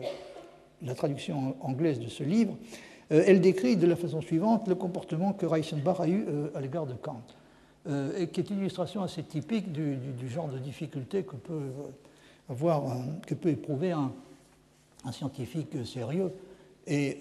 la 0.82 0.96
traduction 0.96 1.56
anglaise 1.62 2.00
de 2.00 2.08
ce 2.08 2.24
livre, 2.24 2.56
elle 3.10 3.42
décrit 3.42 3.78
de 3.78 3.88
la 3.88 3.96
façon 3.96 4.22
suivante 4.22 4.68
le 4.68 4.76
comportement 4.76 5.34
que 5.34 5.46
Reichenbach 5.46 6.00
a 6.00 6.08
eu 6.08 6.26
euh, 6.28 6.48
à 6.56 6.62
l'égard 6.62 6.86
de 6.86 6.94
Kant, 6.94 7.22
euh, 7.88 8.26
qui 8.26 8.40
est 8.40 8.50
une 8.50 8.60
illustration 8.60 9.04
assez 9.04 9.24
typique 9.24 9.72
du, 9.72 9.98
genre 10.28 10.48
de 10.48 10.58
difficulté 10.58 11.24
que 11.24 11.36
peut, 11.36 11.72
avoir, 12.50 12.84
que 13.28 13.36
peut 13.36 13.50
éprouver 13.50 13.92
un, 13.92 14.12
scientifique 15.12 15.86
sérieux 15.86 16.32
et, 16.88 17.20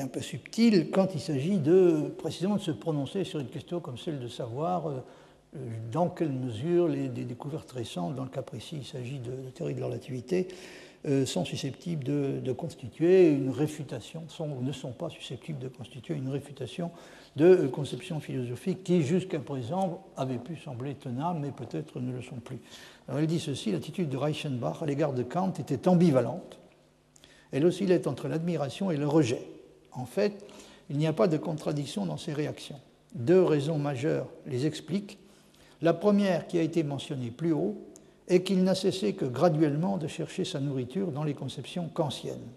un 0.00 0.08
peu 0.08 0.20
subtil 0.20 0.90
quand 0.90 1.14
il 1.14 1.20
s'agit 1.20 1.58
de 1.58 2.12
précisément 2.18 2.56
de 2.56 2.60
se 2.60 2.72
prononcer 2.72 3.22
sur 3.22 3.38
une 3.38 3.46
question 3.46 3.78
comme 3.78 3.96
celle 3.96 4.18
de 4.18 4.26
savoir 4.26 4.90
dans 5.92 6.08
quelle 6.08 6.32
mesure 6.32 6.88
les, 6.88 7.06
découvertes 7.06 7.70
récentes, 7.70 8.16
dans 8.16 8.24
le 8.24 8.28
cas 8.28 8.42
précis 8.42 8.78
il 8.78 8.84
s'agit 8.84 9.20
de, 9.20 9.30
de 9.30 9.50
théorie 9.54 9.74
de 9.74 9.80
la 9.80 9.86
relativité, 9.86 10.48
euh, 11.04 11.26
sont 11.26 11.44
susceptibles 11.44 12.04
de, 12.04 12.52
constituer 12.52 13.28
une 13.30 13.50
réfutation, 13.50 14.22
ne 14.60 14.72
sont 14.72 14.92
pas 14.92 15.10
susceptibles 15.10 15.58
de 15.58 15.66
constituer 15.66 16.14
une 16.14 16.28
réfutation 16.28 16.92
de 17.34 17.44
euh, 17.44 17.68
conceptions 17.68 18.20
philosophiques 18.20 18.84
qui, 18.84 19.02
jusqu'à 19.02 19.40
présent, 19.40 20.04
avaient 20.16 20.38
pu 20.38 20.56
sembler 20.56 20.94
tenables, 20.94 21.40
mais 21.40 21.50
peut-être 21.50 21.98
ne 21.98 22.12
le 22.12 22.22
sont 22.22 22.36
plus. 22.36 22.60
Alors 23.08 23.20
elle 23.20 23.26
dit 23.26 23.40
ceci, 23.40 23.72
l'attitude 23.72 24.10
de 24.10 24.16
Reichenbach 24.16 24.80
à 24.80 24.86
l'égard 24.86 25.12
de 25.12 25.24
Kant 25.24 25.52
était 25.58 25.88
ambivalente. 25.88 26.60
Elle 27.50 27.66
oscillait 27.66 28.06
entre 28.06 28.28
l'admiration 28.28 28.92
et 28.92 28.96
le 28.96 29.08
rejet. 29.08 29.42
En 29.90 30.06
fait, 30.06 30.44
il 30.88 30.98
n'y 30.98 31.08
a 31.08 31.12
pas 31.12 31.26
de 31.26 31.36
contradiction 31.36 32.06
dans 32.06 32.16
ces 32.16 32.32
réactions. 32.32 32.78
Deux 33.16 33.42
raisons 33.42 33.76
majeures 33.76 34.28
les 34.46 34.66
expliquent. 34.66 35.18
La 35.80 35.94
première, 35.94 36.46
qui 36.46 36.58
a 36.60 36.62
été 36.62 36.84
mentionnée 36.84 37.32
plus 37.32 37.52
haut, 37.52 37.76
et 38.32 38.42
qu'il 38.42 38.64
n'a 38.64 38.74
cessé 38.74 39.12
que 39.12 39.26
graduellement 39.26 39.98
de 39.98 40.06
chercher 40.06 40.46
sa 40.46 40.58
nourriture 40.58 41.12
dans 41.12 41.22
les 41.22 41.34
conceptions 41.34 41.90
kantiennes. 41.92 42.48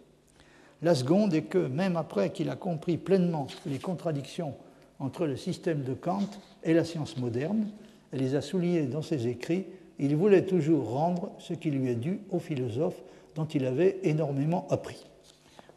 La 0.81 0.95
seconde 0.95 1.33
est 1.33 1.41
que, 1.41 1.57
même 1.57 1.97
après 1.97 2.31
qu'il 2.31 2.49
a 2.49 2.55
compris 2.55 2.95
pleinement 2.95 3.47
les 3.65 3.79
contradictions 3.79 4.53
entre 4.99 5.25
le 5.25 5.35
système 5.35 5.83
de 5.83 5.93
Kant 5.93 6.29
et 6.63 6.73
la 6.73 6.85
science 6.85 7.17
moderne, 7.17 7.67
et 8.13 8.17
les 8.17 8.35
a 8.35 8.41
soulignées 8.41 8.83
dans 8.83 9.01
ses 9.01 9.27
écrits, 9.27 9.65
il 9.99 10.15
voulait 10.15 10.45
toujours 10.45 10.91
rendre 10.91 11.31
ce 11.39 11.53
qui 11.53 11.71
lui 11.71 11.89
est 11.89 11.95
dû 11.95 12.21
aux 12.31 12.39
philosophes 12.39 13.01
dont 13.35 13.45
il 13.45 13.65
avait 13.65 13.99
énormément 14.03 14.67
appris. 14.69 15.05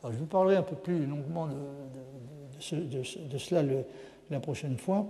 je 0.05 0.16
vous 0.16 0.27
parlerai 0.27 0.55
un 0.55 0.62
peu 0.62 0.77
plus 0.77 1.07
longuement 1.07 1.49
de, 1.49 3.03
cela 3.37 3.65
la 4.31 4.39
prochaine 4.39 4.79
fois, 4.79 5.09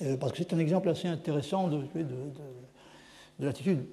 euh, 0.00 0.16
parce 0.16 0.32
que 0.32 0.38
c'est 0.38 0.54
un 0.54 0.58
exemple 0.58 0.88
assez 0.88 1.08
intéressant 1.08 1.68
de, 1.68 1.82
de 3.40 3.46
l'attitude 3.46 3.84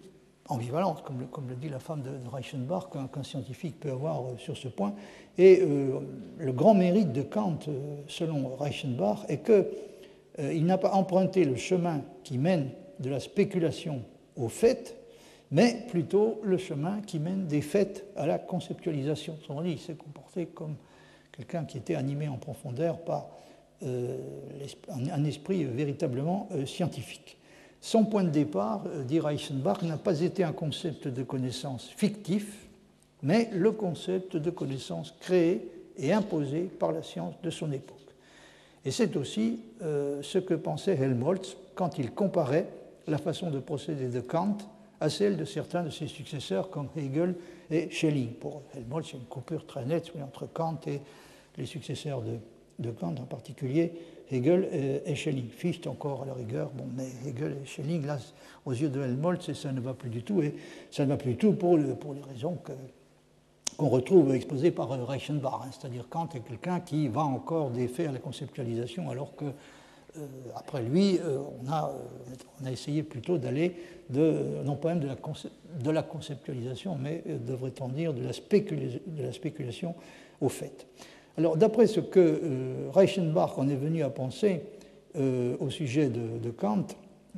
ambivalente, 0.49 1.03
comme 1.03 1.49
le, 1.49 1.55
dit 1.55 1.69
la 1.69 1.79
femme 1.79 2.01
de, 2.01 2.11
Reichenbach, 2.29 2.89
qu'un 2.91 3.23
scientifique 3.23 3.79
peut 3.79 3.91
avoir 3.91 4.21
euh, 4.21 4.37
sur 4.37 4.55
ce 4.55 4.67
point. 4.67 4.93
Et 5.37 5.61
euh, 5.61 5.99
le 6.37 6.51
grand 6.51 6.73
mérite 6.73 7.11
de 7.11 7.21
Kant, 7.21 7.59
euh, 7.67 7.97
selon 8.07 8.55
Reichenbach, 8.55 9.25
est 9.29 9.43
qu'il 9.43 10.65
n'a 10.65 10.77
pas 10.77 10.91
emprunté 10.91 11.45
le 11.45 11.55
chemin 11.55 12.01
qui 12.23 12.37
mène 12.37 12.69
de 12.99 13.09
la 13.09 13.19
spéculation 13.19 14.01
au 14.35 14.49
fait, 14.49 14.95
mais 15.51 15.85
plutôt 15.89 16.39
le 16.43 16.57
chemin 16.57 17.01
qui 17.01 17.19
mène 17.19 17.47
des 17.47 17.61
faits 17.61 18.05
à 18.15 18.25
la 18.25 18.37
conceptualisation. 18.37 19.37
Dit, 19.63 19.71
il 19.71 19.79
s'est 19.79 19.95
comporté 19.95 20.47
comme 20.47 20.75
quelqu'un 21.31 21.65
qui 21.65 21.77
était 21.77 21.95
animé 21.95 22.27
en 22.27 22.37
profondeur 22.37 22.99
par 22.99 23.29
un 23.81 25.23
esprit 25.23 25.63
véritablement 25.63 26.49
scientifique. 26.65 27.37
Son 27.81 28.05
point 28.05 28.23
de 28.23 28.29
départ, 28.29 28.83
euh, 28.87 29.03
dit 29.03 29.19
Reichenbach, 29.19 29.81
n'a 29.83 29.97
pas 29.97 30.21
été 30.21 30.43
un 30.43 30.51
concept 30.51 31.07
de 31.07 31.23
connaissance 31.23 31.89
fictif, 31.95 32.67
mais 33.21 33.49
le 33.53 33.71
concept 33.71 34.35
de 34.37 34.49
connaissance 34.49 35.13
créé 35.19 35.67
et 35.97 36.13
imposé 36.13 36.61
par 36.63 36.91
la 36.91 37.03
science 37.03 37.35
de 37.41 37.49
son 37.49 37.71
époque. 37.71 37.97
Et 38.85 38.91
c'est 38.91 39.15
aussi 39.15 39.59
euh, 39.81 40.21
ce 40.21 40.37
que 40.37 40.53
pensait 40.53 40.95
Helmholtz 40.95 41.57
quand 41.75 41.97
il 41.97 42.11
comparait 42.11 42.67
la 43.07 43.17
façon 43.17 43.49
de 43.49 43.59
procéder 43.59 44.07
de 44.07 44.21
Kant 44.21 44.57
à 44.99 45.09
celle 45.09 45.37
de 45.37 45.45
certains 45.45 45.83
de 45.83 45.89
ses 45.89 46.07
successeurs 46.07 46.69
comme 46.69 46.89
Hegel 46.95 47.35
et 47.69 47.89
Schelling. 47.89 48.33
Pour 48.33 48.63
Helmholtz, 48.75 49.09
il 49.09 49.13
y 49.13 49.17
a 49.17 49.19
une 49.19 49.27
coupure 49.27 49.65
très 49.65 49.85
nette 49.85 50.11
entre 50.23 50.47
Kant 50.47 50.79
et 50.87 51.01
les 51.57 51.65
successeurs 51.65 52.21
de, 52.21 52.37
de 52.79 52.91
Kant, 52.91 53.15
en 53.19 53.25
particulier 53.25 53.93
Hegel 54.31 54.67
et 55.05 55.15
Schelling. 55.15 55.49
Fichte 55.49 55.87
encore 55.87 56.23
à 56.23 56.25
la 56.25 56.33
rigueur, 56.33 56.71
mais 56.95 57.07
Hegel 57.29 57.57
et 57.63 57.65
Schelling, 57.65 58.05
là, 58.05 58.17
aux 58.65 58.73
yeux 58.73 58.89
de 58.89 59.01
Helmholtz, 59.01 59.53
ça 59.53 59.71
ne 59.71 59.79
va 59.79 59.93
plus 59.93 60.09
du 60.09 60.23
tout, 60.23 60.41
et 60.41 60.55
ça 60.91 61.05
ne 61.05 61.09
va 61.09 61.17
plus 61.17 61.31
du 61.31 61.37
tout 61.37 61.53
pour, 61.53 61.77
les 61.77 61.93
raisons 62.29 62.57
qu'on 63.77 63.87
retrouve 63.87 64.33
exposées 64.33 64.71
par 64.71 64.89
Reichenbach, 64.89 65.61
hein. 65.63 65.69
c'est-à-dire 65.71 66.07
Kant 66.09 66.29
est 66.35 66.41
quelqu'un 66.41 66.79
qui 66.79 67.07
va 67.07 67.21
encore 67.21 67.71
à 68.07 68.11
la 68.11 68.19
conceptualisation, 68.19 69.09
alors 69.09 69.35
que 69.35 69.45
euh, 70.17 70.25
après 70.55 70.81
lui, 70.81 71.19
euh, 71.19 71.39
on, 71.63 71.71
a, 71.71 71.91
euh, 72.65 72.69
essayé 72.71 73.03
plutôt 73.03 73.37
d'aller, 73.37 73.75
non 74.09 74.75
pas 74.75 74.89
même 74.89 74.99
de 74.99 75.07
la, 75.07 75.15
de 75.15 76.07
conceptualisation, 76.07 76.95
mais 76.95 77.23
devrait-on 77.25 77.89
dire 77.89 78.13
de 78.13 78.21
de 78.21 79.23
la 79.23 79.31
spéculation 79.31 79.95
au 80.41 80.49
fait. 80.49 80.87
Alors, 81.37 81.55
d'après 81.55 81.85
ce 81.85 81.99
que 81.99 82.19
euh, 82.19 82.89
Reichenbach 82.91 83.57
en 83.57 83.69
est 83.69 83.75
venu 83.75 84.01
à 84.01 84.09
penser 84.09 84.63
euh, 85.15 85.55
au 85.59 85.69
sujet 85.69 86.09
de, 86.09 86.49
Kant, 86.49 86.87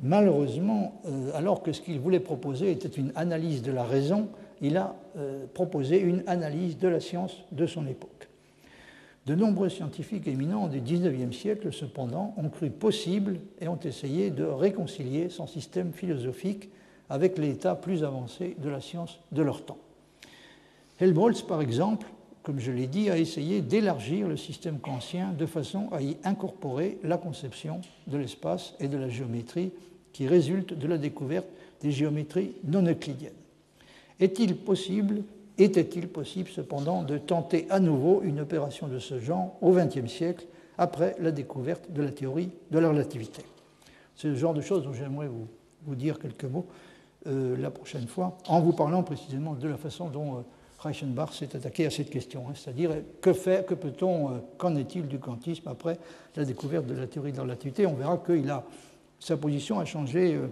malheureusement, 0.02 1.02
euh, 1.04 1.30
alors 1.34 1.62
que 1.62 1.72
ce 1.72 1.82
qu'il 1.82 2.00
voulait 2.00 2.20
proposer 2.20 2.70
était 2.72 2.88
une 2.88 3.12
analyse 3.14 3.62
de 3.62 3.72
la 3.72 3.84
raison, 3.84 4.28
il 4.62 4.76
a 4.76 4.94
proposé 5.54 5.98
une 6.00 6.22
analyse 6.26 6.76
de 6.76 6.86
la 6.86 7.00
science 7.00 7.44
de 7.50 7.66
son 7.66 7.86
époque. 7.86 8.28
De 9.24 9.34
nombreux 9.34 9.70
scientifiques 9.70 10.28
éminents 10.28 10.68
du 10.68 10.80
XIXe 10.80 11.34
siècle, 11.34 11.72
cependant, 11.72 12.34
ont 12.36 12.50
cru 12.50 12.68
possible 12.68 13.38
et 13.58 13.68
ont 13.68 13.78
essayé 13.78 14.30
de 14.30 14.44
réconcilier 14.44 15.30
son 15.30 15.46
système 15.46 15.92
philosophique 15.92 16.68
avec 17.08 17.38
l'état 17.38 17.74
plus 17.74 18.04
avancé 18.04 18.54
de 18.62 18.68
la 18.68 18.82
science 18.82 19.18
de 19.32 19.40
leur 19.40 19.64
temps. 19.64 19.78
Helmholtz, 21.00 21.40
par 21.40 21.62
exemple, 21.62 22.06
comme 22.42 22.58
je 22.58 22.72
l'ai 22.72 22.86
dit, 22.86 23.10
a 23.10 23.18
essayé 23.18 23.60
d'élargir 23.60 24.26
le 24.26 24.36
système 24.36 24.78
kantien 24.78 25.32
de 25.32 25.46
façon 25.46 25.88
à 25.92 26.00
y 26.00 26.16
incorporer 26.24 26.98
la 27.02 27.18
conception 27.18 27.80
de 28.06 28.16
l'espace 28.16 28.74
et 28.80 28.88
de 28.88 28.96
la 28.96 29.08
géométrie 29.08 29.72
qui 30.12 30.26
résulte 30.26 30.74
de 30.74 30.88
la 30.88 30.98
découverte 30.98 31.46
des 31.82 31.90
géométries 31.90 32.54
non 32.64 32.86
euclidiennes. 32.86 33.32
Est-il 34.18 34.56
possible, 34.56 35.22
était-il 35.58 36.08
possible 36.08 36.48
cependant 36.48 37.02
de 37.02 37.18
tenter 37.18 37.66
à 37.70 37.80
nouveau 37.80 38.22
une 38.22 38.40
opération 38.40 38.88
de 38.88 38.98
ce 38.98 39.18
genre 39.18 39.56
au 39.60 39.72
XXe 39.72 40.10
siècle 40.10 40.46
après 40.78 41.16
la 41.20 41.32
découverte 41.32 41.90
de 41.90 42.02
la 42.02 42.10
théorie 42.10 42.50
de 42.70 42.78
la 42.78 42.88
relativité? 42.88 43.42
C'est 44.16 44.28
le 44.28 44.34
genre 44.34 44.54
de 44.54 44.60
choses 44.60 44.84
dont 44.84 44.92
j'aimerais 44.92 45.28
vous, 45.28 45.46
vous, 45.86 45.94
dire 45.94 46.18
quelques 46.18 46.44
mots 46.44 46.66
euh, 47.26 47.56
la 47.56 47.70
prochaine 47.70 48.06
fois, 48.06 48.36
en 48.48 48.60
vous 48.60 48.72
parlant 48.72 49.02
précisément 49.02 49.54
de 49.54 49.68
la 49.68 49.76
façon 49.76 50.08
dont 50.08 50.38
euh, 50.38 50.40
Reichenbach 50.80 51.34
s'est 51.34 51.54
attaqué 51.54 51.84
à 51.84 51.90
cette 51.90 52.08
question, 52.08 52.46
hein, 52.48 52.52
c'est-à-dire 52.54 52.90
que 53.20 53.34
faire, 53.34 53.66
que 53.66 53.74
peut-on, 53.74 54.30
euh, 54.30 54.38
qu'en 54.56 54.74
est-il 54.76 55.06
du 55.06 55.18
kantisme 55.18 55.68
après 55.68 55.98
la 56.36 56.44
découverte 56.44 56.86
de 56.86 56.94
la 56.94 57.06
théorie 57.06 57.32
de 57.32 57.36
la 57.36 57.42
relativité? 57.42 57.86
On 57.86 57.94
verra 57.94 58.16
que 58.16 58.32
sa 59.18 59.36
position 59.36 59.78
a 59.78 59.84
changé 59.84 60.34
euh, 60.34 60.46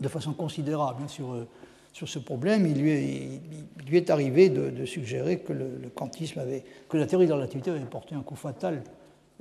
de 0.00 0.08
façon 0.08 0.34
considérable 0.34 1.02
hein, 1.04 1.08
sur, 1.08 1.32
euh, 1.32 1.48
sur 1.92 2.08
ce 2.08 2.20
problème. 2.20 2.64
Il 2.64 2.80
lui 2.80 3.96
est, 3.96 4.10
arrivé 4.10 4.50
de, 4.50 4.84
suggérer 4.84 5.40
que 5.40 5.52
le, 5.52 5.88
kantisme 5.92 6.38
avait, 6.38 6.62
que 6.88 6.96
la 6.96 7.06
théorie 7.06 7.26
de 7.26 7.30
la 7.30 7.36
relativité 7.36 7.72
avait 7.72 7.80
porté 7.80 8.14
un 8.14 8.22
coup 8.22 8.36
fatal 8.36 8.84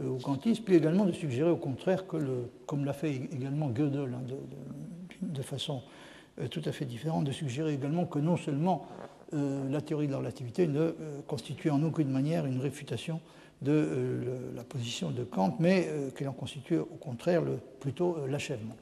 au 0.03 0.15
kantisme, 0.15 0.64
puis 0.64 0.76
également 0.76 1.06
de 1.06 1.11
suggérer 1.11 1.52
au 1.52 1.57
contraire 1.57 2.07
que, 2.07 2.18
le, 2.18 2.49
comme 2.65 2.86
l'a 2.86 2.94
fait 2.94 3.14
également 3.14 3.68
Gödel 3.68 4.14
hein, 4.14 4.22
de, 5.22 5.41
façon 5.41 5.84
tout 6.49 6.61
à 6.64 6.72
fait 6.72 6.86
différente, 6.86 7.26
de 7.26 7.34
suggérer 7.34 7.73
également 7.73 8.06
que 8.06 8.18
non 8.18 8.38
seulement 8.38 8.88
la 9.31 9.81
théorie 9.81 10.07
de 10.07 10.11
la 10.11 10.18
relativité 10.18 10.68
ne 10.68 10.93
constitue 11.27 11.69
en 11.69 11.84
aucune 11.84 12.10
manière 12.10 12.45
une 12.45 12.60
réfutation 12.60 13.19
de 13.61 14.23
la 14.56 14.64
position 14.64 15.11
de 15.11 15.23
Kant, 15.23 15.56
mais 15.60 15.88
qu'elle 16.15 16.30
en 16.30 16.34
constitue 16.34 16.77
au 16.77 16.85
contraire 16.85 17.41
le, 17.41 17.60
plutôt 17.80 18.18
l'achèvement. 18.27 18.76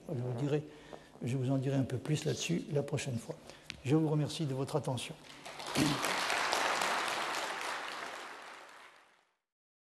Je 1.23 1.35
vous 1.35 1.49
en 1.49 1.57
dirai 1.57 1.75
un 1.75 1.83
peu 1.83 1.97
plus 1.97 2.25
là-dessus 2.25 2.61
la 2.73 2.83
prochaine 2.83 3.17
fois. 3.17 3.35
Je 3.83 3.95
vous 3.95 4.07
remercie 4.07 4.45
de 4.45 4.53
votre 4.53 4.75
attention. 4.75 5.15